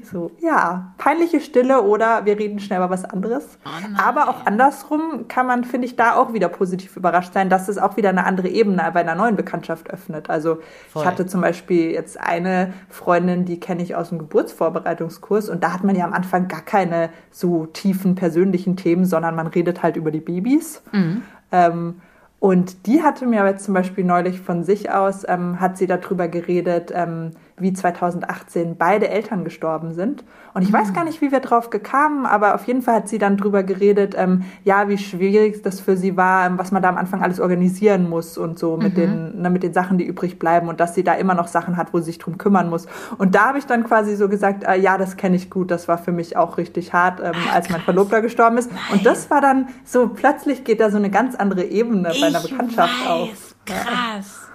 So, 0.03 0.31
ja, 0.41 0.93
peinliche 0.99 1.41
Stille 1.41 1.83
oder 1.83 2.25
wir 2.25 2.39
reden 2.39 2.59
schnell 2.61 2.79
über 2.79 2.91
was 2.91 3.05
anderes. 3.05 3.59
Oh 3.65 3.69
Aber 3.97 4.29
auch 4.29 4.47
andersrum 4.47 5.27
kann 5.29 5.47
man, 5.47 5.65
finde 5.65 5.87
ich, 5.87 5.97
da 5.97 6.15
auch 6.17 6.33
wieder 6.33 6.49
positiv 6.49 6.97
überrascht 6.97 7.33
sein, 7.33 7.49
dass 7.49 7.69
es 7.69 7.79
auch 7.79 7.97
wieder 7.97 8.11
eine 8.11 8.25
andere 8.25 8.49
Ebene 8.49 8.83
bei 8.93 9.01
einer 9.01 9.15
neuen 9.15 9.37
Bekanntschaft 9.37 9.91
öffnet. 9.91 10.31
Also 10.31 10.59
Voll. 10.91 11.03
ich 11.03 11.09
hatte 11.09 11.27
zum 11.27 11.41
Beispiel 11.41 11.91
jetzt 11.91 12.21
eine 12.21 12.73
Freundin, 12.89 13.45
die 13.45 13.61
kenne 13.61 13.83
ich 13.83 13.97
aus 13.97 14.11
dem 14.11 14.19
Geburtsvorbereitungskurs 14.19 15.49
und 15.49 15.63
da 15.63 15.73
hat 15.73 15.85
man 15.85 15.97
ja 15.97 16.05
am 16.05 16.13
Anfang 16.13 16.49
gar 16.49 16.63
keine 16.63 17.11
so 17.31 17.67
tiefen 17.67 18.15
persönlichen 18.15 18.77
Themen, 18.77 19.05
sondern 19.05 19.35
man 19.35 19.47
redet 19.47 19.83
halt 19.83 19.97
über 19.97 20.11
die 20.11 20.21
Babys. 20.21 20.83
Mhm. 20.93 21.23
Ähm, 21.51 22.01
und 22.41 22.87
die 22.87 23.03
hatte 23.03 23.27
mir 23.27 23.45
jetzt 23.47 23.65
zum 23.65 23.75
Beispiel 23.75 24.05
neulich 24.05 24.41
von 24.41 24.63
sich 24.63 24.91
aus, 24.91 25.25
ähm, 25.29 25.61
hat 25.61 25.77
sie 25.77 25.87
darüber 25.87 26.29
geredet, 26.29 26.93
ähm, 26.95 27.33
wie 27.61 27.73
2018 27.73 28.77
beide 28.77 29.09
Eltern 29.09 29.45
gestorben 29.45 29.93
sind. 29.93 30.25
Und 30.55 30.63
ich 30.63 30.73
weiß 30.73 30.93
gar 30.93 31.05
nicht, 31.05 31.21
wie 31.21 31.31
wir 31.31 31.41
drauf 31.41 31.71
gekamen, 31.71 32.27
aber 32.27 32.55
auf 32.55 32.67
jeden 32.67 32.83
Fall 32.83 32.97
hat 32.97 33.09
sie 33.09 33.19
dann 33.19 33.37
drüber 33.37 33.63
geredet, 33.63 34.15
ähm, 34.17 34.45
ja, 34.65 34.89
wie 34.89 34.99
schwierig 34.99 35.63
das 35.63 35.79
für 35.81 35.97
sie 35.97 36.17
war, 36.17 36.47
ähm, 36.47 36.59
was 36.59 36.73
man 36.73 36.83
da 36.83 36.89
am 36.89 36.97
Anfang 36.97 37.23
alles 37.23 37.39
organisieren 37.39 38.09
muss 38.09 38.37
und 38.37 38.59
so 38.59 38.77
mit 38.77 38.95
mhm. 38.95 39.01
den 39.01 39.43
ne, 39.43 39.51
mit 39.51 39.63
den 39.63 39.73
Sachen, 39.73 39.99
die 39.99 40.05
übrig 40.05 40.39
bleiben 40.39 40.69
und 40.69 40.81
dass 40.81 40.95
sie 40.95 41.05
da 41.05 41.15
immer 41.15 41.35
noch 41.35 41.47
Sachen 41.47 41.77
hat, 41.77 41.93
wo 41.93 41.99
sie 41.99 42.07
sich 42.07 42.19
drum 42.19 42.39
kümmern 42.39 42.71
muss. 42.71 42.87
Und 43.19 43.35
da 43.35 43.49
habe 43.49 43.59
ich 43.59 43.67
dann 43.67 43.85
quasi 43.85 44.17
so 44.17 44.29
gesagt, 44.29 44.65
äh, 44.65 44.77
ja, 44.77 44.99
das 44.99 45.17
kenne 45.17 45.37
ich 45.37 45.51
gut, 45.51 45.71
das 45.71 45.87
war 45.87 45.99
für 45.99 46.13
mich 46.13 46.37
auch 46.37 46.59
richtig 46.59 46.93
hart, 46.93 47.21
ähm, 47.21 47.33
Ach, 47.35 47.55
als 47.55 47.71
mein 47.71 47.81
Verlobter 47.83 48.21
gestorben 48.21 48.59
ist. 48.59 48.71
Nein. 48.73 48.81
Und 48.93 49.07
das 49.07 49.31
war 49.31 49.41
dann 49.41 49.69
so 49.85 50.09
plötzlich 50.09 50.65
geht 50.65 50.81
da 50.81 50.91
so 50.91 50.97
eine 50.97 51.11
ganz 51.11 51.35
andere 51.35 51.65
Ebene 51.65 52.11
ich 52.13 52.21
bei 52.21 52.27
einer 52.27 52.41
Bekanntschaft 52.41 53.01
weiß. 53.05 53.09
auf. 53.09 53.55
Krass 53.65 54.48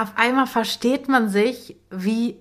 auf 0.00 0.12
einmal 0.16 0.46
versteht 0.46 1.08
man 1.08 1.28
sich 1.28 1.76
wie 1.90 2.36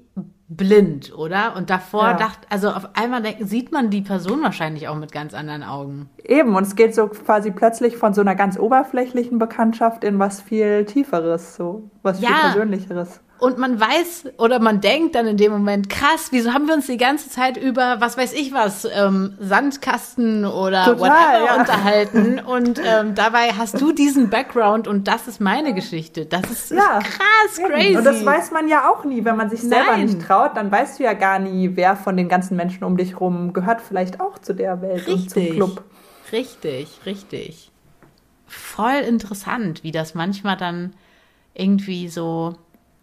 blind, 0.49 1.13
oder? 1.13 1.55
Und 1.55 1.69
davor 1.69 2.03
ja. 2.03 2.13
dachte, 2.13 2.47
also 2.49 2.69
auf 2.69 2.89
einmal 2.95 3.23
sieht 3.41 3.71
man 3.71 3.89
die 3.89 4.01
Person 4.01 4.41
wahrscheinlich 4.43 4.87
auch 4.87 4.95
mit 4.95 5.11
ganz 5.11 5.33
anderen 5.33 5.63
Augen. 5.63 6.09
Eben, 6.23 6.55
und 6.55 6.63
es 6.63 6.75
geht 6.75 6.95
so 6.95 7.07
quasi 7.07 7.51
plötzlich 7.51 7.97
von 7.97 8.13
so 8.13 8.21
einer 8.21 8.35
ganz 8.35 8.57
oberflächlichen 8.57 9.39
Bekanntschaft 9.39 10.03
in 10.03 10.19
was 10.19 10.41
viel 10.41 10.85
Tieferes, 10.85 11.55
so 11.55 11.89
was 12.03 12.21
ja. 12.21 12.29
viel 12.29 12.37
Persönlicheres 12.51 13.21
und 13.39 13.57
man 13.57 13.79
weiß 13.79 14.33
oder 14.37 14.59
man 14.59 14.81
denkt 14.81 15.15
dann 15.15 15.27
in 15.27 15.37
dem 15.37 15.51
Moment, 15.51 15.89
krass, 15.89 16.27
wieso 16.31 16.53
haben 16.53 16.67
wir 16.67 16.73
uns 16.73 16.87
die 16.87 16.97
ganze 16.97 17.29
Zeit 17.29 17.57
über, 17.57 17.97
was 17.99 18.17
weiß 18.17 18.33
ich 18.33 18.53
was, 18.53 18.85
ähm, 18.85 19.37
Sandkasten 19.39 20.45
oder 20.45 20.85
Total, 20.85 20.99
whatever 20.99 21.45
ja. 21.45 21.59
unterhalten 21.59 22.39
und 22.45 22.81
ähm, 22.83 23.15
dabei 23.15 23.51
hast 23.57 23.79
du 23.79 23.91
diesen 23.91 24.29
Background 24.29 24.87
und 24.87 25.07
das 25.07 25.27
ist 25.27 25.39
meine 25.39 25.73
Geschichte. 25.73 26.25
Das 26.25 26.49
ist 26.49 26.71
ja, 26.71 26.99
krass, 26.99 27.57
crazy. 27.67 27.97
Und 27.97 28.05
das 28.05 28.25
weiß 28.25 28.51
man 28.51 28.67
ja 28.67 28.89
auch 28.89 29.03
nie, 29.03 29.23
wenn 29.23 29.35
man 29.35 29.49
sich 29.49 29.61
selber 29.61 29.91
Nein. 29.91 30.05
nicht 30.05 30.21
traut, 30.21 30.57
dann 30.57 30.71
weißt 30.71 30.99
du 30.99 31.03
ja 31.03 31.13
gar 31.13 31.39
nie, 31.39 31.71
wer 31.75 31.95
von 31.95 32.17
den 32.17 32.29
ganzen 32.29 32.57
Menschen 32.57 32.83
um 32.83 32.97
dich 32.97 33.19
rum 33.19 33.53
gehört 33.53 33.81
vielleicht 33.81 34.19
auch 34.19 34.39
zu 34.39 34.53
der 34.53 34.81
Welt 34.81 35.07
richtig. 35.07 35.13
und 35.13 35.29
zum 35.29 35.49
Club. 35.49 35.83
Richtig, 36.31 36.99
richtig. 37.05 37.71
Voll 38.47 39.01
interessant, 39.07 39.83
wie 39.83 39.91
das 39.91 40.15
manchmal 40.15 40.57
dann 40.57 40.93
irgendwie 41.53 42.07
so 42.07 42.55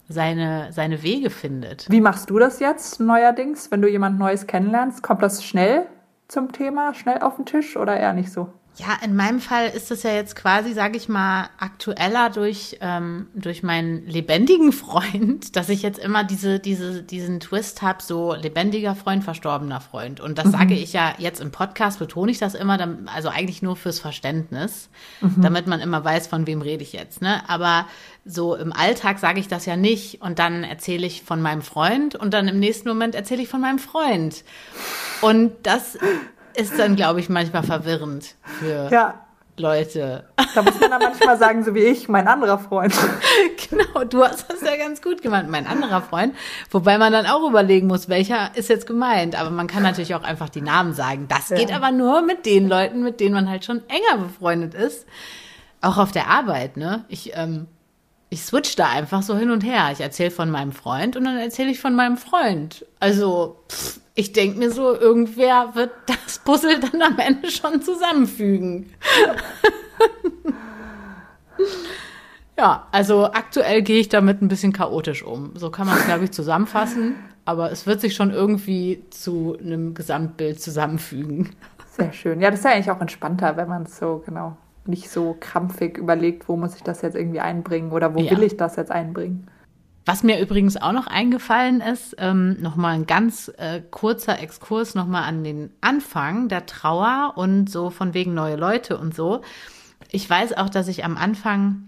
seine, 0.08 0.72
seine 0.72 1.02
Wege 1.02 1.30
findet. 1.30 1.90
Wie 1.90 2.00
machst 2.00 2.30
du 2.30 2.38
das 2.38 2.60
jetzt 2.60 3.00
neuerdings, 3.00 3.70
wenn 3.70 3.82
du 3.82 3.88
jemand 3.88 4.18
Neues 4.18 4.46
kennenlernst? 4.46 5.02
Kommt 5.02 5.22
das 5.22 5.44
schnell 5.44 5.86
zum 6.28 6.52
Thema, 6.52 6.94
schnell 6.94 7.20
auf 7.20 7.36
den 7.36 7.46
Tisch 7.46 7.76
oder 7.76 7.96
eher 7.96 8.12
nicht 8.12 8.32
so? 8.32 8.48
Ja, 8.76 8.98
in 9.04 9.14
meinem 9.14 9.40
Fall 9.40 9.68
ist 9.68 9.92
das 9.92 10.02
ja 10.02 10.12
jetzt 10.12 10.34
quasi, 10.34 10.72
sage 10.72 10.96
ich 10.96 11.08
mal, 11.08 11.48
aktueller 11.58 12.28
durch, 12.30 12.78
ähm, 12.80 13.28
durch 13.32 13.62
meinen 13.62 14.04
lebendigen 14.06 14.72
Freund, 14.72 15.54
dass 15.56 15.68
ich 15.68 15.82
jetzt 15.82 16.00
immer 16.00 16.24
diese, 16.24 16.58
diese, 16.58 17.04
diesen 17.04 17.38
Twist 17.38 17.82
habe, 17.82 18.02
so 18.02 18.34
lebendiger 18.34 18.96
Freund, 18.96 19.22
verstorbener 19.22 19.80
Freund. 19.80 20.20
Und 20.20 20.38
das 20.38 20.46
mhm. 20.46 20.50
sage 20.50 20.74
ich 20.74 20.92
ja 20.92 21.14
jetzt 21.18 21.40
im 21.40 21.52
Podcast, 21.52 22.00
betone 22.00 22.32
ich 22.32 22.38
das 22.38 22.54
immer, 22.54 22.76
also 23.14 23.28
eigentlich 23.28 23.62
nur 23.62 23.76
fürs 23.76 24.00
Verständnis, 24.00 24.88
mhm. 25.20 25.40
damit 25.40 25.68
man 25.68 25.78
immer 25.78 26.04
weiß, 26.04 26.26
von 26.26 26.48
wem 26.48 26.60
rede 26.60 26.82
ich 26.82 26.92
jetzt. 26.92 27.22
Ne? 27.22 27.48
Aber 27.48 27.86
so 28.24 28.56
im 28.56 28.72
Alltag 28.72 29.20
sage 29.20 29.38
ich 29.38 29.46
das 29.46 29.66
ja 29.66 29.76
nicht 29.76 30.20
und 30.20 30.40
dann 30.40 30.64
erzähle 30.64 31.06
ich 31.06 31.22
von 31.22 31.40
meinem 31.40 31.62
Freund 31.62 32.16
und 32.16 32.34
dann 32.34 32.48
im 32.48 32.58
nächsten 32.58 32.88
Moment 32.88 33.14
erzähle 33.14 33.42
ich 33.42 33.48
von 33.48 33.60
meinem 33.60 33.78
Freund. 33.78 34.42
Und 35.20 35.52
das 35.62 35.96
ist 36.56 36.78
dann, 36.78 36.96
glaube 36.96 37.20
ich, 37.20 37.28
manchmal 37.28 37.62
verwirrend 37.62 38.34
für 38.42 38.88
ja. 38.90 39.14
Leute. 39.56 40.24
Da 40.54 40.62
muss 40.62 40.78
man 40.80 40.90
dann 40.90 41.02
manchmal 41.02 41.38
sagen, 41.38 41.64
so 41.64 41.74
wie 41.74 41.84
ich, 41.84 42.08
mein 42.08 42.26
anderer 42.26 42.58
Freund. 42.58 42.94
genau, 43.70 44.04
du 44.04 44.24
hast 44.24 44.50
das 44.50 44.62
ja 44.62 44.76
ganz 44.76 45.00
gut 45.00 45.22
gemeint, 45.22 45.48
mein 45.48 45.66
anderer 45.66 46.02
Freund. 46.02 46.34
Wobei 46.70 46.98
man 46.98 47.12
dann 47.12 47.26
auch 47.26 47.48
überlegen 47.48 47.86
muss, 47.86 48.08
welcher 48.08 48.50
ist 48.56 48.68
jetzt 48.68 48.86
gemeint. 48.86 49.38
Aber 49.40 49.50
man 49.50 49.66
kann 49.66 49.82
natürlich 49.82 50.14
auch 50.14 50.22
einfach 50.22 50.48
die 50.48 50.60
Namen 50.62 50.92
sagen. 50.92 51.26
Das 51.28 51.50
ja. 51.50 51.56
geht 51.56 51.72
aber 51.72 51.92
nur 51.92 52.22
mit 52.22 52.46
den 52.46 52.68
Leuten, 52.68 53.02
mit 53.02 53.20
denen 53.20 53.34
man 53.34 53.48
halt 53.48 53.64
schon 53.64 53.82
enger 53.88 54.24
befreundet 54.24 54.74
ist. 54.74 55.06
Auch 55.80 55.98
auf 55.98 56.12
der 56.12 56.28
Arbeit, 56.28 56.76
ne? 56.76 57.04
Ich, 57.08 57.36
ähm, 57.36 57.66
ich 58.30 58.42
switch 58.42 58.76
da 58.76 58.88
einfach 58.88 59.22
so 59.22 59.36
hin 59.36 59.50
und 59.50 59.62
her. 59.62 59.90
Ich 59.92 60.00
erzähle 60.00 60.30
von 60.30 60.50
meinem 60.50 60.72
Freund 60.72 61.16
und 61.16 61.24
dann 61.24 61.36
erzähle 61.36 61.70
ich 61.70 61.80
von 61.80 61.94
meinem 61.94 62.16
Freund. 62.16 62.84
Also, 62.98 63.60
ich 64.14 64.32
denke 64.32 64.58
mir 64.58 64.70
so, 64.70 64.94
irgendwer 64.94 65.74
wird 65.74 65.92
das 66.06 66.38
Puzzle 66.38 66.80
dann 66.80 67.02
am 67.02 67.18
Ende 67.18 67.50
schon 67.50 67.82
zusammenfügen. 67.82 68.92
ja, 72.58 72.88
also 72.90 73.26
aktuell 73.26 73.82
gehe 73.82 74.00
ich 74.00 74.08
damit 74.08 74.42
ein 74.42 74.48
bisschen 74.48 74.72
chaotisch 74.72 75.22
um. 75.22 75.52
So 75.56 75.70
kann 75.70 75.86
man 75.86 75.98
es, 75.98 76.06
glaube 76.06 76.24
ich, 76.24 76.32
zusammenfassen. 76.32 77.14
Aber 77.44 77.70
es 77.70 77.86
wird 77.86 78.00
sich 78.00 78.14
schon 78.14 78.30
irgendwie 78.30 79.04
zu 79.10 79.56
einem 79.60 79.94
Gesamtbild 79.94 80.62
zusammenfügen. 80.62 81.50
Sehr 81.90 82.12
schön. 82.12 82.40
Ja, 82.40 82.50
das 82.50 82.60
ist 82.60 82.64
ja 82.64 82.72
eigentlich 82.72 82.90
auch 82.90 83.00
entspannter, 83.00 83.56
wenn 83.56 83.68
man 83.68 83.82
es 83.82 83.98
so 83.98 84.22
genau 84.24 84.56
nicht 84.86 85.10
so 85.10 85.36
krampfig 85.38 85.98
überlegt, 85.98 86.48
wo 86.48 86.56
muss 86.56 86.76
ich 86.76 86.82
das 86.82 87.02
jetzt 87.02 87.16
irgendwie 87.16 87.40
einbringen 87.40 87.92
oder 87.92 88.14
wo 88.14 88.20
ja. 88.20 88.30
will 88.30 88.42
ich 88.42 88.56
das 88.56 88.76
jetzt 88.76 88.90
einbringen. 88.90 89.48
Was 90.06 90.22
mir 90.22 90.38
übrigens 90.38 90.76
auch 90.76 90.92
noch 90.92 91.06
eingefallen 91.06 91.80
ist, 91.80 92.16
ähm, 92.18 92.60
nochmal 92.60 92.94
ein 92.94 93.06
ganz 93.06 93.50
äh, 93.56 93.80
kurzer 93.90 94.38
Exkurs 94.38 94.94
nochmal 94.94 95.22
an 95.24 95.44
den 95.44 95.70
Anfang 95.80 96.48
der 96.48 96.66
Trauer 96.66 97.32
und 97.36 97.70
so 97.70 97.88
von 97.88 98.12
wegen 98.12 98.34
neue 98.34 98.56
Leute 98.56 98.98
und 98.98 99.14
so. 99.14 99.40
Ich 100.10 100.28
weiß 100.28 100.58
auch, 100.58 100.68
dass 100.68 100.88
ich 100.88 101.04
am 101.04 101.16
Anfang 101.16 101.84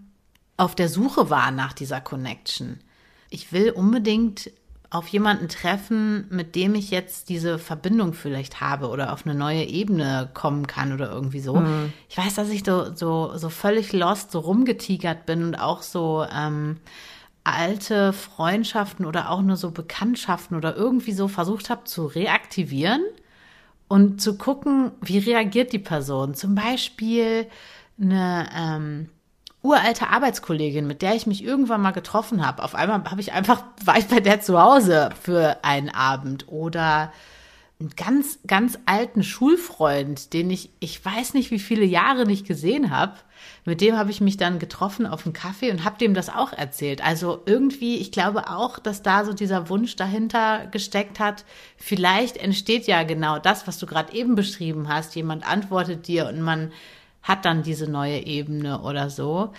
auf 0.56 0.74
der 0.74 0.88
Suche 0.88 1.28
war 1.28 1.50
nach 1.50 1.74
dieser 1.74 2.00
Connection. 2.00 2.80
Ich 3.28 3.52
will 3.52 3.70
unbedingt 3.70 4.50
auf 4.96 5.08
jemanden 5.08 5.48
treffen, 5.48 6.26
mit 6.30 6.54
dem 6.54 6.74
ich 6.74 6.90
jetzt 6.90 7.28
diese 7.28 7.58
Verbindung 7.58 8.14
vielleicht 8.14 8.60
habe 8.60 8.88
oder 8.88 9.12
auf 9.12 9.26
eine 9.26 9.34
neue 9.34 9.64
Ebene 9.64 10.30
kommen 10.32 10.66
kann 10.66 10.92
oder 10.92 11.10
irgendwie 11.10 11.40
so. 11.40 11.56
Mhm. 11.56 11.92
Ich 12.08 12.16
weiß, 12.16 12.34
dass 12.34 12.48
ich 12.48 12.64
so, 12.64 12.94
so, 12.94 13.36
so 13.36 13.48
völlig 13.50 13.92
lost, 13.92 14.32
so 14.32 14.38
rumgetigert 14.38 15.26
bin 15.26 15.44
und 15.44 15.54
auch 15.56 15.82
so 15.82 16.24
ähm, 16.34 16.78
alte 17.44 18.12
Freundschaften 18.12 19.04
oder 19.04 19.30
auch 19.30 19.42
nur 19.42 19.56
so 19.56 19.70
Bekanntschaften 19.70 20.56
oder 20.56 20.74
irgendwie 20.74 21.12
so 21.12 21.28
versucht 21.28 21.70
habe 21.70 21.84
zu 21.84 22.06
reaktivieren 22.06 23.02
und 23.88 24.20
zu 24.20 24.36
gucken, 24.36 24.92
wie 25.00 25.18
reagiert 25.18 25.72
die 25.72 25.78
Person. 25.78 26.34
Zum 26.34 26.54
Beispiel 26.54 27.46
eine 28.00 28.48
ähm, 28.56 29.08
uralte 29.66 30.08
Arbeitskollegin, 30.08 30.86
mit 30.86 31.02
der 31.02 31.14
ich 31.14 31.26
mich 31.26 31.44
irgendwann 31.44 31.82
mal 31.82 31.92
getroffen 31.92 32.46
habe. 32.46 32.62
Auf 32.62 32.74
einmal 32.74 33.04
habe 33.04 33.20
ich 33.20 33.32
einfach, 33.32 33.64
war 33.84 33.98
ich 33.98 34.06
bei 34.06 34.20
der 34.20 34.40
zu 34.40 34.60
Hause 34.60 35.10
für 35.22 35.58
einen 35.62 35.90
Abend 35.90 36.48
oder 36.48 37.12
einen 37.78 37.90
ganz, 37.90 38.38
ganz 38.46 38.78
alten 38.86 39.22
Schulfreund, 39.22 40.32
den 40.32 40.50
ich, 40.50 40.70
ich 40.80 41.04
weiß 41.04 41.34
nicht, 41.34 41.50
wie 41.50 41.58
viele 41.58 41.84
Jahre 41.84 42.24
nicht 42.24 42.46
gesehen 42.46 42.90
habe. 42.90 43.12
Mit 43.66 43.82
dem 43.82 43.98
habe 43.98 44.10
ich 44.10 44.22
mich 44.22 44.38
dann 44.38 44.58
getroffen 44.58 45.06
auf 45.06 45.26
einen 45.26 45.34
Kaffee 45.34 45.70
und 45.70 45.84
habe 45.84 45.98
dem 45.98 46.14
das 46.14 46.30
auch 46.30 46.54
erzählt. 46.54 47.04
Also 47.04 47.42
irgendwie, 47.44 47.96
ich 47.96 48.12
glaube 48.12 48.48
auch, 48.48 48.78
dass 48.78 49.02
da 49.02 49.26
so 49.26 49.34
dieser 49.34 49.68
Wunsch 49.68 49.94
dahinter 49.94 50.66
gesteckt 50.68 51.20
hat. 51.20 51.44
Vielleicht 51.76 52.38
entsteht 52.38 52.86
ja 52.86 53.02
genau 53.02 53.38
das, 53.38 53.66
was 53.66 53.78
du 53.78 53.84
gerade 53.84 54.14
eben 54.14 54.36
beschrieben 54.36 54.88
hast. 54.88 55.14
Jemand 55.14 55.46
antwortet 55.46 56.08
dir 56.08 56.28
und 56.28 56.40
man 56.40 56.72
hat 57.26 57.44
dann 57.44 57.62
diese 57.62 57.90
neue 57.90 58.24
Ebene 58.24 58.80
oder 58.80 59.10
so. 59.10 59.52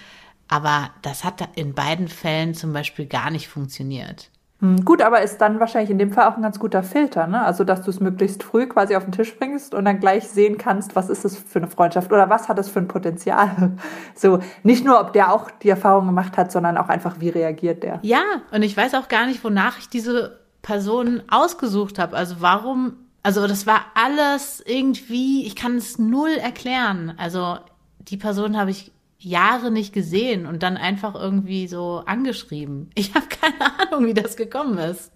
Aber 0.47 0.91
das 1.01 1.23
hat 1.23 1.47
in 1.55 1.73
beiden 1.73 2.07
Fällen 2.07 2.53
zum 2.53 2.71
Beispiel 2.71 3.05
gar 3.05 3.29
nicht 3.29 3.49
funktioniert. 3.49 4.31
Hm, 4.59 4.85
gut, 4.85 5.03
aber 5.03 5.21
ist 5.21 5.37
dann 5.37 5.59
wahrscheinlich 5.59 5.91
in 5.91 5.99
dem 5.99 6.11
Fall 6.11 6.27
auch 6.27 6.35
ein 6.35 6.41
ganz 6.41 6.57
guter 6.57 6.81
Filter, 6.81 7.27
ne? 7.27 7.43
Also, 7.43 7.63
dass 7.63 7.83
du 7.83 7.91
es 7.91 7.99
möglichst 7.99 8.41
früh 8.41 8.65
quasi 8.65 8.95
auf 8.95 9.03
den 9.03 9.11
Tisch 9.11 9.37
bringst 9.37 9.75
und 9.75 9.85
dann 9.85 9.99
gleich 9.99 10.27
sehen 10.29 10.57
kannst, 10.57 10.95
was 10.95 11.09
ist 11.09 11.25
es 11.25 11.37
für 11.37 11.59
eine 11.59 11.67
Freundschaft 11.67 12.11
oder 12.11 12.29
was 12.29 12.49
hat 12.49 12.57
es 12.57 12.69
für 12.69 12.79
ein 12.79 12.87
Potenzial. 12.87 13.73
So, 14.15 14.39
nicht 14.63 14.83
nur, 14.83 14.99
ob 14.99 15.13
der 15.13 15.31
auch 15.31 15.51
die 15.51 15.69
Erfahrung 15.69 16.07
gemacht 16.07 16.37
hat, 16.37 16.51
sondern 16.51 16.75
auch 16.77 16.89
einfach, 16.89 17.19
wie 17.19 17.29
reagiert 17.29 17.83
der. 17.83 17.99
Ja, 18.01 18.23
und 18.51 18.63
ich 18.63 18.75
weiß 18.75 18.95
auch 18.95 19.09
gar 19.09 19.27
nicht, 19.27 19.43
wonach 19.43 19.77
ich 19.77 19.89
diese 19.89 20.39
Person 20.63 21.21
ausgesucht 21.29 21.99
habe. 21.99 22.17
Also, 22.17 22.37
warum, 22.39 22.93
also, 23.23 23.47
das 23.47 23.67
war 23.67 23.85
alles 23.93 24.63
irgendwie, 24.65 25.45
ich 25.45 25.55
kann 25.55 25.75
es 25.75 25.99
null 25.99 26.31
erklären. 26.31 27.13
Also, 27.17 27.57
die 27.99 28.17
Person 28.17 28.57
habe 28.57 28.71
ich 28.71 28.91
Jahre 29.19 29.71
nicht 29.71 29.93
gesehen 29.93 30.45
und 30.45 30.63
dann 30.63 30.77
einfach 30.77 31.15
irgendwie 31.15 31.67
so 31.67 32.03
angeschrieben. 32.05 32.89
Ich 32.95 33.15
habe 33.15 33.27
keine 33.27 33.79
Ahnung, 33.79 34.05
wie 34.05 34.13
das 34.13 34.35
gekommen 34.35 34.77
ist. 34.77 35.11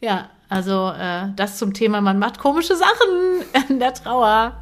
Ja, 0.00 0.30
also 0.48 0.90
äh, 0.90 1.28
das 1.36 1.58
zum 1.58 1.74
Thema, 1.74 2.00
man 2.00 2.18
macht 2.18 2.38
komische 2.38 2.74
Sachen 2.74 3.42
in 3.68 3.78
der 3.78 3.94
Trauer. 3.94 4.56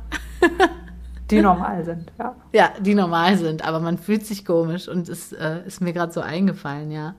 Die 1.30 1.42
normal 1.42 1.84
sind, 1.84 2.10
ja. 2.18 2.34
Ja, 2.52 2.72
die 2.80 2.94
normal 2.94 3.36
sind, 3.36 3.62
aber 3.62 3.80
man 3.80 3.98
fühlt 3.98 4.24
sich 4.24 4.44
komisch 4.44 4.88
und 4.88 5.08
es 5.08 5.32
äh, 5.32 5.62
ist 5.66 5.80
mir 5.80 5.92
gerade 5.92 6.12
so 6.12 6.20
eingefallen, 6.20 6.90
ja. 6.90 7.14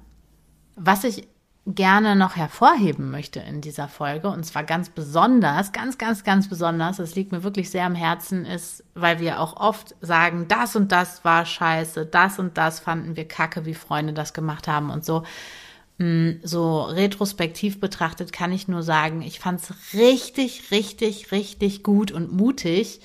Was 0.75 1.03
ich 1.03 1.27
gerne 1.65 2.15
noch 2.15 2.35
hervorheben 2.35 3.11
möchte 3.11 3.39
in 3.39 3.61
dieser 3.61 3.87
Folge, 3.87 4.29
und 4.29 4.43
zwar 4.45 4.63
ganz 4.63 4.89
besonders, 4.89 5.71
ganz, 5.71 5.97
ganz, 5.97 6.23
ganz 6.23 6.49
besonders, 6.49 6.97
das 6.97 7.15
liegt 7.15 7.31
mir 7.31 7.43
wirklich 7.43 7.69
sehr 7.69 7.85
am 7.85 7.95
Herzen, 7.95 8.45
ist, 8.45 8.83
weil 8.95 9.19
wir 9.19 9.39
auch 9.39 9.55
oft 9.57 9.95
sagen, 10.01 10.47
das 10.47 10.75
und 10.75 10.91
das 10.91 11.23
war 11.23 11.45
scheiße, 11.45 12.05
das 12.05 12.39
und 12.39 12.57
das 12.57 12.79
fanden 12.79 13.15
wir 13.15 13.27
kacke, 13.27 13.65
wie 13.65 13.75
Freunde 13.75 14.13
das 14.13 14.33
gemacht 14.33 14.67
haben 14.67 14.89
und 14.89 15.05
so. 15.05 15.23
Mm, 15.99 16.39
so 16.43 16.81
retrospektiv 16.81 17.79
betrachtet 17.79 18.31
kann 18.31 18.51
ich 18.51 18.67
nur 18.67 18.83
sagen, 18.83 19.21
ich 19.21 19.39
fand 19.39 19.61
es 19.61 19.93
richtig, 19.93 20.71
richtig, 20.71 21.31
richtig 21.31 21.83
gut 21.83 22.11
und 22.11 22.31
mutig, 22.31 23.01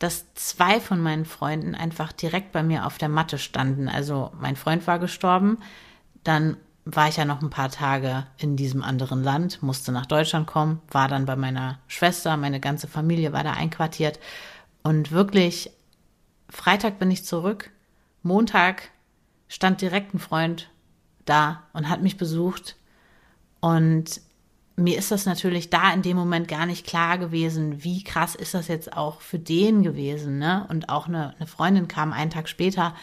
dass 0.00 0.34
zwei 0.34 0.80
von 0.80 1.00
meinen 1.00 1.24
Freunden 1.24 1.76
einfach 1.76 2.10
direkt 2.12 2.50
bei 2.50 2.64
mir 2.64 2.84
auf 2.84 2.98
der 2.98 3.08
Matte 3.08 3.38
standen. 3.38 3.88
Also 3.88 4.32
mein 4.40 4.56
Freund 4.56 4.86
war 4.88 4.98
gestorben, 4.98 5.58
dann 6.24 6.56
war 6.84 7.08
ich 7.08 7.16
ja 7.16 7.24
noch 7.24 7.42
ein 7.42 7.50
paar 7.50 7.70
Tage 7.70 8.26
in 8.38 8.56
diesem 8.56 8.82
anderen 8.82 9.22
Land, 9.22 9.62
musste 9.62 9.92
nach 9.92 10.06
Deutschland 10.06 10.46
kommen, 10.46 10.80
war 10.90 11.08
dann 11.08 11.26
bei 11.26 11.36
meiner 11.36 11.78
Schwester, 11.86 12.36
meine 12.36 12.60
ganze 12.60 12.88
Familie 12.88 13.32
war 13.32 13.44
da 13.44 13.52
einquartiert. 13.52 14.18
Und 14.82 15.12
wirklich 15.12 15.70
Freitag 16.48 16.98
bin 16.98 17.10
ich 17.10 17.24
zurück, 17.24 17.70
Montag 18.22 18.90
stand 19.48 19.80
direkt 19.80 20.14
ein 20.14 20.18
Freund 20.18 20.70
da 21.24 21.62
und 21.72 21.88
hat 21.88 22.02
mich 22.02 22.16
besucht. 22.16 22.76
Und 23.60 24.20
mir 24.76 24.98
ist 24.98 25.10
das 25.10 25.26
natürlich 25.26 25.70
da 25.70 25.92
in 25.92 26.02
dem 26.02 26.16
Moment 26.16 26.48
gar 26.48 26.66
nicht 26.66 26.86
klar 26.86 27.18
gewesen, 27.18 27.84
wie 27.84 28.02
krass 28.02 28.34
ist 28.34 28.54
das 28.54 28.68
jetzt 28.68 28.96
auch 28.96 29.20
für 29.20 29.38
den 29.38 29.82
gewesen, 29.82 30.38
ne? 30.38 30.66
Und 30.68 30.88
auch 30.88 31.06
eine, 31.06 31.34
eine 31.36 31.46
Freundin 31.46 31.88
kam 31.88 32.12
einen 32.12 32.30
Tag 32.30 32.48
später, 32.48 32.94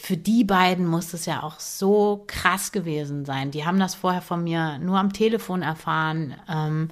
für 0.00 0.16
die 0.16 0.44
beiden 0.44 0.86
muss 0.86 1.12
es 1.12 1.26
ja 1.26 1.42
auch 1.42 1.60
so 1.60 2.24
krass 2.26 2.72
gewesen 2.72 3.24
sein. 3.24 3.50
Die 3.50 3.66
haben 3.66 3.78
das 3.78 3.94
vorher 3.94 4.22
von 4.22 4.42
mir 4.42 4.78
nur 4.78 4.98
am 4.98 5.12
Telefon 5.12 5.62
erfahren 5.62 6.34
ähm, 6.48 6.88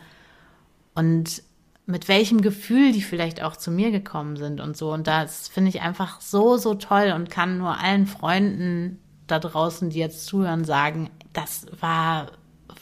und 0.94 1.42
mit 1.86 2.06
welchem 2.08 2.42
Gefühl 2.42 2.92
die 2.92 3.00
vielleicht 3.00 3.42
auch 3.42 3.56
zu 3.56 3.70
mir 3.70 3.90
gekommen 3.90 4.36
sind 4.36 4.60
und 4.60 4.76
so. 4.76 4.92
Und 4.92 5.06
das 5.06 5.48
finde 5.48 5.70
ich 5.70 5.80
einfach 5.80 6.20
so, 6.20 6.58
so 6.58 6.74
toll 6.74 7.12
und 7.16 7.30
kann 7.30 7.56
nur 7.56 7.78
allen 7.80 8.06
Freunden 8.06 8.98
da 9.26 9.38
draußen, 9.38 9.88
die 9.88 9.98
jetzt 9.98 10.26
zuhören, 10.26 10.64
sagen, 10.64 11.08
das 11.32 11.66
war 11.80 12.32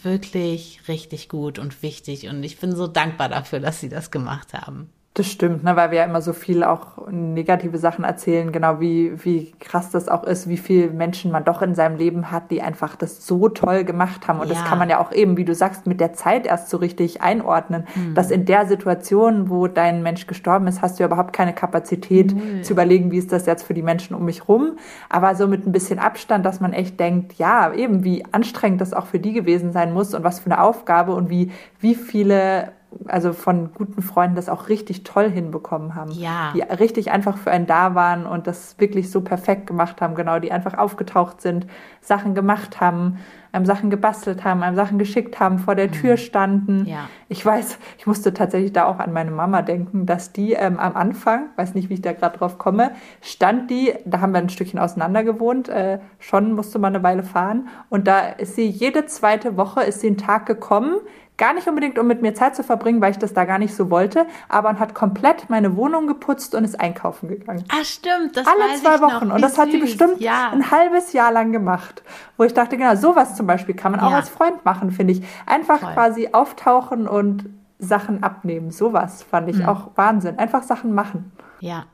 wirklich 0.02 0.80
richtig 0.88 1.28
gut 1.28 1.60
und 1.60 1.82
wichtig. 1.82 2.28
Und 2.28 2.42
ich 2.42 2.58
bin 2.58 2.74
so 2.74 2.88
dankbar 2.88 3.28
dafür, 3.28 3.60
dass 3.60 3.80
sie 3.80 3.88
das 3.88 4.10
gemacht 4.10 4.54
haben. 4.54 4.90
Das 5.16 5.28
stimmt, 5.28 5.64
ne, 5.64 5.74
weil 5.76 5.92
wir 5.92 6.00
ja 6.00 6.04
immer 6.04 6.20
so 6.20 6.34
viel 6.34 6.62
auch 6.62 7.08
negative 7.10 7.78
Sachen 7.78 8.04
erzählen, 8.04 8.52
genau 8.52 8.80
wie, 8.80 9.24
wie 9.24 9.50
krass 9.60 9.88
das 9.90 10.08
auch 10.08 10.24
ist, 10.24 10.46
wie 10.46 10.58
viele 10.58 10.90
Menschen 10.90 11.32
man 11.32 11.42
doch 11.42 11.62
in 11.62 11.74
seinem 11.74 11.96
Leben 11.96 12.30
hat, 12.30 12.50
die 12.50 12.60
einfach 12.60 12.96
das 12.96 13.26
so 13.26 13.48
toll 13.48 13.84
gemacht 13.84 14.28
haben. 14.28 14.40
Und 14.40 14.48
ja. 14.48 14.52
das 14.52 14.64
kann 14.66 14.78
man 14.78 14.90
ja 14.90 15.00
auch 15.00 15.12
eben, 15.12 15.38
wie 15.38 15.46
du 15.46 15.54
sagst, 15.54 15.86
mit 15.86 16.00
der 16.00 16.12
Zeit 16.12 16.44
erst 16.44 16.68
so 16.68 16.76
richtig 16.76 17.22
einordnen, 17.22 17.86
mhm. 17.94 18.14
dass 18.14 18.30
in 18.30 18.44
der 18.44 18.66
Situation, 18.66 19.48
wo 19.48 19.68
dein 19.68 20.02
Mensch 20.02 20.26
gestorben 20.26 20.66
ist, 20.66 20.82
hast 20.82 20.98
du 20.98 21.04
ja 21.04 21.06
überhaupt 21.06 21.32
keine 21.32 21.54
Kapazität 21.54 22.34
mhm. 22.34 22.62
zu 22.62 22.74
überlegen, 22.74 23.10
wie 23.10 23.16
ist 23.16 23.32
das 23.32 23.46
jetzt 23.46 23.62
für 23.62 23.72
die 23.72 23.80
Menschen 23.80 24.14
um 24.14 24.26
mich 24.26 24.46
rum. 24.48 24.76
Aber 25.08 25.34
so 25.34 25.48
mit 25.48 25.66
ein 25.66 25.72
bisschen 25.72 25.98
Abstand, 25.98 26.44
dass 26.44 26.60
man 26.60 26.74
echt 26.74 27.00
denkt, 27.00 27.38
ja, 27.38 27.72
eben, 27.72 28.04
wie 28.04 28.22
anstrengend 28.32 28.82
das 28.82 28.92
auch 28.92 29.06
für 29.06 29.18
die 29.18 29.32
gewesen 29.32 29.72
sein 29.72 29.94
muss 29.94 30.12
und 30.12 30.24
was 30.24 30.40
für 30.40 30.50
eine 30.50 30.60
Aufgabe 30.60 31.14
und 31.14 31.30
wie, 31.30 31.52
wie 31.80 31.94
viele 31.94 32.72
also 33.06 33.32
von 33.32 33.72
guten 33.74 34.02
Freunden 34.02 34.36
das 34.36 34.48
auch 34.48 34.68
richtig 34.68 35.04
toll 35.04 35.30
hinbekommen 35.30 35.94
haben. 35.94 36.10
Ja. 36.12 36.52
Die 36.54 36.62
richtig 36.62 37.10
einfach 37.10 37.36
für 37.36 37.50
einen 37.50 37.66
da 37.66 37.94
waren 37.94 38.26
und 38.26 38.46
das 38.46 38.78
wirklich 38.78 39.10
so 39.10 39.20
perfekt 39.20 39.66
gemacht 39.66 40.00
haben, 40.00 40.14
genau, 40.14 40.38
die 40.38 40.52
einfach 40.52 40.76
aufgetaucht 40.76 41.40
sind, 41.40 41.66
Sachen 42.00 42.34
gemacht 42.34 42.80
haben, 42.80 43.18
einem 43.52 43.66
Sachen 43.66 43.90
gebastelt 43.90 44.44
haben, 44.44 44.62
einem 44.62 44.76
Sachen 44.76 44.98
geschickt 44.98 45.40
haben, 45.40 45.58
vor 45.58 45.74
der 45.74 45.90
Tür 45.90 46.12
mhm. 46.12 46.18
standen. 46.18 46.86
Ja. 46.86 47.08
Ich 47.28 47.44
weiß, 47.44 47.78
ich 47.98 48.06
musste 48.06 48.32
tatsächlich 48.34 48.72
da 48.72 48.84
auch 48.84 48.98
an 48.98 49.12
meine 49.12 49.30
Mama 49.30 49.62
denken, 49.62 50.06
dass 50.06 50.32
die 50.32 50.52
ähm, 50.52 50.78
am 50.78 50.94
Anfang, 50.94 51.46
weiß 51.56 51.74
nicht, 51.74 51.88
wie 51.88 51.94
ich 51.94 52.02
da 52.02 52.12
gerade 52.12 52.38
drauf 52.38 52.58
komme, 52.58 52.92
stand 53.22 53.70
die, 53.70 53.94
da 54.04 54.20
haben 54.20 54.32
wir 54.32 54.38
ein 54.38 54.50
Stückchen 54.50 54.78
auseinander 54.78 55.24
gewohnt, 55.24 55.68
äh, 55.68 55.98
schon 56.18 56.52
musste 56.52 56.78
man 56.78 56.94
eine 56.94 57.02
Weile 57.02 57.22
fahren 57.22 57.68
und 57.88 58.06
da 58.06 58.28
ist 58.28 58.54
sie 58.56 58.68
jede 58.68 59.06
zweite 59.06 59.56
Woche 59.56 59.82
ist 59.82 60.00
sie 60.00 60.08
einen 60.08 60.18
Tag 60.18 60.46
gekommen, 60.46 60.96
Gar 61.36 61.52
nicht 61.52 61.68
unbedingt, 61.68 61.98
um 61.98 62.06
mit 62.06 62.22
mir 62.22 62.34
Zeit 62.34 62.56
zu 62.56 62.64
verbringen, 62.64 63.02
weil 63.02 63.10
ich 63.10 63.18
das 63.18 63.34
da 63.34 63.44
gar 63.44 63.58
nicht 63.58 63.74
so 63.74 63.90
wollte, 63.90 64.26
aber 64.48 64.70
und 64.70 64.80
hat 64.80 64.94
komplett 64.94 65.50
meine 65.50 65.76
Wohnung 65.76 66.06
geputzt 66.06 66.54
und 66.54 66.64
ist 66.64 66.80
einkaufen 66.80 67.28
gegangen. 67.28 67.64
Ah, 67.68 67.84
stimmt, 67.84 68.36
das 68.36 68.46
Alle 68.46 68.80
zwei 68.80 69.00
Wochen. 69.00 69.30
und 69.30 69.42
das 69.42 69.52
süß. 69.52 69.58
hat 69.58 69.70
sie 69.70 69.78
bestimmt 69.78 70.20
ja. 70.20 70.50
ein 70.50 70.70
halbes 70.70 71.12
Jahr 71.12 71.30
lang 71.32 71.52
gemacht. 71.52 72.02
Wo 72.38 72.44
ich 72.44 72.54
dachte, 72.54 72.78
genau, 72.78 72.96
sowas 72.96 73.36
zum 73.36 73.46
Beispiel 73.46 73.74
kann 73.74 73.92
man 73.92 74.00
ja. 74.00 74.06
auch 74.06 74.12
als 74.12 74.30
Freund 74.30 74.64
machen, 74.64 74.90
finde 74.90 75.12
ich. 75.12 75.22
Einfach 75.44 75.80
Voll. 75.80 75.92
quasi 75.92 76.28
auftauchen 76.32 77.06
und 77.06 77.44
Sachen 77.78 78.22
abnehmen. 78.22 78.70
Sowas 78.70 79.22
fand 79.22 79.48
ich 79.50 79.58
mhm. 79.58 79.66
auch 79.66 79.90
Wahnsinn. 79.96 80.38
Einfach 80.38 80.62
Sachen 80.62 80.94
machen. 80.94 81.32
Ja. 81.60 81.84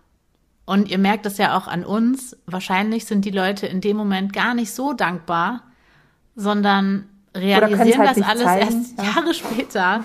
Und 0.64 0.88
ihr 0.88 0.98
merkt 0.98 1.26
es 1.26 1.38
ja 1.38 1.56
auch 1.56 1.66
an 1.66 1.84
uns. 1.84 2.36
Wahrscheinlich 2.46 3.06
sind 3.06 3.24
die 3.24 3.30
Leute 3.30 3.66
in 3.66 3.80
dem 3.80 3.96
Moment 3.96 4.32
gar 4.32 4.54
nicht 4.54 4.72
so 4.72 4.92
dankbar, 4.92 5.62
sondern 6.36 7.08
realisieren 7.34 8.06
halt 8.06 8.16
das 8.16 8.26
alles 8.26 8.44
zeigen. 8.44 8.76
erst 8.76 8.98
ja. 8.98 9.04
Jahre 9.04 9.34
später. 9.34 10.04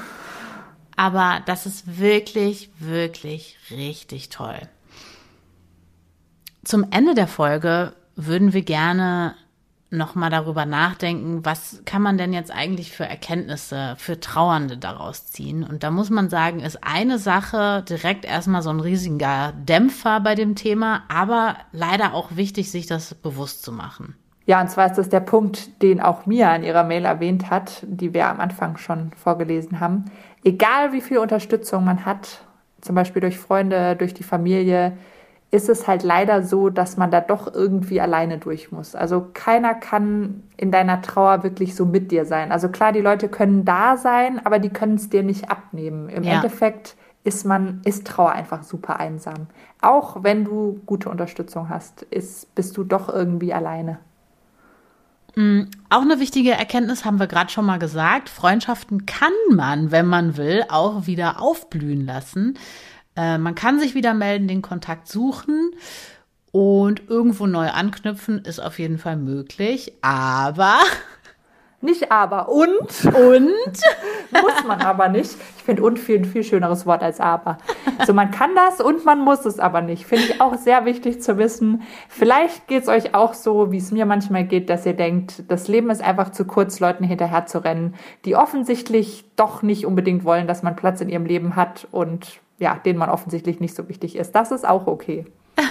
Aber 0.95 1.41
das 1.45 1.65
ist 1.65 1.99
wirklich, 1.99 2.71
wirklich 2.79 3.57
richtig 3.69 4.29
toll. 4.29 4.59
Zum 6.63 6.85
Ende 6.91 7.13
der 7.13 7.27
Folge 7.27 7.93
würden 8.15 8.51
wir 8.51 8.63
gerne 8.63 9.35
nochmal 9.89 10.29
darüber 10.29 10.65
nachdenken, 10.65 11.45
was 11.45 11.81
kann 11.85 12.01
man 12.01 12.17
denn 12.17 12.33
jetzt 12.33 12.51
eigentlich 12.51 12.91
für 12.91 13.05
Erkenntnisse 13.05 13.95
für 13.97 14.19
Trauernde 14.19 14.77
daraus 14.77 15.27
ziehen? 15.27 15.63
Und 15.63 15.83
da 15.83 15.91
muss 15.91 16.09
man 16.09 16.29
sagen, 16.29 16.59
ist 16.59 16.83
eine 16.83 17.19
Sache 17.19 17.85
direkt 17.87 18.25
erstmal 18.25 18.61
so 18.61 18.69
ein 18.69 18.81
riesiger 18.81 19.53
Dämpfer 19.53 20.19
bei 20.19 20.35
dem 20.35 20.55
Thema, 20.55 21.03
aber 21.07 21.55
leider 21.71 22.13
auch 22.13 22.35
wichtig, 22.35 22.69
sich 22.69 22.85
das 22.85 23.13
bewusst 23.13 23.63
zu 23.63 23.71
machen. 23.71 24.15
Ja, 24.47 24.61
und 24.61 24.71
zwar 24.71 24.85
ist 24.87 24.97
das 24.97 25.09
der 25.09 25.19
Punkt, 25.19 25.81
den 25.81 25.99
auch 25.99 26.25
Mia 26.25 26.55
in 26.55 26.63
ihrer 26.63 26.85
Mail 26.85 27.03
erwähnt 27.03 27.51
hat, 27.51 27.83
die 27.85 28.13
wir 28.13 28.29
am 28.29 28.39
Anfang 28.39 28.77
schon 28.77 29.11
vorgelesen 29.11 29.81
haben. 29.81 30.05
Egal 30.43 30.93
wie 30.93 31.01
viel 31.01 31.17
Unterstützung 31.17 31.83
man 31.83 32.05
hat, 32.05 32.45
zum 32.79 32.95
Beispiel 32.95 33.21
durch 33.21 33.37
Freunde, 33.37 33.97
durch 33.97 34.13
die 34.13 34.23
Familie, 34.23 34.93
ist 35.51 35.67
es 35.67 35.85
halt 35.85 36.03
leider 36.03 36.43
so, 36.43 36.69
dass 36.69 36.95
man 36.95 37.11
da 37.11 37.19
doch 37.19 37.53
irgendwie 37.53 37.99
alleine 37.99 38.37
durch 38.37 38.71
muss. 38.71 38.95
Also 38.95 39.27
keiner 39.33 39.73
kann 39.73 40.43
in 40.55 40.71
deiner 40.71 41.01
Trauer 41.01 41.43
wirklich 41.43 41.75
so 41.75 41.85
mit 41.85 42.11
dir 42.11 42.23
sein. 42.23 42.53
Also 42.53 42.69
klar, 42.69 42.93
die 42.93 43.01
Leute 43.01 43.27
können 43.27 43.65
da 43.65 43.97
sein, 43.97 44.45
aber 44.45 44.59
die 44.59 44.69
können 44.69 44.95
es 44.95 45.09
dir 45.09 45.23
nicht 45.23 45.51
abnehmen. 45.51 46.07
Im 46.07 46.23
ja. 46.23 46.35
Endeffekt 46.35 46.95
ist 47.25 47.45
man, 47.45 47.81
ist 47.83 48.07
Trauer 48.07 48.31
einfach 48.31 48.63
super 48.63 48.97
einsam. 48.97 49.47
Auch 49.81 50.23
wenn 50.23 50.45
du 50.45 50.79
gute 50.85 51.09
Unterstützung 51.09 51.67
hast, 51.67 52.03
ist, 52.03 52.55
bist 52.55 52.77
du 52.77 52.85
doch 52.85 53.13
irgendwie 53.13 53.53
alleine. 53.53 53.99
Mm, 55.37 55.69
auch 55.91 56.01
eine 56.01 56.19
wichtige 56.19 56.53
Erkenntnis 56.53 57.05
haben 57.05 57.19
wir 57.19 57.27
gerade 57.27 57.51
schon 57.51 57.65
mal 57.65 57.77
gesagt. 57.77 58.27
Freundschaften 58.27 59.05
kann 59.05 59.33
man, 59.51 59.91
wenn 59.91 60.07
man 60.07 60.35
will, 60.35 60.65
auch 60.67 61.05
wieder 61.05 61.39
aufblühen 61.39 62.07
lassen. 62.07 62.57
Äh, 63.15 63.37
man 63.37 63.53
kann 63.53 63.79
sich 63.79 63.93
wieder 63.93 64.15
melden, 64.15 64.47
den 64.47 64.63
Kontakt 64.63 65.07
suchen 65.07 65.75
und 66.51 67.03
irgendwo 67.07 67.45
neu 67.45 67.69
anknüpfen 67.69 68.39
ist 68.45 68.59
auf 68.59 68.79
jeden 68.79 68.97
Fall 68.97 69.15
möglich. 69.15 69.93
Aber 70.01 70.79
Nicht 71.79 72.11
aber. 72.11 72.49
Und? 72.49 73.05
Und? 73.05 73.51
muss 74.31 74.63
man 74.65 74.81
aber 74.81 75.09
nicht. 75.09 75.35
Ich 75.57 75.63
finde 75.63 75.83
und 75.83 75.99
viel, 75.99 76.17
ein 76.17 76.25
viel 76.25 76.43
schöneres 76.43 76.87
Wort 76.87 77.03
als 77.03 77.19
aber. 77.19 77.59
So, 78.05 78.13
man 78.13 78.31
kann 78.31 78.55
das 78.55 78.81
und 78.81 79.05
man 79.05 79.19
muss 79.19 79.45
es 79.45 79.59
aber 79.59 79.81
nicht. 79.81 80.07
Finde 80.07 80.25
ich 80.25 80.41
auch 80.41 80.55
sehr 80.55 80.85
wichtig 80.85 81.21
zu 81.21 81.37
wissen. 81.37 81.83
Vielleicht 82.09 82.67
geht 82.67 82.83
es 82.83 82.89
euch 82.89 83.13
auch 83.13 83.35
so, 83.35 83.71
wie 83.71 83.77
es 83.77 83.91
mir 83.91 84.07
manchmal 84.07 84.45
geht, 84.45 84.71
dass 84.71 84.87
ihr 84.87 84.93
denkt, 84.93 85.43
das 85.49 85.67
Leben 85.67 85.91
ist 85.91 86.01
einfach 86.01 86.31
zu 86.31 86.45
kurz, 86.45 86.79
Leuten 86.79 87.03
hinterher 87.03 87.45
zu 87.45 87.63
rennen, 87.63 87.93
die 88.25 88.35
offensichtlich 88.35 89.25
doch 89.35 89.61
nicht 89.61 89.85
unbedingt 89.85 90.23
wollen, 90.23 90.47
dass 90.47 90.63
man 90.63 90.75
Platz 90.75 90.99
in 91.01 91.09
ihrem 91.09 91.25
Leben 91.25 91.55
hat 91.55 91.87
und 91.91 92.39
ja, 92.57 92.79
denen 92.83 92.97
man 92.97 93.09
offensichtlich 93.09 93.59
nicht 93.59 93.75
so 93.75 93.87
wichtig 93.87 94.15
ist. 94.15 94.31
Das 94.31 94.51
ist 94.51 94.67
auch 94.67 94.87
okay. 94.87 95.25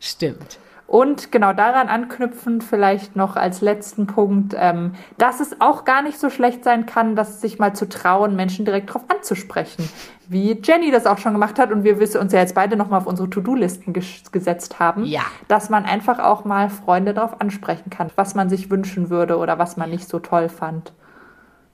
Stimmt. 0.00 0.58
Und 0.88 1.30
genau 1.32 1.52
daran 1.52 1.88
anknüpfen 1.88 2.62
vielleicht 2.62 3.14
noch 3.14 3.36
als 3.36 3.60
letzten 3.60 4.06
Punkt, 4.06 4.54
ähm, 4.58 4.94
dass 5.18 5.38
es 5.38 5.60
auch 5.60 5.84
gar 5.84 6.00
nicht 6.00 6.18
so 6.18 6.30
schlecht 6.30 6.64
sein 6.64 6.86
kann, 6.86 7.14
dass 7.14 7.42
sich 7.42 7.58
mal 7.58 7.74
zu 7.74 7.90
trauen, 7.90 8.34
Menschen 8.36 8.64
direkt 8.64 8.88
darauf 8.88 9.02
anzusprechen. 9.08 9.86
Wie 10.28 10.58
Jenny 10.64 10.90
das 10.90 11.04
auch 11.04 11.18
schon 11.18 11.34
gemacht 11.34 11.58
hat 11.58 11.72
und 11.72 11.84
wir 11.84 12.00
wissen 12.00 12.18
uns 12.22 12.32
ja 12.32 12.38
jetzt 12.40 12.54
beide 12.54 12.74
nochmal 12.74 13.00
auf 13.00 13.06
unsere 13.06 13.28
To-Do-Listen 13.28 13.92
ges 13.92 14.32
gesetzt 14.32 14.78
haben, 14.80 15.04
Ja. 15.04 15.20
dass 15.46 15.68
man 15.68 15.84
einfach 15.84 16.20
auch 16.20 16.46
mal 16.46 16.70
Freunde 16.70 17.12
darauf 17.12 17.38
ansprechen 17.38 17.90
kann, 17.90 18.10
was 18.16 18.34
man 18.34 18.48
sich 18.48 18.70
wünschen 18.70 19.10
würde 19.10 19.36
oder 19.36 19.58
was 19.58 19.76
man 19.76 19.90
nicht 19.90 20.08
so 20.08 20.20
toll 20.20 20.48
fand. 20.48 20.94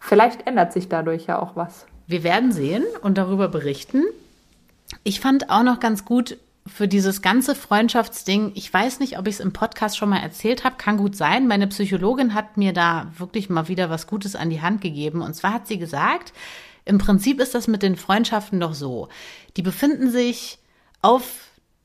Vielleicht 0.00 0.44
ändert 0.48 0.72
sich 0.72 0.88
dadurch 0.88 1.26
ja 1.26 1.38
auch 1.38 1.54
was. 1.54 1.86
Wir 2.08 2.24
werden 2.24 2.50
sehen 2.50 2.82
und 3.02 3.16
darüber 3.16 3.46
berichten. 3.46 4.02
Ich 5.04 5.20
fand 5.20 5.50
auch 5.50 5.62
noch 5.62 5.78
ganz 5.78 6.04
gut 6.04 6.36
für 6.66 6.88
dieses 6.88 7.20
ganze 7.20 7.54
Freundschaftsding, 7.54 8.52
ich 8.54 8.72
weiß 8.72 8.98
nicht, 9.00 9.18
ob 9.18 9.26
ich 9.26 9.34
es 9.34 9.40
im 9.40 9.52
Podcast 9.52 9.98
schon 9.98 10.08
mal 10.08 10.20
erzählt 10.20 10.64
habe, 10.64 10.76
kann 10.76 10.96
gut 10.96 11.14
sein. 11.14 11.46
Meine 11.46 11.66
Psychologin 11.66 12.32
hat 12.32 12.56
mir 12.56 12.72
da 12.72 13.12
wirklich 13.18 13.50
mal 13.50 13.68
wieder 13.68 13.90
was 13.90 14.06
Gutes 14.06 14.34
an 14.34 14.48
die 14.48 14.62
Hand 14.62 14.80
gegeben. 14.80 15.20
Und 15.20 15.34
zwar 15.34 15.52
hat 15.52 15.66
sie 15.66 15.78
gesagt, 15.78 16.32
im 16.86 16.98
Prinzip 16.98 17.40
ist 17.40 17.54
das 17.54 17.68
mit 17.68 17.82
den 17.82 17.96
Freundschaften 17.96 18.60
doch 18.60 18.74
so. 18.74 19.08
Die 19.56 19.62
befinden 19.62 20.10
sich 20.10 20.58
auf 21.02 21.24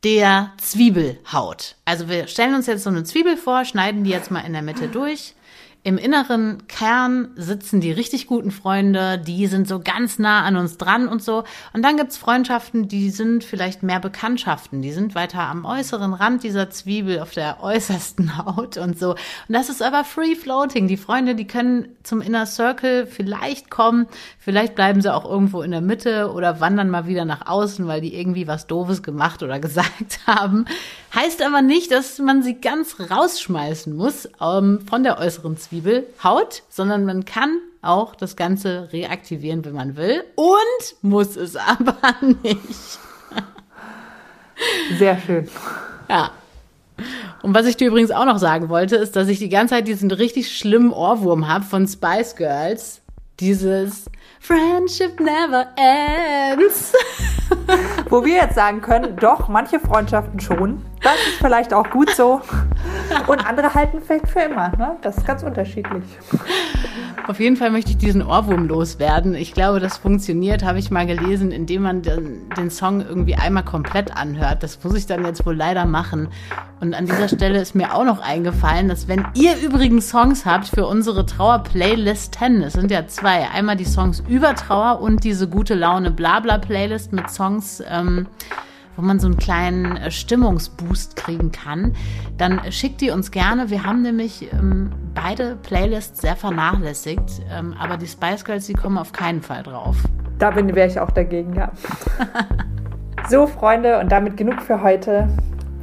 der 0.04 0.54
Zwiebelhaut. 0.58 1.76
Also 1.84 2.08
wir 2.08 2.28
stellen 2.28 2.56
uns 2.56 2.68
jetzt 2.68 2.84
so 2.84 2.90
eine 2.90 3.04
Zwiebel 3.04 3.36
vor, 3.36 3.66
schneiden 3.66 4.06
die 4.06 4.12
jetzt 4.12 4.32
mal 4.32 4.42
in 4.42 4.54
der 4.54 4.62
Mitte 4.62 4.88
durch. 4.88 5.34
Im 5.82 5.98
inneren 5.98 6.68
Kern 6.68 7.30
sitzen 7.38 7.80
die 7.80 7.94
richtig 7.94 8.28
guten 8.28 8.52
Freunde, 8.52 9.18
die 9.18 9.48
sind 9.48 9.66
so 9.66 9.80
ganz 9.80 10.20
nah 10.20 10.44
an 10.44 10.58
uns 10.58 10.78
dran 10.78 11.08
und 11.08 11.24
so. 11.24 11.46
Und 11.72 11.86
dann 11.86 11.96
gibt's 11.96 12.18
Freundschaften, 12.18 12.90
die 12.90 13.10
sind 13.10 13.46
vielleicht 13.46 13.82
mehr 13.82 14.02
Bekanntschaften, 14.02 14.82
die 14.82 14.92
sind 14.92 15.16
weiter 15.16 15.40
am 15.40 15.64
äußeren 15.64 16.14
Rand 16.14 16.44
dieser 16.44 16.70
Zwiebel 16.70 17.22
auf 17.22 17.32
der 17.32 17.64
äußersten 17.64 18.38
Haut 18.46 18.76
und 18.76 19.00
so. 19.00 19.12
Und 19.12 19.18
das 19.48 19.70
ist 19.70 19.82
aber 19.82 20.04
free 20.04 20.36
floating. 20.36 20.90
Die 20.90 20.98
Freunde, 20.98 21.34
die 21.34 21.48
können 21.48 21.88
zum 22.04 22.20
Inner 22.20 22.46
Circle 22.46 23.08
vielleicht 23.08 23.72
kommen, 23.72 24.08
vielleicht 24.38 24.76
bleiben 24.76 25.02
sie 25.02 25.14
auch 25.14 25.24
irgendwo 25.24 25.62
in 25.62 25.72
der 25.72 25.82
Mitte 25.82 26.34
oder 26.34 26.60
wandern 26.60 26.90
mal 26.90 27.08
wieder 27.08 27.24
nach 27.24 27.48
außen, 27.48 27.88
weil 27.88 28.02
die 28.02 28.16
irgendwie 28.16 28.48
was 28.48 28.68
Doofes 28.68 29.02
gemacht 29.02 29.44
oder 29.44 29.60
gesagt 29.62 30.20
haben. 30.28 30.66
Heißt 31.16 31.42
aber 31.42 31.62
nicht, 31.62 31.90
dass 31.92 32.20
man 32.20 32.44
sie 32.44 32.60
ganz 32.60 32.98
rausschmeißen 33.00 33.96
muss 33.96 34.28
ähm, 34.42 34.82
von 34.82 35.04
der 35.04 35.20
äußeren 35.20 35.56
Zwiebelhaut, 35.70 36.64
sondern 36.70 37.06
man 37.06 37.26
kann 37.26 37.60
auch 37.82 38.16
das 38.16 38.36
Ganze 38.36 38.90
reaktivieren, 38.92 39.64
wenn 39.66 39.74
man 39.74 39.96
will. 39.96 40.24
Und 40.36 40.96
muss 41.02 41.36
es 41.36 41.56
aber 41.56 42.16
nicht. 42.44 43.00
Sehr 44.98 45.18
schön. 45.20 45.48
Ja. 46.10 46.32
Und 47.42 47.54
was 47.54 47.66
ich 47.66 47.78
dir 47.78 47.88
übrigens 47.88 48.12
auch 48.12 48.26
noch 48.26 48.40
sagen 48.40 48.68
wollte, 48.68 48.98
ist, 48.98 49.16
dass 49.16 49.30
ich 49.30 49.40
die 49.40 49.48
ganze 49.48 49.76
Zeit 49.76 49.88
diesen 49.88 50.12
richtig 50.12 50.58
schlimmen 50.58 50.92
Ohrwurm 50.92 51.48
habe 51.48 51.64
von 51.64 51.88
Spice 51.88 52.36
Girls. 52.36 53.02
Dieses 53.40 54.10
Friendship 54.42 55.20
never 55.20 55.68
ends. 55.78 56.94
Wo 58.10 58.26
wir 58.26 58.36
jetzt 58.36 58.56
sagen 58.56 58.82
können, 58.82 59.16
doch, 59.16 59.48
manche 59.48 59.80
Freundschaften 59.80 60.42
schon. 60.42 60.84
Das 61.02 61.16
ist 61.16 61.38
vielleicht 61.40 61.74
auch 61.74 61.90
gut 61.90 62.10
so. 62.12 62.42
Und 63.28 63.48
andere 63.48 63.74
halten 63.74 64.02
vielleicht 64.06 64.28
für 64.28 64.42
immer. 64.42 64.70
Ne? 64.78 64.98
Das 65.02 65.18
ist 65.18 65.26
ganz 65.26 65.44
unterschiedlich. 65.44 66.04
Auf 67.28 67.40
jeden 67.40 67.56
Fall 67.56 67.72
möchte 67.72 67.92
ich 67.92 67.98
diesen 67.98 68.26
Ohrwurm 68.26 68.68
loswerden. 68.68 69.36
Ich 69.36 69.54
glaube, 69.54 69.80
das 69.80 69.98
funktioniert, 69.98 70.64
habe 70.64 70.80
ich 70.80 70.92
mal 70.92 71.06
gelesen, 71.06 71.52
indem 71.52 71.84
man 71.84 72.02
den, 72.02 72.50
den 72.58 72.70
Song 72.70 73.02
irgendwie 73.02 73.36
einmal 73.36 73.64
komplett 73.64 74.16
anhört. 74.16 74.64
Das 74.64 74.84
muss 74.84 74.96
ich 74.96 75.06
dann 75.06 75.24
jetzt 75.24 75.46
wohl 75.46 75.56
leider 75.56 75.86
machen. 75.86 76.30
Und 76.82 76.94
an 76.94 77.06
dieser 77.06 77.28
Stelle 77.28 77.62
ist 77.62 77.76
mir 77.76 77.94
auch 77.94 78.04
noch 78.04 78.20
eingefallen, 78.20 78.88
dass 78.88 79.08
wenn 79.08 79.28
ihr 79.36 79.58
übrigens 79.58 80.10
Songs 80.10 80.46
habt 80.46 80.68
für 80.68 80.88
unsere 80.88 81.26
Trauer-Playlist 81.26 82.36
10, 82.36 82.64
es 82.64 82.74
sind 82.74 82.90
ja 82.90 83.08
zwei, 83.08 83.48
einmal 83.50 83.76
die 83.76 83.86
Songs 83.86 84.24
über 84.28 84.56
Trauer 84.56 85.00
und 85.02 85.24
diese 85.24 85.48
gute 85.48 85.76
Laune 85.76 86.12
Blabla-Playlist 86.12 87.14
mit 87.14 87.30
Songs, 87.30 87.84
ähm, 87.88 88.28
wo 89.00 89.06
man 89.06 89.20
so 89.20 89.28
einen 89.28 89.38
kleinen 89.38 89.96
äh, 89.96 90.12
Stimmungsboost 90.12 91.16
kriegen 91.16 91.52
kann, 91.52 91.96
dann 92.38 92.60
schickt 92.70 93.00
die 93.00 93.12
uns 93.12 93.32
gerne. 93.32 93.70
Wir 93.70 93.86
haben 93.86 94.02
nämlich 94.02 94.52
ähm, 94.52 94.92
beide 95.16 95.56
Playlists 95.56 96.22
sehr 96.22 96.36
vernachlässigt, 96.36 97.42
ähm, 97.50 97.74
aber 97.80 97.96
die 97.96 98.08
Spice 98.08 98.44
Girls, 98.44 98.68
die 98.68 98.74
kommen 98.74 98.98
auf 98.98 99.14
keinen 99.14 99.42
Fall 99.42 99.64
drauf. 99.64 99.96
Da 100.38 100.52
bin 100.52 100.76
wäre 100.76 100.88
ich 100.88 101.00
auch 101.00 101.12
dagegen, 101.12 101.56
ja. 101.56 101.72
So, 103.30 103.46
Freunde, 103.46 104.00
und 104.00 104.12
damit 104.12 104.38
genug 104.38 104.62
für 104.62 104.82
heute. 104.82 105.28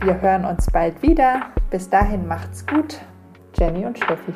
Wir 0.01 0.21
hören 0.21 0.45
uns 0.45 0.67
bald 0.73 1.01
wieder. 1.01 1.43
Bis 1.71 1.89
dahin 1.89 2.27
macht's 2.27 2.67
gut. 2.67 2.99
Jenny 3.57 3.87
und 3.87 3.97
Steffi. 3.97 4.33